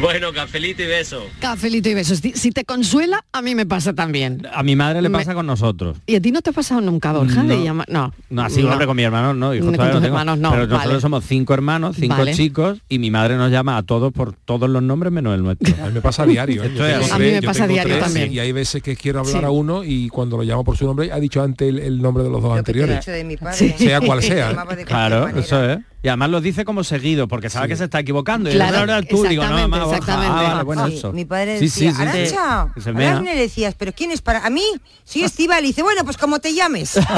Bueno, 0.00 0.32
cafelito 0.32 0.82
y 0.82 0.86
beso. 0.86 1.22
Cafelito 1.40 1.88
y 1.88 1.94
besos. 1.94 2.18
Si- 2.34 2.50
te 2.50 2.64
consuela, 2.64 3.24
a 3.32 3.42
mí 3.42 3.54
me 3.54 3.66
pasa 3.66 3.92
también. 3.94 4.46
A 4.52 4.62
mi 4.62 4.74
madre 4.76 5.02
le 5.02 5.08
Me- 5.08 5.18
pasa 5.18 5.34
con 5.34 5.46
nosotros. 5.46 5.98
¿Y 6.06 6.16
a 6.16 6.20
ti 6.20 6.32
no 6.32 6.40
te 6.42 6.50
ha 6.50 6.52
pasado 6.52 6.80
nunca, 6.80 7.12
Borja? 7.12 7.42
No. 7.42 7.48
de 7.54 7.62
llamar? 7.62 7.86
No. 7.90 8.12
No, 8.30 8.42
así 8.42 8.62
hombre 8.62 8.86
con 8.86 8.96
mi 8.96 9.02
hermano 9.02 9.34
no, 9.34 9.54
hijos 9.54 9.66
Con 9.66 9.74
tus 9.76 9.84
no 9.86 9.92
tengo. 9.92 10.06
hermanos 10.06 10.38
no, 10.38 10.50
Pero 10.50 10.62
nosotros 10.66 10.88
vale. 10.88 11.00
somos 11.00 11.24
cinco 11.26 11.54
hermanos, 11.54 11.96
cinco 11.98 12.16
Vale. 12.16 12.34
chicos, 12.34 12.78
y 12.88 12.98
mi 12.98 13.10
madre 13.10 13.36
nos 13.36 13.50
llama 13.52 13.76
a 13.76 13.82
todos 13.82 14.12
por 14.12 14.32
todos 14.34 14.68
los 14.70 14.82
nombres 14.82 15.12
menos 15.12 15.34
el 15.34 15.42
nuestro. 15.42 15.72
A 15.82 15.86
mí 15.88 15.92
me 15.94 16.00
pasa 16.00 16.22
a 16.22 16.26
diario. 16.26 16.62
¿eh? 16.62 16.66
Esto 16.66 16.78
Yo 16.78 16.86
es 16.86 16.92
tengo 16.92 17.04
así. 17.04 17.12
A 17.14 17.18
mí 17.18 17.30
me 17.32 17.42
pasa 17.42 17.64
a 17.64 17.68
diario 17.68 17.94
tres, 17.94 18.04
también. 18.04 18.32
Y 18.32 18.38
hay 18.38 18.52
veces 18.52 18.82
que 18.82 18.96
quiero 18.96 19.20
hablar 19.20 19.40
Sí. 19.40 19.44
a 19.44 19.50
uno 19.50 19.84
y 19.84 20.08
cuando 20.08 20.36
lo 20.36 20.42
llamo 20.44 20.64
por 20.64 20.76
su 20.76 20.86
nombre 20.86 21.12
ha 21.12 21.20
dicho 21.20 21.42
antes 21.42 21.68
el, 21.68 21.78
el 21.78 22.00
nombre 22.02 22.24
de 22.24 22.30
los 22.30 22.42
dos 22.42 22.56
Lo 22.56 22.62
que 22.64 22.72
te 22.72 22.78
he 22.78 22.82
anteriores. 22.82 23.04
dicho 23.06 23.10
de 23.12 23.24
mi 23.24 23.36
padre. 23.36 23.56
Sí. 23.56 23.74
Sea 23.76 24.00
cual 24.00 24.22
sea. 24.22 24.66
Claro, 24.86 25.28
eso 25.28 25.64
es. 25.70 25.78
Y 26.02 26.08
además 26.08 26.30
lo 26.30 26.40
dice 26.40 26.64
como 26.64 26.82
seguido, 26.82 27.28
porque 27.28 27.50
sabe 27.50 27.68
que 27.68 27.76
se 27.76 27.84
está 27.84 28.00
equivocando. 28.00 28.48
Y 28.50 28.54
Claro, 28.54 28.78
ahora 28.78 29.02
tú 29.02 29.22
digo, 29.24 29.44
no, 29.46 29.68
mamá, 29.68 29.84
exactamente, 29.84 30.32
Ah, 30.34 30.48
vale, 30.52 30.62
bueno, 30.64 30.86
Sí, 30.88 30.96
eso. 30.96 31.12
mi 31.12 31.24
padre 31.26 31.58
Sí, 31.58 31.66
decía, 31.66 31.90
sí, 31.90 31.96
sí, 31.96 32.02
Arancha, 32.02 32.72
que 32.74 32.80
se 32.80 32.90
a 32.90 32.92
vea. 32.94 33.16
Arne 33.16 33.34
le 33.34 33.40
decías, 33.42 33.74
pero 33.76 33.92
¿quién 33.92 34.10
es 34.10 34.22
para 34.22 34.46
a 34.46 34.50
mí? 34.50 34.64
Sí, 35.04 35.22
Estival, 35.22 35.62
y 35.64 35.68
dice, 35.68 35.82
bueno, 35.82 36.02
pues 36.04 36.16
como 36.16 36.38
te 36.38 36.54
llames. 36.54 36.98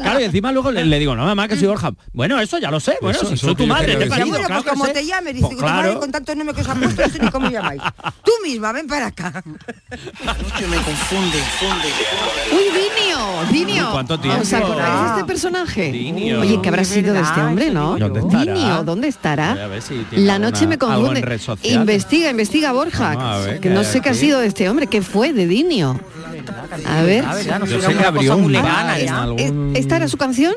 Claro, 0.00 0.20
y 0.20 0.24
encima 0.24 0.52
luego 0.52 0.70
le, 0.70 0.84
le 0.84 0.98
digo, 0.98 1.14
no, 1.16 1.24
mamá, 1.24 1.48
que 1.48 1.56
soy 1.56 1.66
Borja. 1.66 1.90
Bueno, 2.12 2.38
eso 2.40 2.58
ya 2.58 2.70
lo 2.70 2.78
sé. 2.80 2.96
Bueno, 3.00 3.16
Eso- 3.18 3.26
si 3.28 3.34
eso 3.34 3.46
soy 3.46 3.54
tu 3.56 3.64
que 3.64 3.68
madre, 3.68 3.96
te 3.96 4.06
bueno, 4.08 4.24
claro 4.26 4.46
pues 4.48 4.62
que 4.64 4.70
como 4.70 4.86
sé. 4.86 4.92
te 4.92 5.06
llames, 5.06 5.34
dice, 5.34 5.46
Pues 5.46 5.56
tu 5.58 5.62
madre 5.64 5.82
claro. 5.84 6.00
con 6.00 6.12
tantos 6.12 6.36
nombres 6.36 6.54
que 6.56 6.62
os 6.62 6.68
ha 6.68 6.74
puesto, 6.74 7.02
no 7.02 7.08
sé 7.12 7.18
ni 7.18 7.30
cómo 7.30 7.50
llamáis. 7.50 7.82
Tú 8.24 8.32
misma, 8.44 8.72
ven 8.72 8.86
para 8.86 9.06
acá. 9.06 9.42
me 9.44 10.76
confunde, 10.76 11.38
confunde. 11.38 11.88
¡Uy, 12.52 12.64
Dinio! 12.64 13.18
¡Dinio! 13.50 13.86
Uy, 13.86 13.92
¿cuánto 13.92 14.18
tiempo? 14.20 14.42
¿Os 14.42 14.52
acordáis 14.52 15.00
de 15.00 15.06
este 15.16 15.24
personaje? 15.24 15.92
Dinio. 15.92 16.40
Oye, 16.40 16.60
¿qué 16.62 16.68
habrá 16.68 16.84
sido 16.84 17.12
de 17.16 17.22
este 17.22 17.40
hombre, 17.40 17.70
no? 17.70 17.96
¿Dónde 17.98 18.20
estará? 18.20 18.52
Dinio, 18.54 18.84
¿dónde 18.84 19.08
estará? 19.08 19.52
A 19.52 19.66
ver 19.66 19.82
si 19.82 19.94
tiene 20.10 20.24
La 20.24 20.38
noche 20.38 20.64
alguna- 20.64 20.68
me 20.68 20.74
algo 20.74 20.86
confunde. 21.06 21.20
en 21.20 21.26
red 21.26 21.40
social. 21.40 21.74
Investiga, 21.80 22.30
investiga, 22.30 22.72
Borja. 22.72 23.14
Vamos 23.16 23.44
ver 23.46 23.60
que 23.60 23.70
no 23.70 23.84
sé 23.84 24.00
qué 24.00 24.10
ha 24.10 24.14
sido 24.14 24.40
de 24.40 24.46
este 24.46 24.68
hombre. 24.68 24.86
¿Qué 24.86 25.02
fue 25.02 25.32
de 25.32 25.46
Dinio? 25.46 25.98
A 26.86 27.02
ver. 27.02 27.24
¿Esta 29.74 29.96
era 29.96 30.08
su 30.08 30.16
canción? 30.16 30.54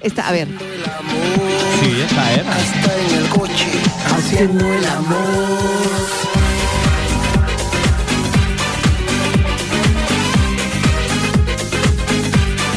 Esta, 0.00 0.28
a 0.28 0.32
ver. 0.32 0.48
Sí, 0.48 1.92
esta 2.04 2.32
era. 2.32 2.58
Está 2.60 2.98
en 2.98 3.22
el 3.22 3.28
coche, 3.28 3.68
haciendo 4.16 4.72
el 4.72 4.84
amor. 4.86 6.21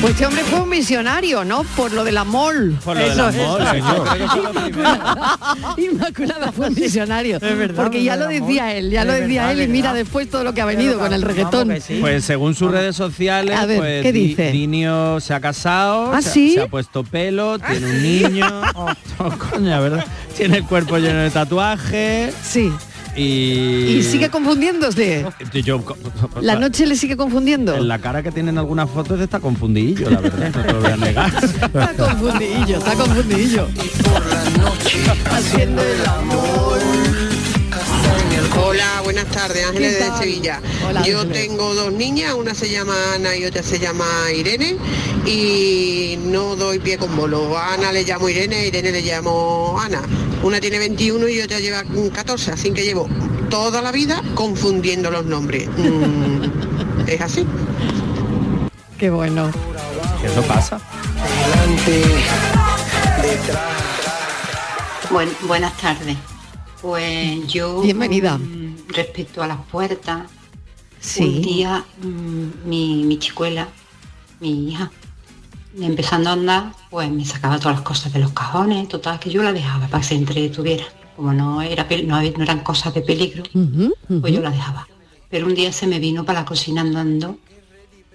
Pues 0.05 0.13
este 0.13 0.25
hombre 0.27 0.43
fue 0.43 0.59
un 0.61 0.69
misionario, 0.69 1.43
¿no? 1.43 1.63
Por 1.75 1.91
lo 1.91 2.03
del 2.03 2.17
amor. 2.19 2.53
Por 2.83 2.95
lo 2.95 3.09
del 3.09 3.19
amor, 3.19 3.59
señor. 3.71 4.07
Inmaculada 5.79 6.51
fue 6.51 6.67
un 6.67 6.75
misionario. 6.75 7.39
verdad, 7.39 7.73
porque 7.75 8.03
ya 8.03 8.15
lo 8.15 8.27
decía 8.27 8.75
él, 8.75 8.91
ya 8.91 9.01
Es 9.01 9.07
lo 9.07 9.13
decía 9.13 9.41
verdad, 9.47 9.51
él 9.53 9.59
y 9.59 9.63
es 9.63 9.69
mira 9.69 9.93
después 9.95 10.29
todo 10.29 10.43
lo 10.43 10.53
que 10.53 10.61
ha 10.61 10.65
venido 10.65 10.99
con 10.99 11.11
el 11.11 11.23
reggaetón. 11.23 11.81
sí. 11.81 11.97
Pues 12.01 12.23
según 12.23 12.53
sus 12.53 12.69
redes 12.69 12.95
sociales, 12.95 13.57
A 13.57 13.65
ver, 13.65 13.77
pues 13.79 14.03
¿qué 14.03 14.11
Di- 14.11 14.27
dice? 14.27 14.51
Dinio 14.51 15.19
se 15.19 15.33
ha 15.33 15.39
casado, 15.39 16.11
¿Ah, 16.13 16.21
se, 16.21 16.29
ha- 16.29 16.33
sí? 16.33 16.53
se 16.53 16.61
ha 16.61 16.67
puesto 16.67 17.03
pelo, 17.03 17.57
tiene 17.57 17.87
un 17.87 18.03
niño. 18.03 18.61
Oh, 19.17 19.29
coño, 19.31 19.81
¿verdad? 19.81 20.05
Tiene 20.37 20.57
el 20.57 20.65
cuerpo 20.65 20.97
lleno 20.97 21.19
de 21.21 21.31
tatuajes. 21.31 22.35
Sí. 22.43 22.71
Y... 23.15 23.97
Y 23.97 24.03
sigue 24.03 24.29
confundiéndose. 24.29 25.25
Yo, 25.63 25.83
La 26.41 26.55
noche 26.55 26.85
le 26.85 26.95
sigue 26.95 27.15
confundiendo. 27.17 27.75
En 27.75 27.87
la 27.87 27.99
cara 27.99 28.21
que 28.23 28.31
tienen 28.31 28.57
algunas 28.57 28.89
fotos 28.89 29.19
está 29.19 29.39
confundidillo, 29.39 30.09
la 30.09 30.19
verdad, 30.19 30.51
no 30.53 30.61
te 30.63 30.73
lo 30.73 30.81
voy 30.81 30.91
a 30.91 30.97
negar. 30.97 31.33
Está 31.43 31.93
confundidillo, 31.97 32.77
está 32.77 32.93
confundidillo. 32.95 33.67
Haciendo 35.31 35.81
el 35.81 36.05
amor. 36.05 37.04
Hola, 38.63 39.01
buenas 39.03 39.25
tardes, 39.27 39.65
Ángeles 39.65 39.95
¿Qué 39.97 40.03
de? 40.03 40.17
Sevilla. 40.17 40.61
Hola, 40.87 41.03
Yo 41.05 41.19
Ángeles. 41.21 41.47
tengo 41.47 41.73
dos 41.75 41.91
niñas, 41.91 42.33
una 42.33 42.53
se 42.53 42.69
llama 42.69 42.95
Ana 43.13 43.35
y 43.35 43.45
otra 43.45 43.63
se 43.63 43.79
llama 43.79 44.05
Irene 44.35 44.77
y 45.25 46.17
no 46.25 46.55
doy 46.55 46.79
pie 46.79 46.97
con 46.97 47.15
bolo. 47.15 47.57
A 47.57 47.73
Ana 47.73 47.91
le 47.91 48.03
llamo 48.03 48.29
Irene, 48.29 48.55
a 48.57 48.65
Irene 48.65 48.91
le 48.91 49.01
llamo 49.01 49.77
Ana. 49.79 50.01
Una 50.43 50.59
tiene 50.59 50.79
21 50.79 51.27
y 51.27 51.41
otra 51.41 51.59
lleva 51.59 51.83
14, 52.13 52.51
así 52.51 52.71
que 52.71 52.83
llevo 52.83 53.07
toda 53.49 53.81
la 53.81 53.91
vida 53.91 54.21
confundiendo 54.35 55.11
los 55.11 55.25
nombres. 55.25 55.67
Mm, 55.77 56.43
es 57.07 57.21
así. 57.21 57.45
Qué 58.97 59.09
bueno. 59.09 59.51
Eso 60.23 60.41
pasa. 60.43 60.79
Buen- 65.11 65.35
buenas 65.47 65.75
tardes. 65.77 66.17
Pues 66.85 67.47
yo... 67.47 67.81
Bienvenida. 67.81 68.37
mm, 68.37 68.89
Respecto 68.89 69.41
a 69.41 69.47
las 69.47 69.57
puertas, 69.71 70.29
Sí. 70.99 71.23
un 71.23 71.41
día 71.41 71.83
mm, 71.99 72.69
mi, 72.69 73.03
mi 73.05 73.17
chicuela, 73.17 73.67
mi 74.39 74.69
hija, 74.69 74.91
empezando 75.81 76.29
a 76.29 76.33
andar, 76.33 76.73
pues 76.91 77.09
me 77.09 77.25
sacaba 77.25 77.57
todas 77.57 77.77
las 77.77 77.83
cosas 77.83 78.13
de 78.13 78.19
los 78.19 78.33
cajones, 78.33 78.87
total, 78.87 79.19
que 79.19 79.31
yo 79.31 79.41
la 79.41 79.51
dejaba 79.51 79.87
para 79.87 80.01
que 80.01 80.09
se 80.09 80.13
entretuviera. 80.13 80.85
Como 81.15 81.33
no, 81.33 81.63
era, 81.63 81.87
no, 82.05 82.19
eran 82.19 82.59
cosas 82.59 82.93
de 82.93 83.01
peligro, 83.01 83.41
pues 84.21 84.31
yo 84.31 84.41
la 84.41 84.51
dejaba. 84.51 84.87
Pero 85.31 85.47
un 85.47 85.55
día 85.55 85.71
se 85.71 85.87
me 85.87 85.97
vino 85.97 86.23
para 86.23 86.41
la 86.41 86.45
cocina 86.45 86.81
andando 86.81 87.39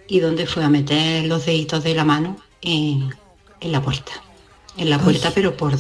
y 0.07 0.21
donde 0.21 0.47
fue 0.47 0.63
a 0.63 0.69
meter 0.69 1.25
los 1.25 1.45
deditos 1.45 1.83
de 1.83 1.95
la 1.97 2.05
mano 2.05 2.37
en, 2.63 3.13
en 3.61 3.73
la 3.73 3.83
puerta. 3.83 4.13
En 4.77 4.91
la 4.91 5.01
puerta, 5.01 5.33
pero 5.35 5.57
por, 5.57 5.73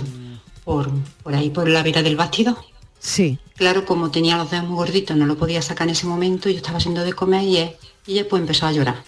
por, 0.64 0.91
por 1.22 1.34
ahí, 1.36 1.51
por 1.51 1.68
la 1.68 1.84
vera 1.84 2.03
del 2.03 2.16
bastidor. 2.16 2.57
Sí. 3.01 3.38
Claro, 3.57 3.84
como 3.84 4.11
tenía 4.11 4.36
los 4.36 4.51
dedos 4.51 4.66
muy 4.66 4.76
gorditos, 4.76 5.16
no 5.16 5.26
lo 5.26 5.36
podía 5.36 5.61
sacar 5.62 5.88
en 5.88 5.92
ese 5.92 6.07
momento, 6.07 6.48
yo 6.48 6.57
estaba 6.57 6.78
haciendo 6.78 7.03
de 7.03 7.12
comer 7.14 7.42
y, 7.42 7.57
ella 8.12 8.26
pues 8.28 8.40
empezó 8.40 8.66
a 8.66 8.72
llorar. 8.72 9.03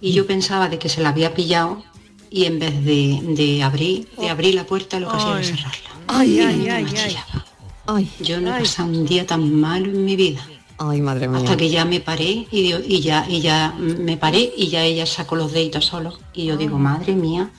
Y 0.00 0.12
yo 0.12 0.26
pensaba 0.26 0.68
de 0.68 0.78
que 0.78 0.88
se 0.88 1.00
la 1.00 1.08
había 1.10 1.32
pillado 1.34 1.82
y 2.30 2.44
en 2.44 2.58
vez 2.58 2.84
de, 2.84 3.20
de 3.22 3.62
abrir, 3.62 4.08
de 4.18 4.28
abrir 4.28 4.54
la 4.54 4.64
puerta 4.66 4.98
lo 5.00 5.08
que 5.08 5.16
hacía 5.16 5.30
era 5.30 5.38
Ay. 5.38 5.44
cerrarla. 5.44 5.90
Ay, 6.08 6.40
ay, 6.40 6.68
ay, 6.68 6.84
chillaba. 6.86 7.44
ay. 7.86 8.10
Yo 8.20 8.40
no 8.40 8.54
he 8.54 8.60
pasado 8.60 8.88
un 8.88 9.06
día 9.06 9.26
tan 9.26 9.54
malo 9.60 9.86
en 9.86 10.04
mi 10.04 10.16
vida. 10.16 10.46
Ay, 10.78 11.00
madre 11.00 11.28
mía. 11.28 11.38
Hasta 11.38 11.56
que 11.56 11.70
ya 11.70 11.84
me 11.84 12.00
paré 12.00 12.46
y, 12.50 12.74
y 12.74 13.00
ya 13.00 13.24
y 13.28 13.40
ya 13.40 13.72
me 13.78 14.16
paré 14.16 14.52
y 14.56 14.68
ya 14.68 14.82
ella 14.84 15.06
sacó 15.06 15.36
los 15.36 15.52
deditos 15.52 15.84
solo. 15.86 16.18
Y 16.34 16.46
yo 16.46 16.54
Ah. 16.54 16.56
digo, 16.56 16.78
madre 16.78 17.14
mía, 17.14 17.50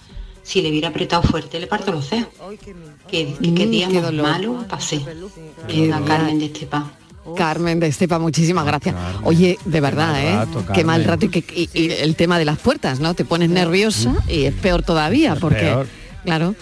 si 0.46 0.62
le 0.62 0.70
hubiera 0.70 0.90
apretado 0.90 1.24
fuerte 1.24 1.60
le 1.60 1.66
parto 1.68 1.92
los 1.92 2.08
dedos. 2.10 2.28
Mm, 2.40 3.56
día 3.72 3.88
qué 3.88 3.94
más 3.96 4.04
dolor. 4.04 4.22
malo 4.30 4.66
pasé. 4.70 5.02
Qué 5.68 5.88
La 5.88 5.96
dolor. 6.00 6.08
Carmen 6.08 6.40
de 6.40 6.46
Estepa. 6.46 6.92
Carmen 7.36 7.80
de 7.80 7.88
Estepa, 7.88 8.20
muchísimas 8.20 8.64
gracias. 8.66 8.96
Oye, 9.24 9.58
de 9.66 9.82
verdad, 9.82 10.12
mal 10.12 10.24
¿eh? 10.24 10.36
rato, 10.36 10.64
Qué 10.74 10.84
mal 10.84 11.04
rato 11.04 11.26
y, 11.26 11.30
que, 11.30 11.40
y- 11.40 11.70
y 11.74 11.92
el 11.92 12.16
tema 12.16 12.38
de 12.38 12.46
las 12.46 12.60
puertas, 12.60 13.00
¿no? 13.00 13.16
Te 13.16 13.26
pones 13.26 13.50
nerviosa 13.50 14.14
y 14.28 14.44
es 14.46 14.54
peor 14.54 14.84
todavía, 14.84 15.34
Es 15.34 15.40
porque, 15.40 15.62
peor. 15.62 15.88
claro. 16.24 16.54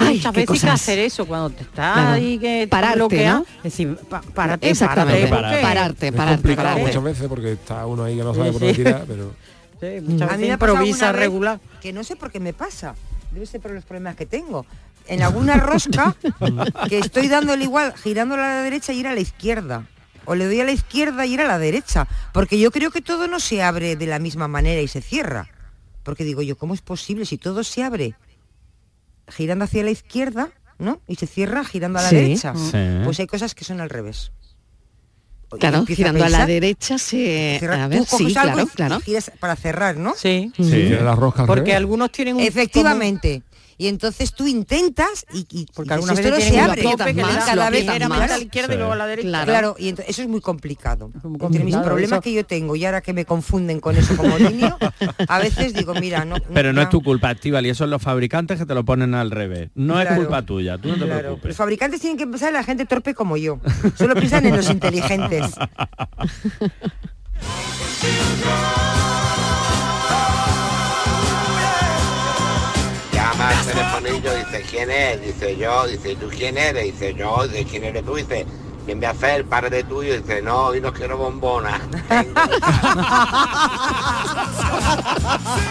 Ay, 0.00 0.16
Muchas 0.18 0.32
qué 0.32 0.40
veces 0.40 0.50
hay 0.50 0.58
que 0.60 0.66
cosas. 0.66 0.80
hacer 0.82 0.98
eso 1.00 1.26
cuando 1.26 1.50
te 1.50 1.62
estás 1.62 1.94
Claro. 1.94 2.10
ahí 2.12 2.38
que 2.38 2.60
te 2.60 2.66
Pararte, 2.68 2.96
bloquea, 2.98 3.34
¿no? 3.34 3.46
decir, 3.64 3.96
pa- 4.08 4.20
párate, 4.20 4.70
Exactamente, 4.70 5.26
párate, 5.26 5.60
pararte, 5.62 6.12
pararte, 6.12 6.34
complicado 6.36 6.68
pararte. 6.68 6.86
muchas 6.86 7.02
veces 7.02 7.26
porque 7.28 7.52
está 7.52 7.84
uno 7.86 8.04
ahí 8.04 8.16
que 8.16 8.22
no 8.22 8.32
Sí, 8.32 8.38
sabe 8.38 8.52
por 8.52 8.60
dónde 8.60 8.74
sí. 8.76 8.84
tirar, 8.84 9.04
pero... 9.08 9.32
Sí, 9.80 10.00
muchas 10.02 10.30
A 10.32 10.36
mí 10.36 10.46
me 10.46 10.52
improvisa 10.54 11.12
regular. 11.12 11.60
Que 11.80 11.92
no 11.92 12.02
sé 12.04 12.16
por 12.16 12.30
qué 12.30 12.40
me 12.40 12.52
pasa. 12.52 12.94
Debe 13.32 13.46
ser 13.46 13.60
por 13.60 13.70
los 13.72 13.84
problemas 13.84 14.16
que 14.16 14.26
tengo. 14.26 14.66
En 15.06 15.22
alguna 15.22 15.56
rosca 15.56 16.14
que 16.88 16.98
estoy 16.98 17.28
dándole 17.28 17.64
igual, 17.64 17.94
girándole 17.96 18.42
a 18.42 18.48
la 18.56 18.62
derecha 18.62 18.92
y 18.92 19.00
ir 19.00 19.06
a 19.06 19.14
la 19.14 19.20
izquierda. 19.20 19.86
O 20.24 20.34
le 20.34 20.44
doy 20.46 20.60
a 20.60 20.64
la 20.64 20.72
izquierda 20.72 21.24
y 21.24 21.34
ir 21.34 21.40
a 21.40 21.46
la 21.46 21.58
derecha. 21.58 22.06
Porque 22.34 22.58
yo 22.58 22.70
creo 22.70 22.90
que 22.90 23.00
todo 23.00 23.26
no 23.28 23.40
se 23.40 23.62
abre 23.62 23.96
de 23.96 24.06
la 24.06 24.18
misma 24.18 24.48
manera 24.48 24.80
y 24.82 24.88
se 24.88 25.00
cierra. 25.00 25.48
Porque 26.02 26.24
digo 26.24 26.42
yo, 26.42 26.56
¿cómo 26.58 26.74
es 26.74 26.82
posible 26.82 27.24
si 27.24 27.38
todo 27.38 27.64
se 27.64 27.82
abre 27.82 28.14
girando 29.28 29.64
hacia 29.64 29.82
la 29.84 29.90
izquierda, 29.90 30.48
¿no? 30.78 31.00
Y 31.06 31.16
se 31.16 31.26
cierra 31.26 31.64
girando 31.64 31.98
a 31.98 32.02
la 32.02 32.08
Sí. 32.10 32.16
derecha. 32.16 32.54
Sí. 32.54 32.78
Pues 33.04 33.20
hay 33.20 33.26
cosas 33.26 33.54
que 33.54 33.64
son 33.64 33.80
al 33.80 33.90
revés. 33.90 34.32
Claro, 35.58 35.86
girando 35.86 36.24
a 36.24 36.28
la 36.28 36.38
pensar, 36.38 36.46
derecha 36.48 36.98
se... 36.98 37.58
A 37.72 37.88
ver, 37.88 38.00
tú 38.00 38.06
coges 38.06 38.32
sí, 38.32 38.38
algo 38.38 38.66
claro, 38.68 38.98
y- 39.06 39.10
claro. 39.10 39.28
para 39.40 39.56
cerrar, 39.56 39.96
¿no? 39.96 40.14
Sí. 40.14 40.52
Sí. 40.56 40.62
Tiene 40.70 41.00
la 41.00 41.14
rosca 41.14 41.42
al 41.42 41.46
Porque 41.46 41.74
algunos 41.74 42.12
tienen 42.12 42.36
un 42.36 42.42
Efectivamente. 42.42 43.42
Y 43.78 43.86
entonces 43.86 44.32
tú 44.34 44.46
intentas 44.48 45.24
y, 45.32 45.46
y 45.50 45.66
Porque 45.72 45.94
algunas 45.94 46.16
veces 46.16 46.32
esto 46.32 46.36
no 46.36 46.42
tienen 46.44 46.64
se 46.64 46.70
abre. 46.70 46.82
tope 46.82 47.14
que 47.14 47.22
cada 47.22 47.70
vez 47.70 47.86
más. 48.08 48.20
a 48.22 48.26
la 48.26 48.38
izquierda 48.38 48.74
y 48.74 48.76
luego 48.76 48.92
a 48.92 48.96
la 48.96 49.06
derecha. 49.06 49.28
Claro, 49.28 49.46
Claro. 49.46 49.76
y 49.78 49.88
eso 49.88 50.22
es 50.22 50.28
muy 50.28 50.40
complicado. 50.40 51.10
Entre 51.14 51.28
mis 51.30 51.38
complicado, 51.38 51.84
problemas 51.84 52.16
eso. 52.16 52.22
que 52.22 52.32
yo 52.32 52.44
tengo 52.44 52.74
y 52.76 52.84
ahora 52.84 53.00
que 53.02 53.12
me 53.12 53.24
confunden 53.24 53.78
con 53.80 53.96
eso 53.96 54.16
como 54.16 54.36
niño, 54.38 54.76
a 55.28 55.38
veces 55.38 55.74
digo, 55.74 55.94
mira, 55.94 56.24
no. 56.24 56.36
Pero 56.52 56.72
no 56.72 56.82
es 56.82 56.90
tu 56.90 57.02
culpa, 57.02 57.30
Estíbal, 57.30 57.64
y 57.66 57.70
eso 57.70 57.84
son 57.84 57.90
los 57.90 58.02
fabricantes 58.02 58.58
que 58.58 58.66
te 58.66 58.74
lo 58.74 58.84
ponen 58.84 59.14
al 59.14 59.30
revés. 59.30 59.70
No 59.76 60.00
es 60.00 60.08
culpa 60.12 60.42
tuya, 60.42 60.76
tú 60.76 60.88
no 60.88 60.94
te 60.94 61.04
Claro. 61.04 61.20
preocupes. 61.20 61.48
Los 61.50 61.56
fabricantes 61.56 62.00
tienen 62.00 62.18
que 62.18 62.26
pensar 62.26 62.48
en 62.48 62.54
la 62.54 62.64
gente 62.64 62.84
torpe 62.84 63.14
como 63.14 63.36
yo. 63.36 63.60
Solo 63.96 64.14
piensan 64.16 64.44
en 64.46 64.56
los 64.56 64.68
inteligentes. 64.70 65.46
Llama 73.48 73.60
al 73.60 73.66
telefonillo, 73.66 74.34
dice, 74.34 74.62
¿quién 74.70 74.90
es? 74.90 75.20
Dice, 75.22 75.56
yo, 75.56 75.86
dice, 75.86 76.12
¿y 76.12 76.16
tú 76.16 76.28
quién 76.28 76.58
eres? 76.58 76.84
Dice, 76.84 77.14
yo, 77.14 77.46
dice, 77.48 77.64
¿quién 77.64 77.84
eres 77.84 78.04
tú? 78.04 78.16
Dice, 78.16 78.46
¿quién 78.84 78.98
voy 78.98 79.06
a 79.06 79.10
hacer? 79.10 79.44
Padre 79.46 79.84
tuyo. 79.84 80.20
Dice, 80.20 80.42
no, 80.42 80.66
hoy 80.66 80.80
no 80.80 80.92
quiero 80.92 81.16
bombona. 81.16 81.80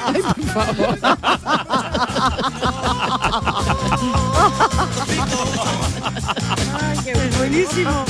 Ay, 0.06 0.22
por 0.22 0.44
favor. 0.46 0.98
buenísimo. 7.38 8.06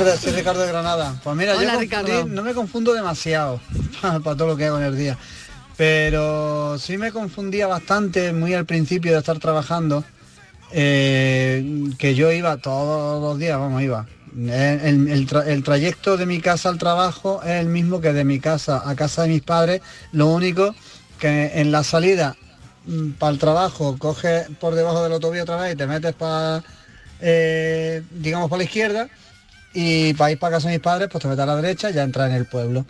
Hola, 0.00 0.16
soy 0.16 0.32
Ricardo 0.32 0.62
de 0.62 0.68
Granada. 0.68 1.14
Pues 1.22 1.36
mira, 1.36 1.54
Hola, 1.56 1.74
yo 1.74 1.80
Ricardo. 1.80 2.26
no 2.26 2.42
me 2.42 2.54
confundo 2.54 2.92
demasiado 2.92 3.60
para 4.02 4.20
todo 4.20 4.46
lo 4.48 4.56
que 4.56 4.66
hago 4.66 4.78
en 4.78 4.84
el 4.84 4.96
día. 4.96 5.16
Pero 5.82 6.78
sí 6.78 6.96
me 6.96 7.10
confundía 7.10 7.66
bastante 7.66 8.32
muy 8.32 8.54
al 8.54 8.66
principio 8.66 9.10
de 9.10 9.18
estar 9.18 9.40
trabajando, 9.40 10.04
eh, 10.70 11.90
que 11.98 12.14
yo 12.14 12.30
iba 12.30 12.56
todos 12.58 13.20
los 13.20 13.36
días, 13.36 13.58
vamos, 13.58 13.82
iba. 13.82 14.06
El, 14.32 14.48
el- 14.48 15.08
el 15.08 15.28
tra- 15.28 15.44
el 15.44 15.64
trayecto 15.64 16.16
de 16.16 16.24
mi 16.24 16.40
casa 16.40 16.68
al 16.68 16.78
trabajo 16.78 17.42
es 17.42 17.60
el 17.60 17.66
mismo 17.66 18.00
que 18.00 18.12
de 18.12 18.22
mi 18.22 18.38
casa 18.38 18.88
a 18.88 18.94
casa 18.94 19.22
de 19.22 19.30
mis 19.30 19.42
padres, 19.42 19.80
lo 20.12 20.28
único 20.28 20.72
que 21.18 21.50
en 21.60 21.72
la 21.72 21.82
salida 21.82 22.36
para 23.18 23.32
el 23.32 23.40
trabajo 23.40 23.96
coges 23.98 24.46
por 24.60 24.76
debajo 24.76 25.02
del 25.02 25.14
autovía 25.14 25.42
otra 25.42 25.56
vez 25.56 25.74
y 25.74 25.76
te 25.76 25.88
metes 25.88 26.14
para, 26.14 26.62
digamos, 28.12 28.48
para 28.48 28.58
la 28.58 28.64
izquierda 28.64 29.08
y 29.74 30.14
para 30.14 30.30
ir 30.30 30.38
para 30.38 30.58
casa 30.58 30.68
de 30.68 30.74
mis 30.74 30.82
padres, 30.82 31.08
pues 31.10 31.22
te 31.22 31.26
metes 31.28 31.42
a 31.42 31.46
la 31.46 31.56
derecha 31.56 31.90
y 31.90 31.94
ya 31.94 32.04
entras 32.04 32.30
en 32.30 32.36
el 32.36 32.46
pueblo. 32.46 32.86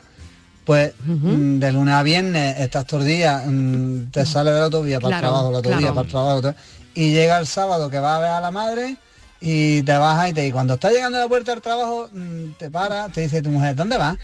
Pues 0.65 0.93
mm, 1.05 1.59
de 1.59 1.73
lunes 1.73 1.95
a 1.95 2.03
viernes 2.03 2.61
estás 2.61 2.87
todo 2.87 3.01
el 3.01 3.07
día, 3.07 3.43
mm, 3.47 4.11
te 4.13 4.25
sales 4.25 4.53
de 4.55 4.61
la 4.61 4.67
autovía 4.67 5.01
para 5.01 5.19
Claro, 5.19 5.27
el 5.27 5.31
trabajo, 5.31 5.51
la 5.51 5.57
autovía 5.57 5.79
claro. 5.79 5.95
para 5.95 6.05
el 6.07 6.11
trabajo, 6.11 6.55
y 6.95 7.11
llega 7.13 7.39
el 7.39 7.47
sábado 7.47 7.91
que 7.91 7.99
vas 7.99 8.19
a 8.19 8.21
ver 8.21 8.31
a 8.31 8.41
la 8.41 8.51
madre 8.51 8.97
y 9.41 9.83
te 9.83 9.97
bajas 9.97 10.31
y 10.31 10.33
te 10.35 10.47
y 10.47 10.53
cuando 10.53 10.75
estás 10.75 10.93
llegando 10.93 11.19
a 11.19 11.23
la 11.23 11.29
puerta 11.29 11.53
del 11.53 11.63
trabajo 11.63 12.09
mm, 12.13 12.53
te 12.59 12.71
para, 12.71 13.09
te 13.09 13.23
dice 13.23 13.43
tu 13.43 13.51
mujer, 13.51 13.75
¿dónde 13.75 13.99
vas? 13.99 14.17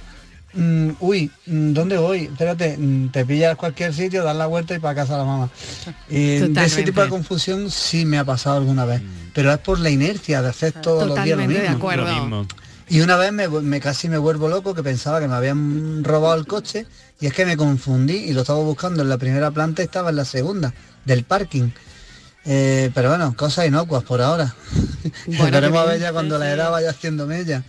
Mm, 0.55 0.91
uy, 1.01 1.31
¿dónde 1.47 1.99
voy? 1.99 2.25
Espérate, 2.25 2.79
te 3.13 3.27
pillas 3.27 3.57
cualquier 3.57 3.93
sitio, 3.93 4.25
das 4.25 4.37
la 4.37 4.47
vuelta 4.47 4.75
y 4.75 4.79
para 4.79 4.95
casa 4.95 5.17
a 5.17 5.19
la 5.19 5.25
mamá. 5.25 5.51
Y 6.09 6.39
de 6.39 6.65
ese 6.65 6.85
tipo 6.85 7.03
de 7.03 7.09
confusión 7.09 7.71
sí 7.71 8.05
me 8.05 8.19
ha 8.19 8.25
pasado 8.25 8.59
alguna 8.59 8.85
vez, 8.85 9.03
pero 9.35 9.53
es 9.53 9.59
por 9.59 9.79
la 9.79 9.91
inercia 9.91 10.41
de 10.41 10.49
hacer 10.49 10.73
todos 10.73 11.07
los 11.07 11.23
días 11.23 11.39
lo 11.39 11.47
mismo. 11.47 11.63
de 11.63 11.69
acuerdo. 11.69 12.07
Lo 12.07 12.15
mismo. 12.15 12.47
Y 12.91 13.03
una 13.03 13.17
vez 13.17 13.33
me, 13.33 13.81
casi 13.81 14.09
me 14.09 14.17
vuelvo 14.17 14.49
loco 14.49 14.75
que 14.75 14.83
pensaba 14.83 15.21
que 15.21 15.29
me 15.29 15.35
habían 15.35 16.03
robado 16.05 16.35
el 16.37 16.47
coche 16.47 16.87
y 17.21 17.27
es 17.27 17.35
que 17.35 17.45
me 17.45 17.57
confundí 17.57 18.17
y 18.17 18.33
lo 18.33 18.41
estaba 18.41 18.61
buscando 18.61 19.03
en 19.03 19.11
la 19.11 19.19
primera 19.19 19.51
planta 19.51 19.83
y 19.83 19.85
estaba 19.85 20.09
en 20.09 20.17
la 20.17 20.25
segunda 20.25 20.73
del 21.05 21.25
parking. 21.25 21.71
Eh, 22.51 22.91
pero 22.95 23.11
bueno, 23.11 23.35
cosas 23.37 23.67
inocuas 23.67 24.03
por 24.05 24.23
ahora. 24.23 24.55
Bueno, 25.27 25.59
a 25.79 25.85
ver 25.85 26.01
ya 26.01 26.13
cuando 26.13 26.39
la 26.39 26.51
edad 26.51 26.71
vaya 26.71 26.91
haciendo 26.91 27.27
mella. 27.27 27.63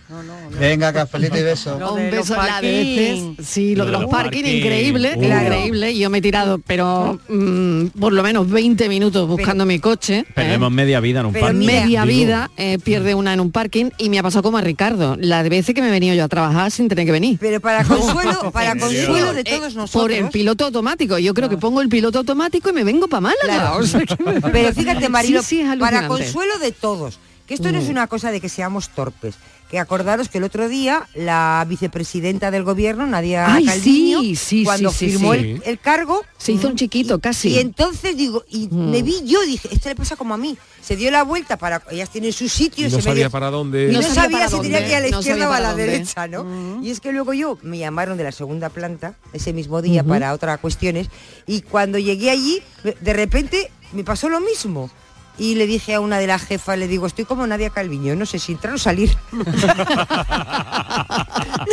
Venga, 0.58 0.90
cafelito 0.90 1.36
y 1.36 1.42
beso. 1.42 1.76
Un 1.76 2.10
beso 2.10 2.34
en 2.34 2.46
la 2.46 2.60
veces. 2.62 3.18
Este, 3.18 3.44
sí, 3.44 3.76
lo, 3.76 3.84
de 3.84 3.92
los, 3.92 4.02
los 4.02 4.10
parking, 4.10 4.42
increíble, 4.42 5.14
uh. 5.16 5.22
increíble. 5.22 5.98
Yo 5.98 6.08
me 6.08 6.18
he 6.18 6.22
tirado, 6.22 6.58
pero 6.66 7.20
mm, 7.28 7.88
por 7.88 8.14
lo 8.14 8.22
menos 8.22 8.48
20 8.48 8.88
minutos 8.88 9.28
buscando 9.28 9.66
mi 9.66 9.78
coche. 9.80 10.20
¿eh? 10.20 10.26
Perdemos 10.34 10.72
media 10.72 10.98
vida 11.00 11.20
en 11.20 11.26
un 11.26 11.32
pero. 11.34 11.52
Media 11.52 12.06
vida 12.06 12.50
eh, 12.56 12.78
pierde 12.82 13.14
una 13.14 13.34
en 13.34 13.40
un 13.40 13.52
parking 13.52 13.90
y 13.98 14.08
me 14.08 14.18
ha 14.18 14.22
pasado 14.22 14.42
como 14.42 14.56
a 14.56 14.62
Ricardo, 14.62 15.16
las 15.20 15.46
veces 15.50 15.74
que 15.74 15.82
me 15.82 15.88
he 15.88 15.92
venido 15.92 16.14
yo 16.14 16.24
a 16.24 16.28
trabajar 16.28 16.70
sin 16.70 16.88
tener 16.88 17.04
que 17.04 17.12
venir. 17.12 17.36
Pero 17.38 17.60
para 17.60 17.84
consuelo, 17.84 18.50
para 18.50 18.76
consuelo 18.76 19.34
de 19.34 19.42
eh, 19.42 19.44
todos 19.44 19.74
nosotros. 19.74 20.02
Por 20.02 20.12
el 20.12 20.30
piloto 20.30 20.64
automático. 20.64 21.18
Yo 21.18 21.34
creo 21.34 21.50
que 21.50 21.56
ah. 21.56 21.60
pongo 21.60 21.82
el 21.82 21.90
piloto 21.90 22.20
automático 22.20 22.70
y 22.70 22.72
me 22.72 22.82
vengo 22.82 23.08
para 23.08 23.20
Málaga. 23.20 23.74
Pero 24.74 24.88
fíjate, 24.88 25.08
Marino, 25.08 25.42
sí, 25.42 25.62
sí, 25.62 25.78
para 25.78 26.08
consuelo 26.08 26.58
de 26.58 26.72
todos, 26.72 27.18
que 27.46 27.54
esto 27.54 27.72
no 27.72 27.78
es 27.78 27.88
mm. 27.88 27.90
una 27.90 28.06
cosa 28.06 28.30
de 28.30 28.40
que 28.40 28.48
seamos 28.48 28.90
torpes. 28.90 29.34
Que 29.70 29.78
acordaros 29.78 30.28
que 30.28 30.38
el 30.38 30.44
otro 30.44 30.68
día 30.68 31.08
la 31.14 31.64
vicepresidenta 31.68 32.50
del 32.50 32.64
gobierno, 32.64 33.06
Nadia 33.06 33.54
Ay, 33.54 33.66
Calviño, 33.66 34.20
cuando 34.64 34.90
firmó 34.90 35.32
el, 35.32 35.78
cargo... 35.80 36.24
Se 36.38 36.50
hizo 36.50 36.66
un 36.66 36.72
mm, 36.72 36.76
chiquito, 36.76 37.20
casi. 37.20 37.50
Y 37.50 37.58
entonces 37.58 38.16
digo, 38.16 38.44
y 38.50 38.66
mm. 38.66 38.90
me 38.90 39.02
vi 39.02 39.22
yo, 39.24 39.40
dije, 39.42 39.68
esto 39.70 39.88
le 39.88 39.94
pasa 39.94 40.16
como 40.16 40.34
a 40.34 40.36
mí. 40.36 40.58
Se 40.82 40.96
dio 40.96 41.10
la 41.12 41.22
vuelta 41.22 41.56
para... 41.56 41.82
Ellas 41.90 42.10
tienen 42.10 42.32
su 42.32 42.48
sitio. 42.48 42.88
Y 42.88 42.90
no 42.90 42.96
se 42.96 43.02
sabía 43.02 43.30
para 43.30 43.50
dónde. 43.50 43.90
Y 43.90 43.92
no, 43.92 44.02
sabía, 44.02 44.48
si 44.48 44.60
tenía 44.60 44.80
que 44.80 44.90
ir 44.90 44.96
a 44.96 45.00
la 45.00 45.08
izquierda 45.08 45.48
o 45.48 45.52
a 45.52 45.60
la 45.60 45.74
derecha, 45.74 46.26
¿no? 46.26 46.42
Mm. 46.42 46.82
Y 46.82 46.90
es 46.90 46.98
que 46.98 47.12
luego 47.12 47.32
yo, 47.32 47.56
me 47.62 47.78
llamaron 47.78 48.18
de 48.18 48.24
la 48.24 48.32
segunda 48.32 48.70
planta, 48.70 49.14
ese 49.32 49.52
mismo 49.52 49.82
día, 49.82 50.02
para 50.02 50.32
otras 50.32 50.58
cuestiones, 50.58 51.08
y 51.46 51.60
cuando 51.62 51.98
llegué 51.98 52.30
allí, 52.30 52.60
de 53.00 53.12
repente 53.12 53.70
me 53.92 54.04
pasó 54.04 54.28
lo 54.28 54.40
mismo. 54.40 54.90
Y 55.38 55.54
le 55.54 55.66
dije 55.66 55.94
a 55.94 56.00
una 56.00 56.18
de 56.18 56.26
las 56.26 56.42
jefas, 56.42 56.76
le 56.76 56.86
digo, 56.86 57.06
estoy 57.06 57.24
como 57.24 57.46
Nadia 57.46 57.70
Calviño, 57.70 58.14
no 58.14 58.26
sé 58.26 58.38
si 58.38 58.52
entrar 58.52 58.74
o 58.74 58.78
salir. 58.78 59.16
no 59.32 59.42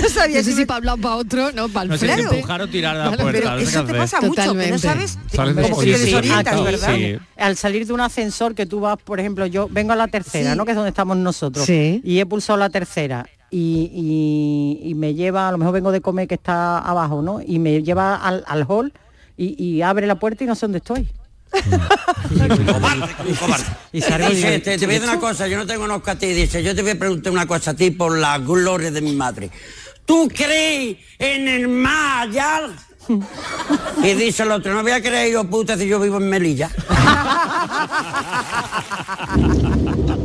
sabía 0.09 0.37
no 0.37 0.43
sé 0.43 0.53
si, 0.53 0.61
me... 0.61 0.65
para 0.65 0.77
hablar 0.77 0.97
para 0.99 1.15
otro, 1.17 1.51
no, 1.51 1.67
para 1.67 1.83
el 1.83 1.89
no 1.89 1.97
sé 1.97 2.15
si 2.15 2.21
empujar 2.21 2.61
o 2.61 2.67
tirar 2.69 2.95
la 2.95 3.17
puerta. 3.17 3.57
Eso 3.57 3.83
te 3.83 3.93
pasa 3.93 4.21
mucho, 4.21 4.53
no 4.53 4.79
sabes, 4.79 5.19
te 5.29 5.37
¿verdad? 5.37 7.19
Al 7.35 7.57
salir 7.57 7.85
de 7.85 7.91
un 7.91 7.99
ascensor 7.99 8.55
que 8.55 8.65
tú 8.65 8.79
vas, 8.79 8.97
por 9.03 9.19
ejemplo, 9.19 9.45
yo 9.45 9.67
vengo 9.69 9.91
a 9.91 9.97
la 9.97 10.07
tercera, 10.07 10.55
¿no? 10.55 10.63
Que 10.63 10.71
es 10.71 10.77
donde 10.77 10.91
estamos 10.91 11.17
nosotros. 11.17 11.67
Y 11.69 12.19
he 12.19 12.25
pulsado 12.25 12.57
la 12.57 12.69
tercera. 12.69 13.25
Y, 13.51 14.93
me 14.95 15.13
lleva, 15.13 15.49
a 15.49 15.51
lo 15.51 15.57
mejor 15.57 15.73
vengo 15.73 15.91
de 15.91 15.99
comer 15.99 16.29
que 16.29 16.35
está 16.35 16.79
abajo, 16.79 17.21
¿no? 17.21 17.41
Y 17.45 17.59
me 17.59 17.83
lleva 17.83 18.15
al, 18.15 18.65
hall 18.69 18.93
y 19.35 19.81
abre 19.81 20.07
la 20.07 20.15
puerta 20.15 20.45
y 20.45 20.47
no 20.47 20.55
sé 20.55 20.67
dónde 20.67 20.77
estoy. 20.77 21.09
Y 23.91 24.01
te, 24.01 24.59
te, 24.59 24.85
voy 24.85 24.95
a 24.95 24.99
decir 24.99 25.03
una 25.03 25.19
cosa, 25.19 25.47
yo 25.47 25.57
no 25.57 25.65
tengo 25.65 25.81
conozco 25.81 26.11
a 26.11 26.15
dice, 26.15 26.61
yo 26.61 26.75
te 26.75 26.81
voy 26.81 26.91
a 26.91 26.99
preguntar 26.99 27.31
una 27.31 27.45
cosa 27.45 27.71
a 27.71 27.73
ti 27.73 27.91
por 27.91 28.17
la 28.17 28.37
gloria 28.39 28.91
de 28.91 29.01
mi 29.01 29.13
madre. 29.13 29.49
¿Tú 30.05 30.29
crees 30.33 30.97
en 31.19 31.47
el 31.47 31.67
más 31.67 32.27
allá? 32.27 32.69
Y 33.09 34.13
dice 34.13 34.43
el 34.43 34.51
otro, 34.51 34.73
no 34.73 34.83
voy 34.83 34.91
a 34.91 35.01
creer 35.01 35.31
yo 35.31 35.43
puta 35.45 35.77
si 35.77 35.87
yo 35.87 35.99
vivo 35.99 36.17
en 36.17 36.29
Melilla. 36.29 36.69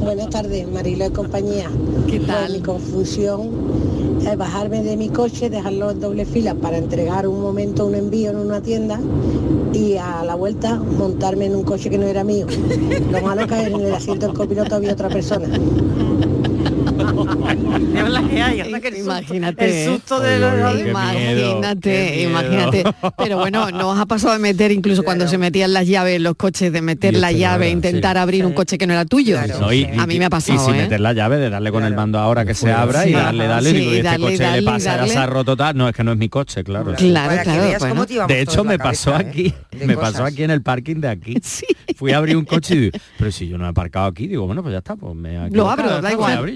Buenas 0.00 0.30
tardes, 0.30 0.68
Marilo 0.68 1.04
de 1.04 1.12
compañía. 1.12 1.70
¿Qué 2.08 2.20
tal? 2.20 2.46
Pues 2.46 2.52
mi 2.52 2.60
confusión 2.60 4.20
es 4.26 4.36
bajarme 4.36 4.82
de 4.82 4.96
mi 4.96 5.08
coche, 5.08 5.48
dejarlo 5.48 5.90
en 5.90 6.00
doble 6.00 6.24
fila 6.26 6.54
para 6.54 6.76
entregar 6.78 7.26
un 7.26 7.40
momento 7.40 7.86
un 7.86 7.94
envío 7.94 8.30
en 8.30 8.36
una 8.36 8.60
tienda 8.60 9.00
y 9.72 9.96
a 9.96 10.22
la 10.24 10.34
vuelta 10.34 10.76
montarme 10.76 11.46
en 11.46 11.56
un 11.56 11.62
coche 11.62 11.88
que 11.88 11.98
no 11.98 12.06
era 12.06 12.24
mío. 12.24 12.46
Lo 13.10 13.22
malo 13.22 13.46
que 13.46 13.60
en 13.60 13.80
el 13.80 13.94
asiento 13.94 14.26
del 14.26 14.36
copiloto 14.36 14.76
había 14.76 14.92
otra 14.92 15.08
persona 15.08 15.48
imagínate. 18.96 19.84
El 19.84 19.90
susto 19.90 20.20
de 20.20 20.38
los 20.38 20.80
Imagínate, 20.80 22.22
imagínate. 22.22 22.84
Pero 23.16 23.38
bueno, 23.38 23.70
nos 23.70 23.98
ha 23.98 24.06
pasado 24.06 24.32
de 24.34 24.38
meter, 24.38 24.72
incluso 24.72 25.02
cuando 25.02 25.28
se 25.28 25.38
metían 25.38 25.72
las 25.72 25.86
llaves 25.86 26.20
los 26.20 26.36
coches, 26.36 26.72
de 26.72 26.82
meter 26.82 27.14
la 27.14 27.32
llave, 27.32 27.66
verdad, 27.66 27.72
intentar 27.72 28.18
abrir 28.18 28.44
un 28.46 28.52
coche 28.52 28.78
que 28.78 28.86
no 28.86 28.92
era 28.92 29.04
tuyo. 29.04 29.38
A 29.38 30.06
mí 30.06 30.18
me 30.18 30.24
ha 30.24 30.30
pasado. 30.30 30.70
Y 30.70 30.74
¿eh? 30.74 30.82
meter 30.82 31.00
la 31.00 31.12
llave, 31.12 31.36
de 31.36 31.50
darle 31.50 31.70
con 31.72 31.84
el 31.84 31.94
mando 31.94 32.18
ahora 32.18 32.44
que 32.44 32.54
se 32.54 32.66
pues 32.66 32.76
abra 32.76 33.06
y 33.06 33.12
darle, 33.12 33.46
darle, 33.46 33.70
sí, 33.70 33.76
y 33.76 33.96
este 33.96 34.18
coche 34.18 34.52
le 34.52 34.62
pasa, 34.62 35.06
ya 35.06 35.12
se 35.12 35.18
ha 35.18 35.26
roto 35.26 35.56
tal. 35.56 35.76
No, 35.76 35.88
es 35.88 35.94
que 35.94 36.04
no 36.04 36.12
es 36.12 36.18
mi 36.18 36.28
coche, 36.28 36.64
claro. 36.64 36.94
Claro, 36.94 37.42
claro. 37.42 38.26
De 38.26 38.40
hecho, 38.40 38.64
me 38.64 38.78
pasó 38.78 39.12
¿eh? 39.12 39.16
aquí, 39.16 39.54
me 39.84 39.96
pasó 39.96 40.24
aquí 40.24 40.42
en 40.42 40.50
el 40.50 40.62
parking 40.62 40.96
de 40.96 41.08
aquí. 41.08 41.36
Fui 41.96 42.12
a 42.12 42.18
abrir 42.18 42.36
un 42.36 42.44
coche 42.44 42.74
y 42.74 42.90
pero 43.18 43.30
si 43.30 43.48
yo 43.48 43.58
no 43.58 43.66
he 43.66 43.68
aparcado 43.68 44.06
aquí, 44.06 44.26
digo, 44.26 44.46
bueno, 44.46 44.62
pues 44.62 44.72
ya 44.72 44.78
está, 44.78 44.96
pues 44.96 45.14
me 45.14 45.50
Lo 45.50 45.70
abro, 45.70 46.00
da 46.00 46.12
igual 46.12 46.54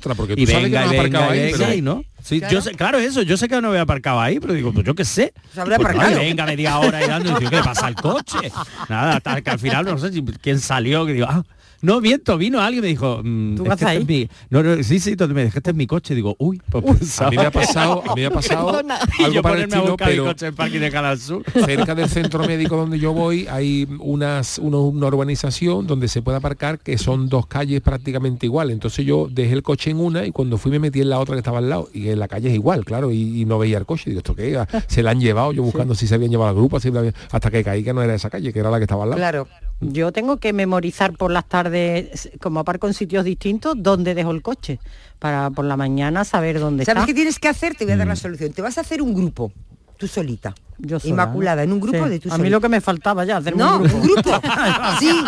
porque 0.00 0.36
tú 0.36 0.42
y 0.42 0.46
venga, 0.46 0.84
no 0.84 0.90
venga, 0.90 1.28
ahí, 1.68 1.82
¿no? 1.82 2.04
Claro. 2.28 2.52
Yo 2.52 2.60
sé, 2.60 2.72
claro, 2.72 2.98
eso, 2.98 3.22
yo 3.22 3.36
sé 3.36 3.48
que 3.48 3.60
no 3.60 3.68
había 3.68 3.82
aparcado 3.82 4.20
ahí, 4.20 4.40
pero 4.40 4.52
digo, 4.52 4.72
pues 4.72 4.84
yo 4.84 4.94
qué 4.94 5.04
sé. 5.04 5.32
Pues 5.54 5.78
venga, 6.18 6.44
media 6.44 6.78
hora 6.78 7.04
y 7.04 7.08
dando, 7.08 7.30
y 7.30 7.34
digo, 7.38 7.50
¿qué 7.50 7.56
le 7.56 7.62
pasa 7.62 7.86
al 7.86 7.94
coche? 7.94 8.50
Nada, 8.88 9.16
hasta 9.16 9.40
que 9.40 9.50
al 9.50 9.58
final, 9.58 9.84
no 9.84 9.98
sé 9.98 10.12
si 10.12 10.22
quién 10.22 10.58
salió, 10.58 11.06
que 11.06 11.12
digo, 11.12 11.26
ah, 11.28 11.44
no, 11.82 12.00
viento, 12.00 12.38
vino 12.38 12.60
alguien 12.60 12.82
me 12.82 12.88
dijo, 12.88 13.20
mm, 13.22 13.56
¿Tú 13.56 13.62
este 13.62 13.68
vas 13.68 13.82
este 13.82 13.86
ahí? 13.86 14.04
Mi... 14.04 14.28
no, 14.50 14.62
no, 14.62 14.82
sí, 14.82 14.98
sí, 14.98 15.16
me 15.28 15.44
dejaste 15.44 15.70
en 15.70 15.76
mi 15.76 15.86
coche. 15.86 16.14
Digo, 16.14 16.36
uy, 16.38 16.60
pues, 16.70 16.84
pues, 16.84 17.20
a 17.20 17.30
mí 17.30 17.36
me 17.36 17.46
ha 17.46 17.50
pasado, 17.50 18.02
a 18.08 18.14
me 18.14 18.26
ha 18.26 18.30
pasado 18.30 18.80
algo 19.24 19.42
para 19.42 19.56
el 19.56 19.62
estilo, 19.62 19.96
pero 19.96 20.24
coche 20.24 20.46
en 20.46 20.80
de 20.80 20.90
Canal 20.90 21.18
cerca 21.18 21.94
del 21.94 22.08
centro 22.08 22.46
médico 22.46 22.76
donde 22.76 22.98
yo 22.98 23.12
voy 23.12 23.46
hay 23.50 23.86
unas, 24.00 24.58
una 24.58 25.06
urbanización 25.06 25.86
donde 25.86 26.08
se 26.08 26.22
puede 26.22 26.38
aparcar 26.38 26.78
que 26.78 26.98
son 26.98 27.28
dos 27.28 27.46
calles 27.46 27.80
prácticamente 27.80 28.46
igual. 28.46 28.70
Entonces 28.70 29.04
yo 29.04 29.28
dejé 29.30 29.54
el 29.54 29.62
coche 29.62 29.90
en 29.90 30.00
una 30.00 30.26
y 30.26 30.32
cuando 30.32 30.58
fui 30.58 30.70
me 30.70 30.78
metí 30.78 31.00
en 31.00 31.10
la 31.10 31.18
otra 31.18 31.34
que 31.34 31.40
estaba 31.40 31.58
al 31.58 31.68
lado 31.68 31.88
y 31.92 32.08
en 32.08 32.18
la 32.18 32.28
calle 32.28 32.48
es 32.48 32.54
igual, 32.54 32.84
claro, 32.84 33.12
y, 33.12 33.44
no 33.46 33.58
veía 33.58 33.78
el 33.78 33.86
coche. 33.86 34.10
Digo, 34.10 34.18
¿esto 34.18 34.34
qué? 34.34 34.56
Ah, 34.56 34.66
se 34.88 35.02
la 35.02 35.12
han 35.12 35.20
llevado 35.20 35.52
yo 35.52 35.62
buscando 35.62 35.94
si 35.94 36.06
se 36.06 36.14
habían 36.16 36.30
llevado 36.30 36.50
al 36.50 36.56
grupo, 36.56 36.78
hasta 36.78 37.50
que 37.50 37.62
caí 37.62 37.84
que 37.84 37.92
no 37.92 38.02
era 38.02 38.14
esa 38.14 38.30
calle, 38.30 38.52
que 38.52 38.58
era 38.58 38.70
la 38.70 38.78
que 38.78 38.84
estaba 38.84 39.04
al 39.04 39.10
lado. 39.10 39.20
Claro. 39.20 39.48
Yo 39.80 40.10
tengo 40.10 40.38
que 40.38 40.52
memorizar 40.52 41.12
por 41.12 41.30
las 41.30 41.46
tardes, 41.48 42.30
como 42.40 42.60
aparco 42.60 42.86
en 42.86 42.94
sitios 42.94 43.24
distintos, 43.24 43.74
dónde 43.76 44.14
dejo 44.14 44.30
el 44.30 44.40
coche, 44.40 44.78
para 45.18 45.50
por 45.50 45.66
la 45.66 45.76
mañana 45.76 46.24
saber 46.24 46.58
dónde 46.58 46.84
¿Sabes 46.84 46.88
está. 46.88 47.00
¿Sabes 47.00 47.06
qué 47.06 47.14
tienes 47.14 47.38
que 47.38 47.48
hacer? 47.48 47.74
Te 47.74 47.84
voy 47.84 47.92
a 47.92 47.96
dar 47.98 48.06
la 48.06 48.14
mm. 48.14 48.16
solución. 48.16 48.52
Te 48.52 48.62
vas 48.62 48.78
a 48.78 48.80
hacer 48.80 49.02
un 49.02 49.14
grupo, 49.14 49.52
tú 49.98 50.08
solita. 50.08 50.54
Yo 50.78 51.00
sola, 51.00 51.10
Inmaculada, 51.10 51.62
en 51.62 51.72
un 51.72 51.80
grupo 51.80 52.04
sí. 52.04 52.10
de 52.10 52.20
tus 52.20 52.32
A 52.32 52.38
mí 52.38 52.50
lo 52.50 52.60
que 52.60 52.68
me 52.68 52.80
faltaba 52.80 53.24
ya, 53.24 53.38
hacer 53.38 53.56
no, 53.56 53.78
un 53.78 53.82
grupo. 53.82 53.96
un 53.96 54.02
grupo. 54.02 54.30
sí. 55.00 55.24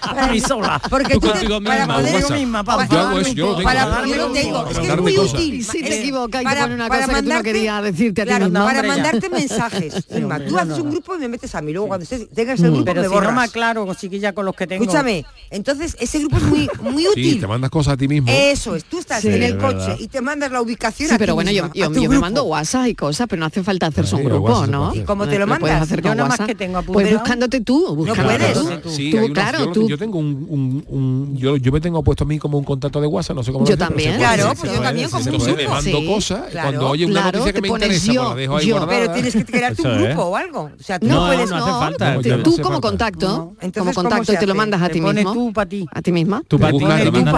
Para 0.00 0.26
mí 0.28 0.40
sola. 0.40 0.80
Porque 0.88 1.14
tú, 1.14 1.28
tú 1.28 1.32
te, 1.32 1.40
misma, 1.40 1.60
para 1.64 1.86
poder 1.86 2.20
yo 2.20 2.30
misma, 2.30 2.64
para, 2.64 2.88
yo, 2.88 2.98
hago 2.98 3.18
eso, 3.18 3.32
yo 3.32 3.46
tengo. 3.56 3.62
Para, 3.62 3.90
para 3.90 4.06
yo 4.06 4.26
tengo. 4.30 4.66
Es 4.68 4.78
que 4.78 4.86
es 4.86 5.00
muy 5.00 5.14
cosas. 5.14 5.34
útil. 5.34 5.64
Si 5.64 5.82
te 5.82 5.94
eh, 5.94 6.00
equivocas 6.00 6.42
y 6.42 6.44
para, 6.44 6.68
te 6.68 6.74
una 6.74 6.88
para 6.88 7.00
cosa 7.02 7.12
mandarte, 7.12 7.42
que 7.42 7.50
tú 7.50 7.54
no 7.54 7.58
querías 7.58 7.82
decirte 7.82 8.22
a 8.22 8.24
ti 8.24 8.30
claro. 8.30 8.52
Para 8.52 8.82
mandarte 8.82 9.28
mensajes. 9.28 9.94
Sí, 9.94 10.18
Inma, 10.18 10.36
hombre, 10.36 10.48
tú 10.48 10.58
haces 10.58 10.78
un 10.78 10.90
grupo 10.90 11.16
y 11.16 11.18
me 11.18 11.28
metes 11.28 11.54
a 11.54 11.62
mí. 11.62 11.72
Luego 11.72 11.88
cuando 11.88 12.04
estés, 12.04 12.28
tengas 12.30 12.60
el 12.60 12.70
grupo 12.70 12.84
Pero 12.84 13.02
me 13.02 13.08
borras. 13.08 13.30
Pero 13.30 13.40
si 13.40 13.46
no 13.46 13.52
claro, 13.52 13.94
chiquilla, 13.94 14.32
con 14.32 14.44
los 14.44 14.54
que 14.54 14.66
tengo. 14.66 14.84
Escúchame, 14.84 15.24
entonces 15.50 15.96
ese 15.98 16.20
grupo 16.20 16.36
es 16.36 16.42
muy, 16.44 16.70
muy 16.80 17.08
útil. 17.08 17.34
Sí, 17.34 17.40
te 17.40 17.46
mandas 17.46 17.70
cosas 17.70 17.94
a 17.94 17.96
ti 17.96 18.06
mismo. 18.06 18.30
Eso 18.30 18.76
es, 18.76 18.84
tú 18.84 18.98
estás 18.98 19.24
en 19.24 19.42
el 19.42 19.58
coche 19.58 19.96
y 19.98 20.08
te 20.08 20.20
mandas 20.20 20.52
la 20.52 20.60
ubicación 20.60 21.12
a 21.12 21.18
pero 21.18 21.34
bueno, 21.34 21.50
yo 21.50 21.68
me 21.90 22.18
mando 22.18 22.44
WhatsApp 22.44 22.86
y 22.86 22.94
cosas, 22.94 23.26
pero 23.28 23.40
no 23.40 23.46
hace 23.46 23.62
falta 23.62 23.86
hacerse 23.86 24.14
un 24.14 24.24
grupo, 24.24 24.66
¿no? 24.66 24.91
¿Y 24.94 25.00
cómo 25.00 25.24
ah, 25.24 25.28
te 25.28 25.38
lo 25.38 25.46
mandas? 25.46 25.78
¿Lo 25.78 25.82
hacer 25.82 26.02
yo 26.02 26.14
nada 26.14 26.28
más 26.28 26.40
que 26.40 26.54
tengo 26.54 26.78
apuntado. 26.78 26.92
Pues 26.92 27.12
buscándote 27.12 27.60
tú, 27.60 27.94
buscándote 27.94 28.54
no 28.54 28.62
puedes. 28.62 28.82
tú. 28.82 28.90
Sí, 28.90 29.10
tú 29.10 29.32
claro, 29.32 29.58
yo, 29.58 29.72
tú. 29.72 29.88
Yo 29.88 29.98
tengo 29.98 30.18
un, 30.18 30.46
un, 30.48 30.84
un 30.88 31.36
yo, 31.36 31.56
yo, 31.56 31.72
me 31.72 31.80
tengo 31.80 32.02
puesto 32.02 32.24
a 32.24 32.26
mí 32.26 32.38
como 32.38 32.58
un 32.58 32.64
contacto 32.64 33.00
de 33.00 33.06
WhatsApp, 33.06 33.36
no 33.36 33.42
sé 33.42 33.52
cómo 33.52 33.66
Yo 33.66 33.76
también. 33.76 34.16
Claro, 34.16 34.52
pues 34.58 34.72
yo 34.72 34.80
también 34.80 35.10
como 35.10 35.24
un 35.24 35.38
grupo. 35.38 35.70
mando 35.70 36.06
cosas, 36.06 36.42
cuando 36.52 36.88
oye 36.90 37.06
una 37.06 37.24
noticia 37.24 37.52
que 37.52 37.60
me 37.60 37.68
interesa, 37.68 38.12
la 38.12 38.34
dejo 38.34 38.56
ahí 38.56 38.72
Pero 38.88 39.12
tienes 39.12 39.34
que 39.34 39.44
crear 39.44 39.74
tu 39.74 39.82
grupo 39.82 40.22
o 40.22 40.36
algo. 40.36 40.70
O 40.78 40.82
sea, 40.82 40.98
tú 40.98 41.06
no 41.06 41.26
puedes 41.26 41.50
no. 41.50 42.42
Tú 42.42 42.58
como 42.60 42.80
contacto, 42.80 43.54
como 43.76 43.92
contacto 43.92 44.32
te 44.34 44.46
lo 44.46 44.54
mandas 44.54 44.82
a 44.82 44.88
ti 44.88 45.00
mismo. 45.00 45.32
tú 45.32 45.52
para 45.52 45.68
ti. 45.68 45.86
A 45.92 46.02
ti 46.02 46.12
misma. 46.12 46.42
Tú 46.48 46.58
para 46.58 46.72
ti, 46.72 46.78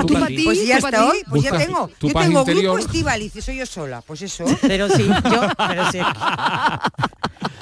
tú 0.07 0.15
para 0.15 0.27
ti. 0.27 0.45
Pues 0.45 0.67
ya 0.67 0.79
está 0.79 1.09
hoy, 1.09 1.19
pues 1.29 1.43
ya 1.43 1.57
tengo. 1.57 1.91
Yo 2.01 2.13
tengo 2.13 2.45
grupo 2.45 2.79
estival 2.79 3.23
y 3.23 3.31
soy 3.45 3.59
yo 3.59 3.67
sola, 3.67 4.03
pues 4.03 4.23
eso. 4.23 4.45
Pero 4.63 4.89
sí, 4.89 5.07
yo 5.07 5.49
pero 5.57 5.93
sí. 5.93 5.99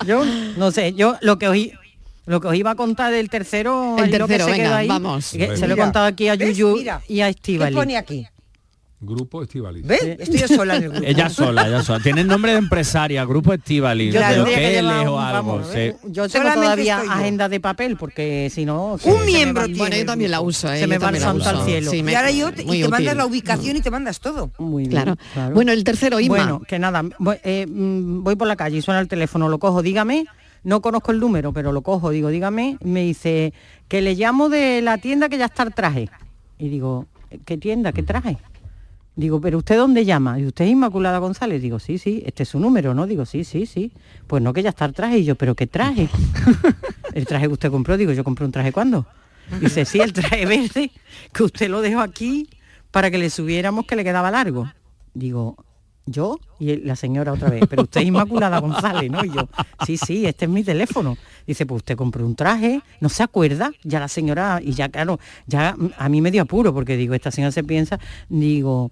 Yo 0.06 0.24
no 0.56 0.70
sé, 0.70 0.92
yo 0.94 1.16
lo 1.20 1.38
que 1.38 1.48
oí 1.48 1.72
lo 2.24 2.40
que 2.40 2.48
os 2.48 2.54
iba 2.54 2.70
a 2.70 2.74
contar 2.76 3.12
del 3.12 3.28
tercero, 3.28 3.96
el 3.98 4.10
tercero, 4.10 4.26
lo 4.26 4.28
que 4.28 4.38
se 4.38 4.52
queda 4.52 4.76
ahí, 4.76 4.88
vamos. 4.88 5.24
se 5.24 5.66
lo 5.66 5.74
he 5.74 5.76
contado 5.76 6.06
aquí 6.06 6.28
a 6.28 6.34
Yuyu 6.36 6.78
y 7.08 7.20
a 7.20 7.28
Estivali. 7.28 7.74
¿Qué 7.74 7.80
pone 7.80 7.96
aquí? 7.96 8.26
Grupo 9.02 9.42
Estivali. 9.42 9.82
¿Ves? 9.82 10.00
Estoy 10.20 10.38
yo 10.38 10.48
sola 10.48 10.76
en 10.76 10.84
el 10.84 10.90
grupo. 10.90 11.06
Ella 11.06 11.28
sola, 11.28 11.66
ella 11.66 11.82
sola. 11.82 12.24
Nombre 12.24 12.52
de 12.52 12.58
empresaria, 12.58 13.24
Grupo 13.24 13.52
Estivali, 13.52 14.10
de 14.10 14.18
Yo 16.04 16.28
tengo 16.28 16.52
todavía 16.54 16.98
agenda 16.98 17.48
de 17.48 17.58
papel 17.60 17.96
porque 17.96 18.48
si 18.50 18.64
no... 18.64 18.96
Un 19.04 19.26
miembro 19.26 19.66
tiene. 19.66 20.04
También 20.04 20.30
la 20.30 20.40
uso. 20.40 20.68
Se 20.68 20.84
¿eh? 20.84 20.86
me 20.86 20.98
va 20.98 21.10
el 21.10 21.18
santo 21.18 21.48
al 21.48 21.64
cielo. 21.64 21.92
Y 21.92 22.14
ahora 22.14 22.30
yo 22.30 22.52
te, 22.52 22.62
y 22.62 22.82
te 22.82 22.88
mandas 22.88 23.16
la 23.16 23.26
ubicación 23.26 23.76
y 23.76 23.80
te 23.80 23.90
mandas 23.90 24.20
todo. 24.20 24.52
Muy 24.58 24.86
bien, 24.86 25.02
claro. 25.02 25.16
Bueno, 25.52 25.72
el 25.72 25.82
tercero, 25.84 26.20
Inma. 26.20 26.36
Bueno, 26.36 26.60
que 26.60 26.78
nada, 26.78 27.02
voy, 27.18 27.36
eh, 27.42 27.66
mm, 27.68 28.22
voy 28.22 28.36
por 28.36 28.46
la 28.46 28.56
calle 28.56 28.78
y 28.78 28.82
suena 28.82 29.00
el 29.00 29.08
teléfono, 29.08 29.48
lo 29.48 29.58
cojo, 29.58 29.82
dígame 29.82 30.26
no 30.64 30.80
conozco 30.80 31.10
el 31.10 31.18
número, 31.18 31.52
pero 31.52 31.72
lo 31.72 31.82
cojo, 31.82 32.10
digo, 32.10 32.28
dígame, 32.28 32.78
me 32.82 33.02
dice 33.02 33.52
que 33.88 34.00
le 34.00 34.14
llamo 34.14 34.48
de 34.48 34.80
la 34.80 34.98
tienda 34.98 35.28
que 35.28 35.38
ya 35.38 35.46
está 35.46 35.64
el 35.64 35.74
traje. 35.74 36.08
Y 36.56 36.68
digo, 36.68 37.06
¿qué 37.44 37.58
tienda? 37.58 37.92
¿Qué 37.92 38.02
traje? 38.02 38.38
Digo, 39.14 39.40
¿pero 39.40 39.58
usted 39.58 39.76
dónde 39.76 40.04
llama? 40.06 40.38
Y 40.40 40.46
usted 40.46 40.64
es 40.64 40.70
Inmaculada 40.70 41.18
González. 41.18 41.60
Digo, 41.60 41.78
sí, 41.78 41.98
sí, 41.98 42.22
este 42.24 42.44
es 42.44 42.48
su 42.48 42.58
número, 42.58 42.94
¿no? 42.94 43.06
Digo, 43.06 43.26
sí, 43.26 43.44
sí, 43.44 43.66
sí. 43.66 43.92
Pues 44.26 44.42
no, 44.42 44.52
que 44.52 44.62
ya 44.62 44.70
está 44.70 44.86
el 44.86 44.94
traje. 44.94 45.18
Y 45.18 45.24
yo, 45.24 45.34
¿pero 45.34 45.54
qué 45.54 45.66
traje? 45.66 46.08
el 47.14 47.26
traje 47.26 47.46
que 47.46 47.52
usted 47.52 47.70
compró. 47.70 47.96
Digo, 47.98 48.12
¿yo 48.12 48.24
compré 48.24 48.46
un 48.46 48.52
traje 48.52 48.72
cuándo? 48.72 49.06
Dice, 49.60 49.84
sí, 49.84 50.00
el 50.00 50.12
traje 50.14 50.46
verde, 50.46 50.90
que 51.32 51.42
usted 51.42 51.68
lo 51.68 51.82
dejó 51.82 52.00
aquí 52.00 52.48
para 52.90 53.10
que 53.10 53.18
le 53.18 53.28
subiéramos 53.28 53.86
que 53.86 53.96
le 53.96 54.04
quedaba 54.04 54.30
largo. 54.30 54.70
Digo, 55.12 55.56
¿yo? 56.06 56.38
Y 56.58 56.76
la 56.76 56.96
señora 56.96 57.32
otra 57.32 57.50
vez, 57.50 57.64
pero 57.68 57.82
usted 57.82 58.00
es 58.00 58.06
Inmaculada 58.06 58.60
González, 58.60 59.10
¿no? 59.10 59.24
Y 59.24 59.30
yo, 59.30 59.48
sí, 59.84 59.98
sí, 59.98 60.26
este 60.26 60.46
es 60.46 60.50
mi 60.50 60.64
teléfono. 60.64 61.18
Dice, 61.46 61.66
pues 61.66 61.78
usted 61.78 61.96
compró 61.96 62.24
un 62.26 62.34
traje, 62.34 62.82
no 63.00 63.08
se 63.08 63.22
acuerda, 63.22 63.72
ya 63.82 64.00
la 64.00 64.08
señora, 64.08 64.60
y 64.62 64.72
ya 64.72 64.88
claro, 64.88 65.18
ya 65.46 65.76
a 65.96 66.08
mí 66.08 66.20
me 66.20 66.30
dio 66.30 66.42
apuro, 66.42 66.72
porque 66.72 66.96
digo, 66.96 67.14
esta 67.14 67.30
señora 67.30 67.52
se 67.52 67.64
piensa, 67.64 67.98
digo, 68.28 68.90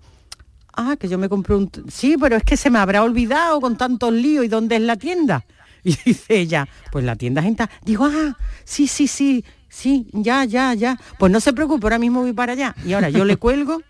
ah, 0.74 0.96
que 0.98 1.08
yo 1.08 1.18
me 1.18 1.28
compré 1.28 1.56
un... 1.56 1.70
Sí, 1.88 2.16
pero 2.20 2.36
es 2.36 2.42
que 2.42 2.56
se 2.56 2.70
me 2.70 2.78
habrá 2.78 3.02
olvidado 3.02 3.60
con 3.60 3.76
tantos 3.76 4.12
líos, 4.12 4.44
¿y 4.44 4.48
dónde 4.48 4.76
es 4.76 4.82
la 4.82 4.96
tienda? 4.96 5.44
Y 5.82 5.96
dice 6.04 6.38
ella, 6.38 6.68
pues 6.92 7.06
la 7.06 7.16
tienda 7.16 7.40
es 7.40 7.46
en 7.46 7.56
tal-". 7.56 7.70
Digo, 7.82 8.04
ah, 8.04 8.36
sí, 8.64 8.86
sí, 8.86 9.06
sí, 9.06 9.44
sí, 9.68 10.08
ya, 10.12 10.44
ya, 10.44 10.74
ya. 10.74 10.98
Pues 11.18 11.32
no 11.32 11.40
se 11.40 11.54
preocupe, 11.54 11.86
ahora 11.86 11.98
mismo 11.98 12.20
voy 12.20 12.34
para 12.34 12.52
allá. 12.52 12.76
Y 12.84 12.92
ahora 12.92 13.08
yo 13.08 13.24
le 13.24 13.36
cuelgo 13.38 13.80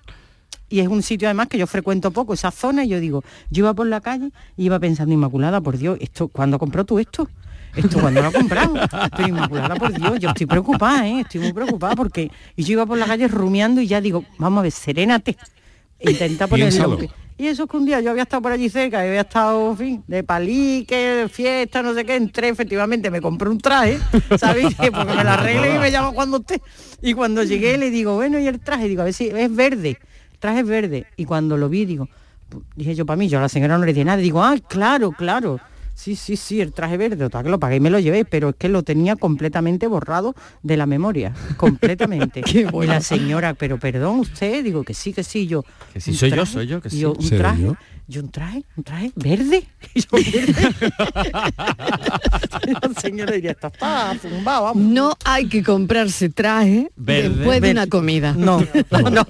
y 0.70 0.78
es 0.78 0.88
un 0.88 1.02
sitio 1.02 1.26
además 1.26 1.48
que 1.48 1.58
yo 1.58 1.66
frecuento 1.66 2.12
poco, 2.12 2.32
esa 2.32 2.52
zona, 2.52 2.84
y 2.84 2.88
yo 2.88 3.00
digo, 3.00 3.24
yo 3.50 3.64
iba 3.64 3.74
por 3.74 3.88
la 3.88 4.00
calle 4.00 4.30
y 4.56 4.66
iba 4.66 4.78
pensando, 4.78 5.12
Inmaculada, 5.12 5.60
por 5.60 5.76
Dios, 5.76 5.98
esto, 6.00 6.28
¿cuándo 6.28 6.60
compró 6.60 6.84
tú 6.84 7.00
esto? 7.00 7.28
Esto 7.74 8.00
cuando 8.00 8.22
lo 8.22 8.28
ha 8.28 8.32
comprado. 8.32 8.74
Pero 9.16 9.28
Inmaculada, 9.28 9.76
por 9.76 9.92
Dios, 9.92 10.18
yo 10.18 10.28
estoy 10.30 10.46
preocupada, 10.46 11.06
¿eh? 11.06 11.20
estoy 11.20 11.40
muy 11.40 11.52
preocupada 11.52 11.94
porque 11.94 12.30
y 12.56 12.64
yo 12.64 12.72
iba 12.72 12.86
por 12.86 12.98
la 12.98 13.06
calle 13.06 13.28
rumiando 13.28 13.80
y 13.80 13.86
ya 13.86 14.00
digo, 14.00 14.24
vamos 14.38 14.60
a 14.60 14.62
ver, 14.62 14.72
serénate. 14.72 15.36
Intenta 16.00 16.46
ponerlo. 16.46 16.98
Y 17.40 17.46
eso 17.46 17.62
es 17.62 17.70
que 17.70 17.76
un 17.78 17.86
día 17.86 18.00
yo 18.00 18.10
había 18.10 18.24
estado 18.24 18.42
por 18.42 18.52
allí 18.52 18.68
cerca, 18.68 19.02
y 19.02 19.08
había 19.08 19.22
estado, 19.22 19.70
en 19.70 19.76
fin, 19.78 20.04
de 20.06 20.22
palique, 20.22 20.94
de 20.94 21.28
fiesta, 21.30 21.82
no 21.82 21.94
sé 21.94 22.04
qué, 22.04 22.16
entré, 22.16 22.50
efectivamente, 22.50 23.10
me 23.10 23.22
compré 23.22 23.48
un 23.48 23.56
traje, 23.56 23.98
¿sabéis? 24.38 24.74
Porque 24.74 25.14
me 25.14 25.24
lo 25.24 25.30
arregle 25.30 25.76
y 25.76 25.78
me 25.78 25.90
llama 25.90 26.12
cuando 26.12 26.36
usted. 26.36 26.60
Y 27.00 27.14
cuando 27.14 27.42
llegué 27.42 27.78
le 27.78 27.88
digo, 27.88 28.14
bueno, 28.14 28.38
¿y 28.38 28.46
el 28.46 28.60
traje? 28.60 28.88
Digo, 28.88 29.00
a 29.00 29.04
ver 29.06 29.14
si 29.14 29.28
es 29.28 29.56
verde, 29.56 29.98
el 30.32 30.38
traje 30.38 30.60
es 30.60 30.66
verde. 30.66 31.06
Y 31.16 31.24
cuando 31.24 31.56
lo 31.56 31.70
vi, 31.70 31.86
digo, 31.86 32.10
dije 32.76 32.94
yo 32.94 33.06
para 33.06 33.16
mí, 33.16 33.26
yo 33.26 33.38
a 33.38 33.40
la 33.40 33.48
señora 33.48 33.78
no 33.78 33.86
le 33.86 33.94
dije 33.94 34.04
nada, 34.04 34.18
digo, 34.18 34.44
ah, 34.44 34.56
claro, 34.68 35.12
claro. 35.12 35.60
Sí, 36.00 36.16
sí, 36.16 36.36
sí, 36.38 36.62
el 36.62 36.72
traje 36.72 36.96
verde, 36.96 37.18
total, 37.18 37.44
que 37.44 37.50
lo 37.50 37.58
pagué 37.60 37.76
y 37.76 37.80
me 37.80 37.90
lo 37.90 37.98
llevé, 37.98 38.24
pero 38.24 38.48
es 38.48 38.54
que 38.56 38.70
lo 38.70 38.82
tenía 38.82 39.16
completamente 39.16 39.86
borrado 39.86 40.34
de 40.62 40.78
la 40.78 40.86
memoria, 40.86 41.34
completamente. 41.58 42.40
Qué 42.42 42.66
Y 42.72 42.86
la 42.86 43.02
señora, 43.02 43.52
pero 43.52 43.78
perdón 43.78 44.20
usted, 44.20 44.64
digo 44.64 44.82
que 44.82 44.94
sí, 44.94 45.12
que 45.12 45.22
sí, 45.22 45.46
yo. 45.46 45.62
Que 45.92 46.00
sí, 46.00 46.12
"¿Un 46.12 46.16
soy 46.16 46.30
yo, 46.30 46.36
traje?". 46.36 46.52
soy 46.54 46.66
yo, 46.68 46.80
que 46.80 46.88
sí. 46.88 47.00
Yo, 47.00 47.12
un 47.12 47.22
¿Seré 47.22 47.36
traje, 47.40 47.62
yo? 47.64 47.76
Yo? 48.10 48.20
un 48.22 48.30
traje, 48.30 48.62
un 48.76 48.84
traje 48.84 49.12
verde. 49.16 49.64
Y 49.94 50.00
yo, 50.02 50.08
"¿Verde?". 50.12 50.54
Y 52.66 52.70
la 52.72 53.00
señora 53.00 53.32
diría, 53.32 53.52
está, 53.52 53.68
está 53.68 54.16
zumbado, 54.20 54.64
vamos. 54.64 54.82
No 54.82 55.16
hay 55.24 55.46
que 55.48 55.62
comprarse 55.62 56.28
traje 56.28 56.90
Verde. 56.96 57.30
después 57.30 57.60
de 57.60 57.70
una 57.72 57.86
comida. 57.86 58.34
No, 58.36 58.58
no. 58.90 59.26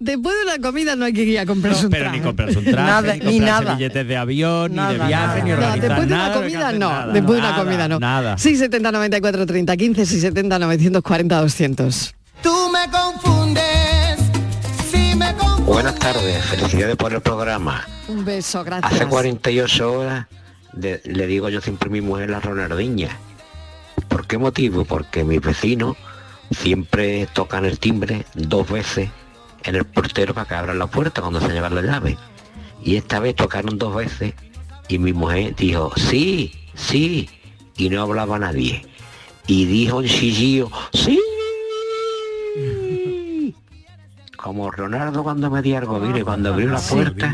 Después 0.00 0.34
de 0.36 0.42
una 0.44 0.58
comida 0.62 0.96
no 0.96 1.04
hay 1.04 1.12
que 1.12 1.22
ir 1.24 1.38
a 1.38 1.46
comprarse 1.46 1.86
un 1.86 1.90
Pero 1.90 2.04
traje. 2.04 2.18
ni 2.18 2.24
comprarse 2.24 2.58
un 2.58 2.64
traje, 2.64 2.86
Nada, 2.90 3.14
ni, 3.16 3.40
nada. 3.40 3.74
billetes 3.74 4.06
de 4.06 4.16
avión, 4.16 4.70
ni 4.74 4.82
de 4.82 4.94
viaje, 5.06 5.42
nada. 5.42 5.44
ni 5.44 5.50
No, 5.50 5.56
organizar 5.56 5.80
después 5.80 6.08
de 6.08 6.14
una 6.14 6.32
comida 6.32 6.72
no, 6.72 6.78
nada, 6.90 7.12
después 7.12 7.42
de 7.42 7.46
una 7.48 7.56
comida 7.56 7.88
no. 7.88 7.98
Nada. 8.00 8.38
670 8.38 8.92
94 8.92 9.46
30 9.46 9.76
15 9.76 10.06
670 10.06 10.58
940 10.58 11.40
200. 11.40 12.14
Tú 12.42 12.52
me 12.70 12.90
confundes. 12.90 13.62
Buenas 15.66 15.94
tardes, 15.96 16.44
felicidades 16.44 16.96
por 16.96 17.12
el 17.12 17.20
programa. 17.20 17.84
Un 18.08 18.24
beso, 18.24 18.62
gracias. 18.64 18.92
Hace 18.92 19.06
48 19.06 19.92
horas 19.92 20.26
de- 20.72 21.00
le 21.04 21.26
digo 21.26 21.48
yo 21.48 21.60
siempre 21.60 21.88
a 21.88 21.92
mi 21.92 22.00
mujer 22.00 22.30
la 22.30 22.40
Ronaldinha. 22.40 23.16
¿Por 24.08 24.26
qué 24.26 24.38
motivo? 24.38 24.84
Porque 24.84 25.24
mis 25.24 25.40
vecinos 25.40 25.96
siempre 26.50 27.26
tocan 27.32 27.64
el 27.64 27.78
timbre 27.78 28.24
dos 28.34 28.68
veces 28.70 29.10
en 29.64 29.74
el 29.74 29.84
portero 29.84 30.32
para 30.34 30.46
que 30.46 30.54
abran 30.54 30.78
la 30.78 30.86
puerta 30.86 31.20
cuando 31.20 31.40
se 31.40 31.48
llevan 31.48 31.74
la 31.74 31.82
llave. 31.82 32.16
Y 32.82 32.96
esta 32.96 33.18
vez 33.18 33.34
tocaron 33.34 33.78
dos 33.78 33.94
veces 33.96 34.34
y 34.88 34.98
mi 34.98 35.12
mujer 35.12 35.56
dijo, 35.56 35.92
sí, 35.96 36.52
sí, 36.74 37.28
y 37.76 37.88
no 37.90 38.02
hablaba 38.02 38.38
nadie. 38.38 38.86
Y 39.48 39.64
dijo 39.66 40.00
en 40.02 40.08
chillillo, 40.08 40.70
sí. 40.92 41.20
Como 44.46 44.70
Ronaldo 44.70 45.24
cuando 45.24 45.50
me 45.50 45.60
di 45.60 45.74
algo, 45.74 45.98
mire, 45.98 46.22
cuando 46.22 46.52
abrió 46.52 46.68
la 46.70 46.78
Sí. 46.78 46.94
puerta, 46.94 47.32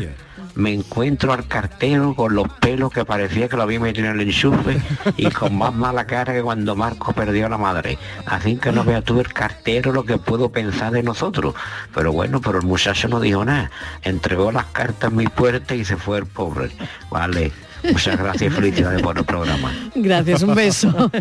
me 0.55 0.73
encuentro 0.73 1.31
al 1.31 1.47
cartero 1.47 2.15
con 2.15 2.33
los 2.33 2.47
pelos 2.59 2.91
que 2.91 3.05
parecía 3.05 3.47
que 3.47 3.55
lo 3.55 3.61
había 3.61 3.79
metido 3.79 4.07
en 4.07 4.19
el 4.19 4.27
enchufe 4.27 4.81
y 5.15 5.29
con 5.29 5.55
más 5.55 5.71
mala 5.75 6.07
cara 6.07 6.33
que 6.33 6.41
cuando 6.41 6.75
Marco 6.75 7.13
perdió 7.13 7.45
a 7.45 7.49
la 7.49 7.59
madre. 7.59 7.99
Así 8.25 8.55
que 8.57 8.71
no 8.71 8.83
vea 8.83 9.03
tú 9.03 9.19
el 9.19 9.31
cartero 9.31 9.93
lo 9.93 10.03
que 10.05 10.17
puedo 10.17 10.49
pensar 10.51 10.91
de 10.91 11.03
nosotros. 11.03 11.53
Pero 11.93 12.11
bueno, 12.11 12.41
pero 12.41 12.57
el 12.57 12.65
muchacho 12.65 13.07
no 13.07 13.19
dijo 13.19 13.45
nada. 13.45 13.69
Entregó 14.01 14.51
las 14.51 14.65
cartas 14.65 15.11
en 15.11 15.17
mi 15.17 15.27
puerta 15.27 15.75
y 15.75 15.85
se 15.85 15.97
fue 15.97 16.17
el 16.17 16.25
pobre. 16.25 16.71
Vale. 17.11 17.51
Muchas 17.83 18.17
gracias 18.17 18.51
y 18.51 18.55
felicidades 18.55 19.03
por 19.03 19.19
el 19.19 19.23
programa. 19.25 19.71
Gracias, 19.93 20.41
un 20.41 20.55
beso. 20.55 21.11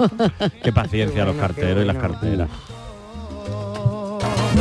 Qué 0.64 0.72
paciencia 0.72 1.26
los 1.26 1.36
carteros 1.36 1.82
y 1.84 1.86
las 1.86 1.96
carteras. 1.98 2.48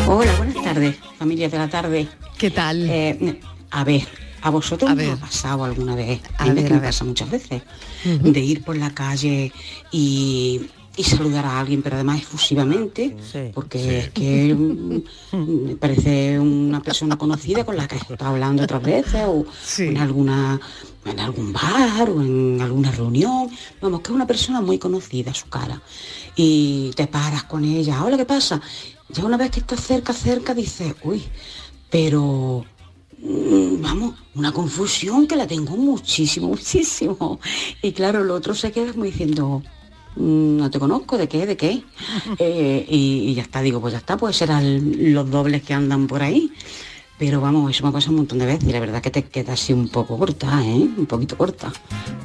Hola, 0.08 0.34
buenas 0.38 0.64
tardes, 0.64 0.96
familia 1.18 1.50
de 1.50 1.58
la 1.58 1.70
tarde. 1.70 2.08
¿Qué 2.38 2.50
tal? 2.52 2.88
Eh, 2.90 3.40
a 3.72 3.84
ver, 3.84 4.08
¿a 4.42 4.50
vosotros 4.50 4.90
A 4.90 4.96
ver. 4.96 5.12
ha 5.12 5.16
pasado 5.18 5.64
alguna 5.64 5.96
vez? 5.96 6.22
A 6.38 6.44
A 6.44 6.48
mí 6.48 6.54
ver, 6.54 6.64
que 6.68 6.72
a 6.72 6.76
me 6.76 6.80
ver. 6.82 6.90
pasa 6.90 7.04
muchas 7.04 7.30
veces, 7.30 7.62
de 8.06 8.40
ir 8.40 8.64
por 8.64 8.78
la 8.78 8.92
calle 8.94 9.52
y, 9.92 10.62
y 10.96 11.04
saludar 11.04 11.46
a 11.46 11.60
alguien, 11.60 11.82
pero 11.82 11.96
además 11.96 12.22
efusivamente, 12.22 13.16
porque 13.54 14.00
es 14.00 14.10
que 14.12 14.54
mm, 14.54 15.66
me 15.68 15.76
parece 15.76 16.40
una 16.40 16.82
persona 16.82 17.18
conocida 17.18 17.64
con 17.66 17.76
la 17.76 17.88
que 17.88 17.96
he 17.96 18.00
estado 18.00 18.32
hablando 18.32 18.64
otras 18.64 18.82
veces, 18.84 19.22
o 19.28 19.46
en 19.80 19.98
alguna 19.98 20.60
en 21.04 21.20
algún 21.20 21.52
bar 21.52 22.12
o 22.12 22.22
en 22.22 22.62
alguna 22.62 22.92
reunión, 22.92 23.50
vamos, 23.82 24.02
que 24.02 24.12
es 24.12 24.16
una 24.16 24.28
persona 24.28 24.62
muy 24.62 24.78
conocida 24.78 25.34
su 25.34 25.48
cara. 25.50 25.82
Y 26.36 26.92
te 26.96 27.08
paras 27.08 27.44
con 27.46 27.66
ella, 27.66 28.04
hola, 28.06 28.18
¿qué 28.18 28.26
pasa? 28.26 28.62
Ya 29.14 29.26
una 29.26 29.38
vez 29.38 29.52
que 29.52 29.60
estás 29.60 29.82
cerca, 29.82 30.14
cerca, 30.14 30.54
dices, 30.54 30.94
uy, 31.04 31.24
pero 31.90 32.66
mm, 33.20 33.82
vamos, 33.82 34.16
una 34.36 34.52
confusión 34.52 35.28
que 35.28 35.36
la 35.36 35.48
tengo 35.48 35.76
muchísimo, 35.76 36.48
muchísimo. 36.56 37.40
Y 37.82 37.92
claro, 37.92 38.22
el 38.24 38.32
otro 38.32 38.54
se 38.56 38.72
queda 38.72 38.92
como 38.92 39.06
diciendo, 39.06 39.62
"Mm, 40.16 40.58
no 40.58 40.70
te 40.72 40.80
conozco, 40.80 41.18
¿de 41.18 41.28
qué? 41.28 41.46
¿De 41.46 41.58
qué? 41.58 41.84
Eh, 42.40 42.86
y, 42.90 43.30
y 43.30 43.34
ya 43.36 43.42
está, 43.44 43.62
digo, 43.62 43.82
pues 43.82 43.92
ya 43.94 44.00
está, 44.00 44.18
pues 44.18 44.36
serán 44.38 45.14
los 45.14 45.30
dobles 45.30 45.64
que 45.64 45.74
andan 45.74 46.08
por 46.08 46.22
ahí. 46.24 46.52
Pero 47.22 47.40
vamos, 47.40 47.70
eso 47.70 47.84
me 47.84 47.90
ha 47.90 47.92
pasado 47.92 48.14
un 48.14 48.18
montón 48.18 48.40
de 48.40 48.48
veces 48.48 48.68
y 48.68 48.72
la 48.72 48.80
verdad 48.80 49.00
que 49.00 49.12
te 49.12 49.22
queda 49.22 49.54
así 49.54 49.74
un 49.74 49.90
poco 49.90 50.18
corta, 50.18 50.60
¿eh? 50.66 50.90
Un 50.98 51.06
poquito 51.06 51.38
corta. 51.38 51.72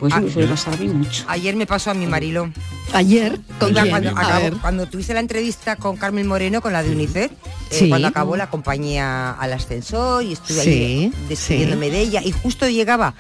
Pues 0.01 0.11
eso 0.11 0.23
me 0.23 0.33
suele 0.33 0.49
pasar 0.49 0.73
a 0.73 0.77
mí 0.79 0.89
mucho. 0.89 1.23
Ayer 1.29 1.55
me 1.55 1.67
pasó 1.67 1.91
a 1.91 1.95
mi 1.95 2.07
Marilo. 2.07 2.51
¿Ayer? 2.95 3.39
¿Con 3.61 3.73
Iba 3.73 3.83
quién? 3.83 4.59
Cuando, 4.59 4.87
tuviste 4.87 5.13
la 5.13 5.21
entrevista 5.21 5.77
con 5.77 5.99
Carmen 5.99 6.27
Moreno, 6.27 6.63
con 6.63 6.73
la 6.73 6.83
de 6.83 6.93
UNICEF, 6.93 7.31
eh, 7.73 7.89
cuando 7.91 8.09
acabó 8.09 8.39
la 8.39 8.45
acompañé 8.45 8.99
al 8.99 9.53
ascensor 9.53 10.25
y 10.25 10.33
estuve 10.33 10.63
Sí, 10.63 10.71
ahí 10.71 11.13
despidiéndome 11.29 11.91
de 11.91 12.01
ella 12.01 12.23
y 12.25 12.33
justo 12.33 12.67
llegaba 12.67 13.15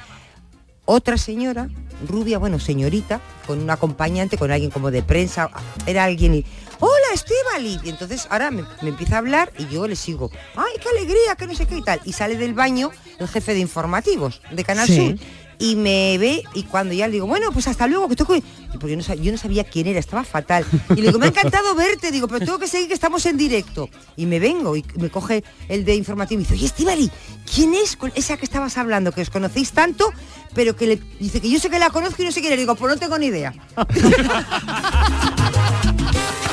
otra 0.86 1.18
señora, 1.18 1.68
rubia, 2.08 2.38
bueno, 2.38 2.58
señorita, 2.58 3.20
con 3.46 3.60
un 3.60 3.68
acompañante, 3.68 4.38
con 4.38 4.50
alguien 4.50 4.70
como 4.70 4.90
de 4.90 5.02
prensa, 5.02 5.50
era 5.84 6.04
alguien 6.04 6.36
y, 6.36 6.44
hola 6.80 6.95
Estivali, 7.16 7.80
y 7.84 7.88
entonces 7.90 8.26
ahora 8.30 8.50
me, 8.50 8.62
me 8.82 8.90
empieza 8.90 9.16
a 9.16 9.18
hablar 9.18 9.52
y 9.58 9.66
yo 9.66 9.88
le 9.88 9.96
sigo, 9.96 10.30
ay, 10.54 10.72
qué 10.80 10.88
alegría, 10.88 11.34
que 11.36 11.46
no 11.46 11.54
sé 11.54 11.66
qué 11.66 11.78
y 11.78 11.82
tal, 11.82 12.00
y 12.04 12.12
sale 12.12 12.36
del 12.36 12.54
baño 12.54 12.90
el 13.18 13.26
jefe 13.28 13.54
de 13.54 13.60
informativos 13.60 14.40
de 14.52 14.62
Canal 14.64 14.86
Sí. 14.86 14.96
Sur 14.96 15.18
y 15.58 15.74
me 15.74 16.18
ve 16.18 16.42
y 16.52 16.64
cuando 16.64 16.92
ya 16.92 17.06
le 17.06 17.14
digo, 17.14 17.26
bueno, 17.26 17.50
pues 17.50 17.66
hasta 17.66 17.86
luego, 17.86 18.10
que 18.10 18.14
tengo 18.16 18.34
Porque 18.78 18.90
yo 18.90 18.96
no, 18.98 19.02
sab- 19.02 19.18
yo 19.18 19.32
no 19.32 19.38
sabía 19.38 19.64
quién 19.64 19.86
era, 19.86 19.98
estaba 19.98 20.22
fatal. 20.22 20.66
Y 20.90 20.96
le 20.96 21.06
digo, 21.06 21.18
me 21.18 21.24
ha 21.24 21.28
encantado 21.30 21.74
verte, 21.74 22.10
digo, 22.10 22.28
pero 22.28 22.44
tengo 22.44 22.58
que 22.58 22.68
seguir 22.68 22.88
que 22.88 22.92
estamos 22.94 23.24
en 23.24 23.38
directo. 23.38 23.88
Y 24.16 24.26
me 24.26 24.38
vengo 24.38 24.76
y 24.76 24.84
me 24.96 25.08
coge 25.08 25.44
el 25.70 25.86
de 25.86 25.94
informativo 25.94 26.42
y 26.42 26.44
dice, 26.44 26.52
oye, 26.56 26.66
Estivali, 26.66 27.10
¿quién 27.54 27.72
es 27.74 27.96
con 27.96 28.12
esa 28.14 28.36
que 28.36 28.44
estabas 28.44 28.76
hablando? 28.76 29.12
Que 29.12 29.22
os 29.22 29.30
conocéis 29.30 29.72
tanto, 29.72 30.12
pero 30.54 30.76
que 30.76 30.86
le 30.88 30.96
dice 31.18 31.40
que 31.40 31.48
yo 31.48 31.58
sé 31.58 31.70
que 31.70 31.78
la 31.78 31.88
conozco 31.88 32.20
y 32.20 32.26
no 32.26 32.32
sé 32.32 32.42
quién 32.42 32.52
es. 32.52 32.58
Digo, 32.58 32.74
pues 32.74 32.92
no 32.92 33.00
tengo 33.00 33.16
ni 33.18 33.24
idea. 33.28 33.54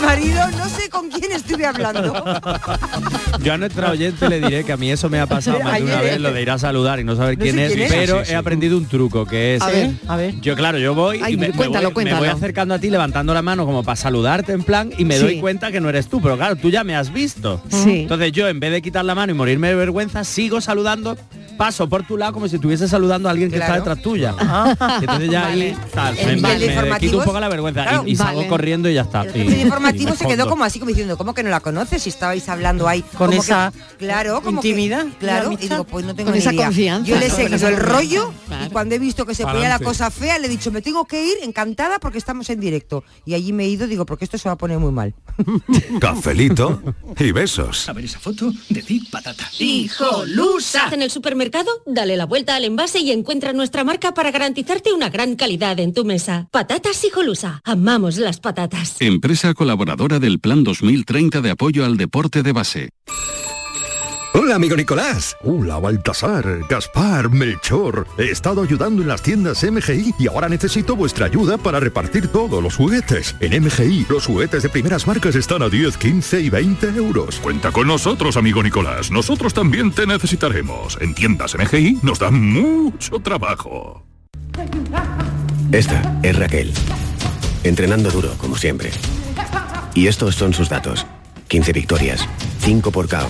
marido, 0.05 0.41
no 0.57 0.69
sé 0.69 0.89
con 0.89 1.09
quién 1.09 1.31
estuve 1.31 1.65
hablando. 1.65 2.13
Yo 3.43 3.53
a 3.53 3.57
nuestra 3.57 3.91
oyente 3.91 4.29
le 4.29 4.39
diré 4.39 4.63
que 4.63 4.71
a 4.73 4.77
mí 4.77 4.91
eso 4.91 5.09
me 5.09 5.19
ha 5.19 5.25
pasado 5.27 5.59
más 5.61 5.77
de 5.77 5.83
una 5.83 6.01
vez, 6.01 6.19
lo 6.19 6.31
de 6.33 6.41
ir 6.41 6.51
a 6.51 6.57
saludar 6.57 6.99
y 6.99 7.03
no 7.03 7.15
saber 7.15 7.37
No 7.37 7.43
quién, 7.43 7.59
es, 7.59 7.73
quién 7.73 7.85
es. 7.87 7.91
pero 7.93 8.19
Sí, 8.19 8.25
sí. 8.27 8.31
he 8.33 8.35
aprendido 8.35 8.77
un 8.77 8.85
truco 8.87 9.25
que 9.25 9.55
es... 9.55 9.61
A 9.61 9.67
ver, 9.69 9.91
a 10.07 10.15
ver. 10.17 10.39
Yo, 10.41 10.55
claro, 10.55 10.77
yo 10.77 10.93
voy 10.93 11.19
Ay, 11.23 11.33
y 11.33 11.37
me, 11.37 11.47
me 11.49 11.53
cuéntalo, 11.53 11.91
voy, 11.91 12.03
me 12.05 12.11
cuéntalo. 12.11 12.19
voy 12.19 12.27
acercando 12.29 12.73
a 12.73 12.79
ti 12.79 12.89
levantando 12.89 13.33
la 13.33 13.41
mano 13.41 13.65
como 13.65 13.83
para 13.83 13.95
saludarte 13.95 14.51
en 14.53 14.63
plan 14.63 14.91
y 14.97 15.05
me 15.05 15.15
Sí. 15.17 15.21
doy 15.23 15.39
cuenta 15.39 15.71
que 15.71 15.79
no 15.79 15.89
eres 15.89 16.07
tú, 16.07 16.21
pero 16.21 16.35
claro, 16.37 16.55
tú 16.55 16.69
ya 16.69 16.83
me 16.83 16.95
has 16.95 17.11
visto. 17.11 17.61
Sí. 17.69 18.01
Entonces 18.01 18.31
yo 18.31 18.47
en 18.47 18.59
vez 18.59 18.71
de 18.71 18.81
quitar 18.81 19.05
la 19.05 19.15
mano 19.15 19.31
y 19.31 19.35
morirme 19.35 19.69
de 19.69 19.75
vergüenza, 19.75 20.23
sigo 20.23 20.61
saludando, 20.61 21.17
paso 21.57 21.87
por 21.87 22.05
tu 22.05 22.17
lado 22.17 22.33
como 22.33 22.47
si 22.47 22.55
estuviese 22.55 22.87
saludando 22.87 23.27
a 23.29 23.31
alguien 23.31 23.49
que 23.49 23.57
Claro. 23.57 23.73
está 23.75 23.89
detrás 23.91 24.03
tuya. 24.03 24.35
Y 24.99 25.03
entonces 25.03 25.29
ya 25.29 25.47
ahí 25.47 25.75
tal, 25.93 26.17
El- 26.17 26.41
me, 26.41 26.53
el 26.53 26.59
de 26.59 26.67
me 26.67 26.67
quito 26.67 26.67
un 26.67 26.69
informativos, 26.71 27.25
poco 27.25 27.39
la 27.39 27.49
vergüenza 27.49 27.83
claro. 27.83 28.03
y, 28.05 28.11
y 28.11 28.15
salgo 28.15 28.37
Vale. 28.37 28.49
corriendo 28.49 28.89
y 28.89 28.93
ya 28.95 29.01
está. 29.01 29.23
El 29.23 29.45
Y- 29.45 29.47
de 29.49 29.61
informativo 29.61 30.13
y 30.13 30.17
se 30.17 30.25
quedó 30.27 30.47
como 30.49 30.63
así, 30.63 30.79
como 30.79 30.89
diciendo, 30.89 31.17
¿cómo 31.17 31.33
que 31.33 31.43
no 31.43 31.49
la 31.49 31.59
conoces? 31.59 32.01
Si 32.03 32.09
estabais 32.09 32.47
hablando 32.49 32.87
ahí. 32.87 33.01
Con 33.01 33.27
como 33.27 33.31
que- 33.31 33.37
esa 33.37 33.71
claro, 33.97 34.41
como 34.41 34.61
que- 34.61 34.73
claro, 35.19 35.51
y 35.51 35.55
digo, 35.57 35.83
pues 35.83 36.05
no 36.05 36.15
tengo 36.15 36.27
Con 36.27 36.33
ni 36.33 36.39
esa 36.39 36.53
idea. 36.53 36.65
confianza, 36.65 37.09
Yo 37.09 37.17
le 37.19 37.27
he 37.27 37.29
seguido 37.29 37.67
el 37.67 37.77
rollo 37.77 38.33
claro. 38.47 38.65
y 38.65 38.69
cuando 38.69 38.95
he 38.95 38.99
visto 38.99 39.25
que 39.25 39.35
se 39.35 39.43
ponía 39.43 39.69
la 39.69 39.79
cosa 39.79 40.09
fea, 40.11 40.39
le 40.39 40.47
he 40.47 40.49
dicho, 40.49 40.71
me 40.71 40.81
tengo 40.81 41.05
que 41.05 41.23
ir 41.23 41.33
encantada 41.43 41.99
porque 41.99 42.17
estamos 42.17 42.49
en 42.49 42.59
directo. 42.59 43.03
Y 43.25 43.33
allí 43.35 43.53
me 43.53 43.65
he 43.65 43.67
ido, 43.69 43.87
digo, 43.87 44.05
porque 44.05 44.25
esto 44.25 44.37
se 44.37 44.49
va 44.49 44.53
a 44.53 44.57
poner 44.57 44.79
muy 44.79 44.91
mal. 44.91 45.13
Cafelito 45.99 46.81
y 47.19 47.31
besos. 47.31 47.87
A 47.89 47.93
ver 47.93 48.05
esa 48.05 48.19
foto, 48.19 48.51
decid 48.69 49.03
patata. 49.11 49.49
¡Hijolusa! 49.59 50.89
En 50.91 51.01
el 51.01 51.09
supermercado, 51.11 51.42
dale 51.85 52.17
la 52.17 52.25
vuelta 52.25 52.55
al 52.55 52.65
envase 52.65 52.99
y 52.99 53.11
encuentra 53.11 53.53
nuestra 53.53 53.83
marca 53.83 54.13
para 54.13 54.31
garantizarte 54.31 54.93
una 54.93 55.09
gran 55.09 55.35
calidad 55.35 55.79
en 55.79 55.93
tu 55.93 56.05
mesa. 56.05 56.47
Patatas 56.51 57.03
Hijolusa. 57.03 57.61
Amamos 57.63 58.17
las 58.17 58.39
patatas. 58.39 58.95
Empresa 58.99 59.53
colaboradora 59.53 60.19
del 60.19 60.39
Plan 60.39 60.63
2030 60.63 61.41
de 61.41 61.51
apoyo 61.51 61.85
al 61.85 61.97
deporte 61.97 62.43
de 62.43 62.51
base. 62.51 62.89
Hola, 64.35 64.55
amigo 64.55 64.75
Nicolás. 64.75 65.37
Hola, 65.43 65.77
Baltasar, 65.77 66.61
Gaspar, 66.67 67.29
Melchor. 67.29 68.07
He 68.17 68.31
estado 68.31 68.63
ayudando 68.63 69.03
en 69.03 69.07
las 69.07 69.21
tiendas 69.21 69.63
MGI 69.63 70.15
y 70.17 70.27
ahora 70.27 70.49
necesito 70.49 70.95
vuestra 70.95 71.27
ayuda 71.27 71.59
para 71.59 71.79
repartir 71.79 72.29
todos 72.29 72.61
los 72.63 72.75
juguetes. 72.75 73.35
En 73.41 73.63
MGI, 73.63 74.07
los 74.09 74.25
juguetes 74.25 74.63
de 74.63 74.69
primeras 74.69 75.05
marcas 75.05 75.35
están 75.35 75.61
a 75.61 75.69
10, 75.69 75.97
15 75.97 76.41
y 76.41 76.49
20 76.49 76.87
euros. 76.95 77.39
Cuenta 77.41 77.71
con 77.71 77.85
nosotros, 77.85 78.35
amigo 78.35 78.63
Nicolás. 78.63 79.11
Nosotros 79.11 79.53
también 79.53 79.91
te 79.91 80.07
necesitaremos. 80.07 80.97
En 80.99 81.13
tiendas 81.13 81.55
MGI 81.55 81.99
nos 82.01 82.17
da 82.17 82.31
mucho 82.31 83.19
trabajo. 83.19 84.03
Esta 85.71 86.19
es 86.23 86.39
Raquel. 86.39 86.73
Entrenando 87.63 88.09
duro, 88.09 88.33
como 88.39 88.57
siempre. 88.57 88.89
Y 89.93 90.07
estos 90.07 90.33
son 90.33 90.55
sus 90.55 90.69
datos. 90.69 91.05
15 91.49 91.71
victorias, 91.71 92.27
5 92.61 92.91
por 92.91 93.07
KO 93.07 93.29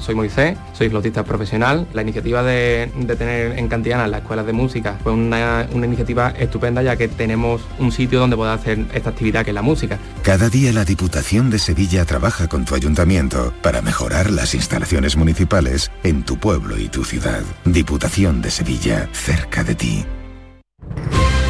Soy 0.00 0.14
Moisés, 0.14 0.56
soy 0.72 0.88
flautista 0.88 1.24
profesional. 1.24 1.86
La 1.92 2.02
iniciativa 2.02 2.42
de, 2.42 2.90
de 2.96 3.16
tener 3.16 3.58
en 3.58 3.68
Cantiana 3.68 4.06
las 4.06 4.22
escuelas 4.22 4.46
de 4.46 4.52
música 4.52 4.98
fue 5.02 5.12
una, 5.12 5.68
una 5.72 5.86
iniciativa 5.86 6.30
estupenda 6.30 6.82
ya 6.82 6.96
que 6.96 7.08
tenemos 7.08 7.62
un 7.78 7.92
sitio 7.92 8.18
donde 8.18 8.36
poder 8.36 8.54
hacer 8.54 8.86
esta 8.94 9.10
actividad 9.10 9.44
que 9.44 9.50
es 9.50 9.54
la 9.54 9.62
música. 9.62 9.98
Cada 10.22 10.48
día 10.48 10.72
la 10.72 10.84
Diputación 10.84 11.50
de 11.50 11.58
Sevilla 11.58 12.04
trabaja 12.04 12.48
con 12.48 12.64
tu 12.64 12.74
ayuntamiento 12.74 13.52
para 13.62 13.82
mejorar 13.82 14.30
las 14.30 14.54
instalaciones 14.54 15.16
municipales 15.16 15.90
en 16.02 16.24
tu 16.24 16.38
pueblo 16.38 16.78
y 16.78 16.88
tu 16.88 17.04
ciudad. 17.04 17.42
Diputación 17.64 18.42
de 18.42 18.50
Sevilla, 18.50 19.08
cerca 19.12 19.62
de 19.64 19.74
ti. 19.74 20.04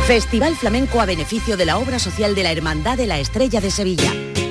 Festival 0.06 0.56
Flamenco 0.56 1.00
a 1.00 1.06
beneficio 1.06 1.56
de 1.56 1.66
la 1.66 1.78
obra 1.78 1.98
social 1.98 2.34
de 2.34 2.42
la 2.42 2.50
Hermandad 2.50 2.96
de 2.96 3.06
la 3.06 3.20
Estrella 3.20 3.60
de 3.60 3.70
Sevilla. 3.70 4.12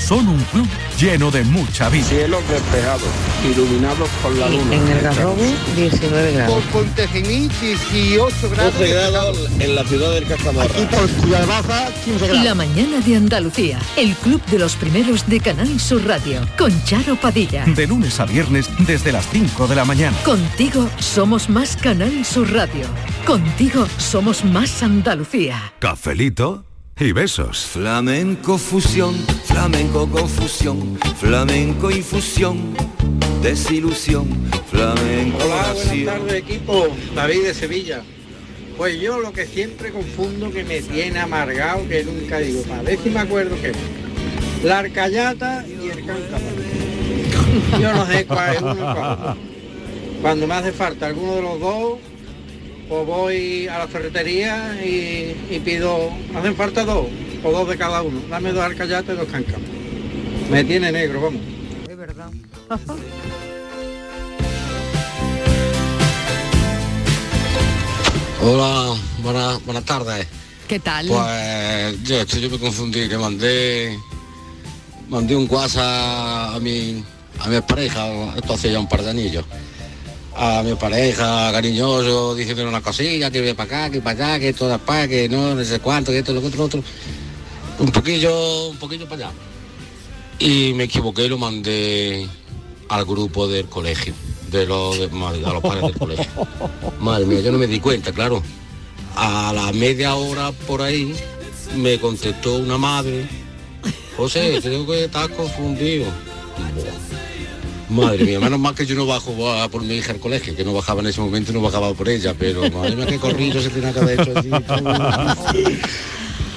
Son 0.00 0.26
un 0.26 0.42
club 0.44 0.66
lleno 0.98 1.30
de 1.30 1.44
mucha 1.44 1.88
vida. 1.88 2.04
Cielos 2.04 2.42
despejados, 2.48 3.08
iluminados 3.44 4.08
por 4.22 4.32
la 4.34 4.48
luna. 4.48 4.74
En 4.74 4.88
el 4.88 5.00
Garrobo, 5.00 5.36
19 5.76 6.32
grados. 6.32 6.64
Por 6.64 6.82
Pontejení, 6.82 7.48
18 7.60 8.50
grados. 8.50 8.78
12 8.78 8.88
grados 8.88 9.50
en 9.58 9.74
la 9.74 9.84
ciudad 9.84 10.12
del 10.12 10.26
Castamarra. 10.26 10.70
Aquí 10.74 10.86
por 10.86 11.08
Ciudad 11.08 11.46
Baja, 11.46 11.86
15 12.04 12.26
grados. 12.26 12.44
La 12.44 12.54
mañana 12.54 13.00
de 13.00 13.16
Andalucía, 13.16 13.78
el 13.96 14.14
club 14.16 14.42
de 14.46 14.58
los 14.58 14.74
primeros 14.76 15.28
de 15.28 15.38
Canal 15.40 15.78
Sur 15.78 16.04
Radio, 16.06 16.40
con 16.58 16.72
Charo 16.84 17.16
Padilla. 17.16 17.64
De 17.66 17.86
lunes 17.86 18.18
a 18.20 18.24
viernes 18.24 18.68
desde 18.86 19.12
las 19.12 19.28
5 19.28 19.68
de 19.68 19.76
la 19.76 19.84
mañana. 19.84 20.16
Contigo 20.24 20.88
somos 20.98 21.48
más 21.48 21.76
Canal 21.76 22.24
Sur 22.24 22.52
Radio. 22.52 22.86
Contigo 23.26 23.86
somos 23.98 24.44
más 24.44 24.82
Andalucía. 24.82 25.72
Cafelito 25.78 26.64
y 26.98 27.12
besos. 27.12 27.66
Flamenco 27.66 28.58
fusión, 28.58 29.14
flamenco 29.44 30.08
confusión, 30.08 30.98
flamenco 31.18 31.90
infusión, 31.90 32.74
desilusión, 33.42 34.28
flamenco 34.70 35.38
Hola, 35.44 35.72
buenas 35.74 36.04
tardes 36.04 36.34
equipo, 36.34 36.88
David 37.14 37.44
de 37.44 37.54
Sevilla. 37.54 38.02
Pues 38.76 39.00
yo 39.00 39.18
lo 39.20 39.32
que 39.32 39.46
siempre 39.46 39.92
confundo 39.92 40.50
que 40.50 40.64
me 40.64 40.80
tiene 40.80 41.18
amargado, 41.18 41.86
que 41.88 42.04
nunca 42.04 42.38
digo, 42.38 42.62
para 42.62 42.82
ver 42.82 42.98
si 42.98 43.10
me 43.10 43.20
acuerdo 43.20 43.60
que 43.60 43.70
es 43.70 43.76
la 44.64 44.78
arcayata 44.78 45.66
y 45.66 45.90
el 45.90 46.06
cántaro. 46.06 46.44
Yo 47.80 47.92
no 47.92 48.06
sé 48.06 48.26
cuál 48.26 48.54
es 48.54 48.62
uno 48.62 48.74
cuál. 48.74 49.36
Cuando 50.22 50.46
me 50.46 50.54
hace 50.54 50.72
falta 50.72 51.06
alguno 51.06 51.36
de 51.36 51.42
los 51.42 51.60
dos, 51.60 51.98
pues 52.90 53.06
voy 53.06 53.66
a 53.68 53.78
la 53.78 53.86
ferretería 53.86 54.76
y, 54.84 55.36
y 55.48 55.60
pido, 55.64 56.10
hacen 56.34 56.56
falta 56.56 56.84
dos, 56.84 57.06
o 57.44 57.52
dos 57.52 57.68
de 57.68 57.78
cada 57.78 58.02
uno. 58.02 58.20
Dame 58.28 58.50
dos 58.50 58.64
arcayatas 58.64 59.14
y 59.14 59.18
dos 59.18 59.28
cáncaros. 59.28 59.60
Me 60.50 60.64
tiene 60.64 60.90
negro, 60.90 61.20
vamos. 61.22 61.40
Es 61.88 61.96
verdad. 61.96 62.30
Hola, 68.42 68.96
buenas 69.22 69.64
buenas 69.64 69.84
tardes. 69.84 70.26
¿Qué 70.66 70.80
tal? 70.80 71.06
Pues 71.06 72.02
yo, 72.02 72.16
esto 72.22 72.38
yo 72.38 72.50
me 72.50 72.58
confundí, 72.58 73.08
que 73.08 73.16
mandé 73.16 73.96
mandé 75.08 75.36
un 75.36 75.46
WhatsApp 75.48 76.56
a 76.56 76.58
mi 76.60 77.04
a 77.38 77.46
mi 77.48 77.60
pareja, 77.60 78.34
esto 78.34 78.54
hace 78.54 78.72
ya 78.72 78.80
un 78.80 78.88
par 78.88 79.04
de 79.04 79.10
anillos. 79.10 79.44
A 80.42 80.62
mi 80.62 80.74
pareja, 80.74 81.52
cariñoso, 81.52 82.34
diciéndole 82.34 82.70
una 82.70 82.80
cosilla, 82.80 83.30
que 83.30 83.42
voy 83.42 83.52
para 83.52 83.82
acá, 83.84 83.90
que 83.90 84.00
para 84.00 84.24
allá, 84.36 84.40
que 84.40 84.54
todo 84.54 84.78
para 84.78 85.06
que 85.06 85.28
no, 85.28 85.54
no 85.54 85.62
sé 85.62 85.80
cuánto, 85.80 86.12
que 86.12 86.20
esto, 86.20 86.32
lo 86.32 86.40
que 86.40 86.46
otro, 86.46 86.58
lo 86.60 86.64
otro. 86.64 86.82
Un 87.78 87.92
poquillo, 87.92 88.68
un 88.68 88.78
poquillo 88.78 89.06
para 89.06 89.26
allá. 89.26 89.34
Y 90.38 90.72
me 90.72 90.84
equivoqué 90.84 91.26
y 91.26 91.28
lo 91.28 91.36
mandé 91.36 92.26
al 92.88 93.04
grupo 93.04 93.46
del 93.48 93.66
colegio, 93.66 94.14
de 94.50 94.64
los, 94.64 94.98
de- 94.98 95.04
a 95.44 95.52
los 95.52 95.62
padres 95.62 95.82
del 95.82 95.98
colegio. 95.98 96.26
Madre 97.00 97.26
mía, 97.26 97.40
yo 97.40 97.52
no 97.52 97.58
me 97.58 97.66
di 97.66 97.78
cuenta, 97.78 98.10
claro. 98.10 98.42
A 99.16 99.52
la 99.54 99.70
media 99.72 100.14
hora 100.14 100.52
por 100.66 100.80
ahí 100.80 101.14
me 101.76 101.98
contestó 102.00 102.56
una 102.56 102.78
madre. 102.78 103.28
José, 104.16 104.58
creo 104.62 104.86
que 104.86 105.04
estás 105.04 105.28
confundido. 105.28 106.06
Madre 107.90 108.24
mía, 108.24 108.38
menos 108.38 108.58
mal 108.60 108.74
que 108.74 108.86
yo 108.86 108.94
no 108.94 109.04
bajo 109.06 109.52
a 109.52 109.68
por 109.68 109.82
mi 109.82 109.94
hija 109.96 110.12
al 110.12 110.20
colegio, 110.20 110.54
que 110.54 110.64
no 110.64 110.72
bajaba 110.72 111.00
en 111.00 111.08
ese 111.08 111.20
momento 111.20 111.50
y 111.50 111.54
no 111.54 111.60
bajaba 111.60 111.92
por 111.92 112.08
ella, 112.08 112.34
pero 112.38 112.70
madre 112.70 112.94
mía 112.94 113.06
qué 113.06 113.18
corrido 113.18 113.60
se 113.60 113.70
tenía 113.70 113.92
que 113.92 113.98
haber 113.98 114.20
hecho 114.20 114.38
así. 114.38 114.50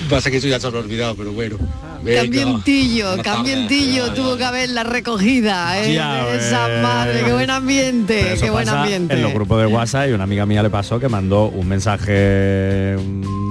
Pasa 0.09 0.29
que 0.29 0.37
eso 0.37 0.47
ya 0.47 0.59
se 0.59 0.69
lo 0.69 0.77
he 0.77 0.81
olvidado, 0.81 1.15
pero 1.15 1.31
bueno. 1.31 1.57
Venga, 2.03 2.21
Cambientillo. 2.21 3.17
Cambientillo 3.23 4.13
tuvo 4.13 4.37
que 4.37 4.43
haber 4.43 4.69
la 4.69 4.83
recogida, 4.83 5.79
¿eh? 5.81 5.93
Ya 5.93 6.25
de 6.25 6.37
esa 6.37 6.67
madre, 6.81 7.23
qué 7.25 7.33
buen 7.33 7.49
ambiente, 7.49 8.35
qué 8.39 8.49
buen 8.49 8.67
ambiente. 8.67 9.13
En 9.13 9.21
los 9.21 9.33
grupos 9.33 9.59
de 9.61 9.67
WhatsApp 9.67 10.09
y 10.09 10.11
una 10.11 10.25
amiga 10.25 10.45
mía 10.45 10.61
le 10.61 10.69
pasó 10.69 10.99
que 10.99 11.07
mandó 11.07 11.45
un 11.45 11.67
mensaje 11.67 12.95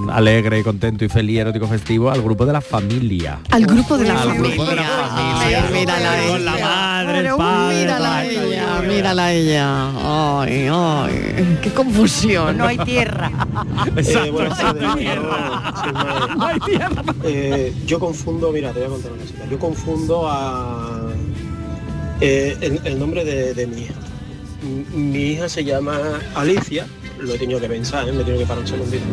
alegre 0.09 0.59
y 0.59 0.63
contento 0.63 1.05
y 1.05 1.09
feliz, 1.09 1.39
erótico, 1.39 1.67
festivo 1.67 2.09
al 2.11 2.21
grupo 2.21 2.45
de 2.45 2.53
la 2.53 2.61
familia. 2.61 3.39
Al 3.51 3.65
grupo 3.65 3.97
de 3.97 4.05
la 4.07 4.21
Al 4.21 4.29
familia. 4.29 4.47
grupo 4.55 4.65
de 4.69 4.75
la 4.75 5.39
Ay, 5.39 5.55
mírala 5.73 6.21
ella. 6.23 6.31
Con 6.31 6.45
la 6.45 6.51
madre, 6.57 7.19
el 7.19 7.35
padre, 7.35 7.77
mírala 7.79 8.25
ella, 8.25 8.81
mírala 8.87 9.33
ella. 9.33 10.41
Ay, 10.41 10.67
ay, 10.71 11.57
qué 11.61 11.69
confusión. 11.71 12.57
No 12.57 12.65
hay 12.67 12.77
tierra. 12.79 13.31
Exacto, 13.95 14.25
Eh, 14.27 14.31
buenas 14.31 14.57
tardes. 14.57 14.81
no 14.81 14.91
hay 14.93 15.05
No, 15.05 15.75
sin 15.85 15.93
más. 15.93 17.15
Eh, 17.23 17.73
yo 17.85 17.99
confundo, 17.99 18.51
mira, 18.51 18.71
te 18.71 18.79
voy 18.79 18.87
a 18.87 18.91
contar 18.91 19.11
una 19.11 19.21
cosita. 19.21 19.45
Yo 19.49 19.59
confundo 19.59 20.27
a 20.29 21.09
eh, 22.21 22.57
el, 22.61 22.79
el 22.83 22.99
nombre 22.99 23.25
de, 23.25 23.53
de 23.53 23.67
mi 23.67 23.81
hija. 23.81 23.93
Mi 24.93 25.19
hija 25.31 25.49
se 25.49 25.63
llama 25.65 25.97
Alicia, 26.35 26.87
lo 27.19 27.33
he 27.33 27.37
tenido 27.37 27.59
que 27.59 27.67
pensar, 27.67 28.07
¿eh? 28.07 28.13
me 28.13 28.21
he 28.21 28.23
tenido 28.23 28.39
que 28.43 28.45
parar 28.47 28.61
un 28.61 28.67
segundito. 28.67 29.03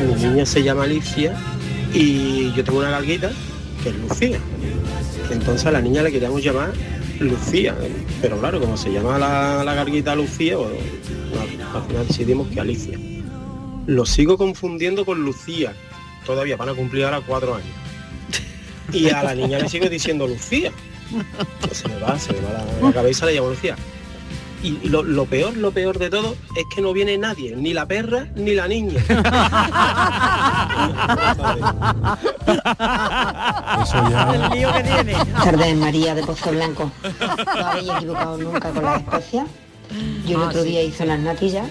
Mi 0.00 0.14
niña 0.14 0.44
se 0.46 0.62
llama 0.62 0.84
Alicia 0.84 1.34
y 1.94 2.52
yo 2.54 2.64
tengo 2.64 2.78
una 2.80 2.90
galguita 2.90 3.30
que 3.82 3.88
es 3.90 3.94
Lucía. 3.96 4.38
Entonces 5.30 5.66
a 5.66 5.70
la 5.70 5.80
niña 5.80 6.02
le 6.02 6.12
queríamos 6.12 6.42
llamar 6.42 6.72
Lucía, 7.18 7.74
pero 8.20 8.38
claro, 8.38 8.60
como 8.60 8.76
se 8.76 8.92
llama 8.92 9.18
la, 9.18 9.64
la 9.64 9.74
garguita 9.74 10.14
Lucía, 10.14 10.56
bueno, 10.56 10.74
al- 11.40 11.76
al 11.82 11.88
final 11.88 12.06
decidimos 12.06 12.48
que 12.48 12.60
Alicia. 12.60 12.98
Lo 13.86 14.04
sigo 14.04 14.36
confundiendo 14.36 15.04
con 15.04 15.22
Lucía. 15.24 15.72
Todavía 16.26 16.56
van 16.56 16.68
a 16.70 16.74
cumplir 16.74 17.04
ahora 17.04 17.20
cuatro 17.20 17.54
años. 17.54 17.68
Y 18.92 19.08
a 19.10 19.22
la 19.22 19.34
niña 19.34 19.58
le 19.58 19.68
sigo 19.68 19.88
diciendo 19.88 20.26
Lucía. 20.26 20.72
Se 21.72 21.88
me 21.88 21.98
va, 22.00 22.18
se 22.18 22.32
me 22.32 22.40
va 22.40 22.52
la, 22.52 22.86
la 22.88 22.92
cabeza, 22.92 23.26
le 23.26 23.34
llamo 23.34 23.50
Lucía. 23.50 23.76
Y 24.66 24.78
y 24.82 24.88
lo, 24.88 25.02
lo 25.04 25.26
peor, 25.26 25.56
lo 25.56 25.70
peor 25.70 25.98
de 25.98 26.10
todo 26.10 26.34
es 26.56 26.64
que 26.74 26.82
no 26.82 26.92
viene 26.92 27.16
nadie, 27.18 27.54
ni 27.54 27.72
la 27.72 27.86
perra 27.86 28.26
ni 28.34 28.52
la 28.54 28.66
niña. 28.66 29.00
El 34.32 34.50
lío 34.50 34.72
que 34.72 34.82
tiene. 34.82 35.14
Tardes, 35.42 35.76
María 35.76 36.14
de 36.14 36.22
Pozo 36.24 36.50
Blanco. 36.50 36.90
No 37.56 37.66
habéis 37.66 37.88
equivocado 37.90 38.36
nunca 38.38 38.70
con 38.70 38.82
las 38.84 39.02
especias. 39.02 39.46
Yo 40.26 40.36
el 40.38 40.42
Ah, 40.42 40.46
otro 40.48 40.62
sí. 40.62 40.68
día 40.70 40.82
hice 40.82 41.04
unas 41.04 41.20
natillas 41.20 41.68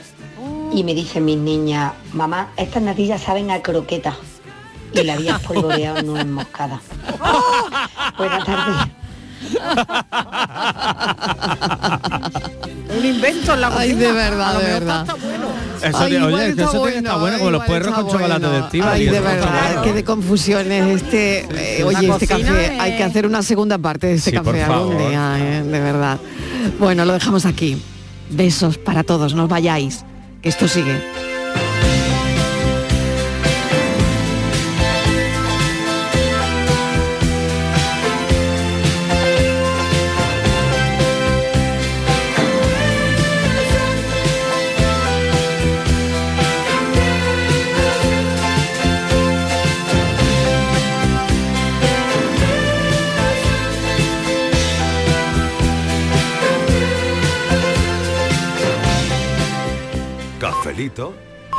y 0.73 0.83
me 0.83 0.93
dicen 0.93 1.25
mis 1.25 1.37
niñas, 1.37 1.93
mamá, 2.13 2.49
estas 2.57 2.81
natillas 2.83 3.21
saben 3.21 3.51
a 3.51 3.61
croqueta. 3.61 4.15
Y 4.93 5.03
la 5.03 5.13
había 5.13 5.35
espolvoreado 5.35 6.01
nuez 6.03 6.25
moscada. 6.25 6.79
Buenas 8.17 8.45
tardes. 8.45 8.87
Un 12.97 13.05
invento 13.05 13.53
en 13.53 13.61
la 13.61 13.67
Ay, 13.67 13.73
cocina. 13.91 13.99
de 13.99 14.11
verdad, 14.13 14.59
de 14.59 14.65
verdad. 14.65 15.01
está 15.01 15.13
bueno. 15.15 15.45
Eso 15.83 15.97
Ay, 15.99 16.13
igual 16.15 16.33
oye, 16.33 16.43
que 16.45 16.49
está 16.51 16.63
eso 16.63 16.71
tiene 16.71 16.91
que 16.91 16.97
estar 16.99 17.19
bueno, 17.19 17.37
como 17.37 17.51
los 17.51 17.65
puerros 17.65 17.87
está 17.89 18.01
con 18.01 18.11
chocolate 18.11 18.47
de 18.47 18.59
Estíbaliz, 18.59 18.93
Ay, 18.93 19.05
de 19.05 19.17
está 19.17 19.29
verdad, 19.29 19.65
bueno. 19.67 19.81
que 19.83 19.93
de 19.93 20.03
confusiones 20.03 21.01
este, 21.01 21.39
eh, 21.39 21.75
sí. 21.77 21.83
oye, 21.83 22.07
este 22.09 22.27
café, 22.27 22.73
es- 22.75 22.79
hay 22.79 22.97
que 22.97 23.03
hacer 23.03 23.25
una 23.27 23.43
segunda 23.43 23.77
parte 23.77 24.07
de 24.07 24.13
este 24.15 24.31
Sí, 24.31 24.37
café 24.37 24.63
algún 24.63 24.97
día, 24.97 25.35
eh, 25.39 25.63
de 25.63 25.79
verdad. 25.79 26.17
Bueno, 26.79 27.05
lo 27.05 27.13
dejamos 27.13 27.45
aquí. 27.45 27.81
Besos 28.29 28.77
para 28.79 29.03
todos, 29.03 29.35
no 29.35 29.43
os 29.43 29.49
vayáis, 29.49 30.03
que 30.41 30.49
esto 30.49 30.67
sigue. 30.67 30.99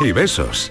Y 0.00 0.12
besos. 0.12 0.70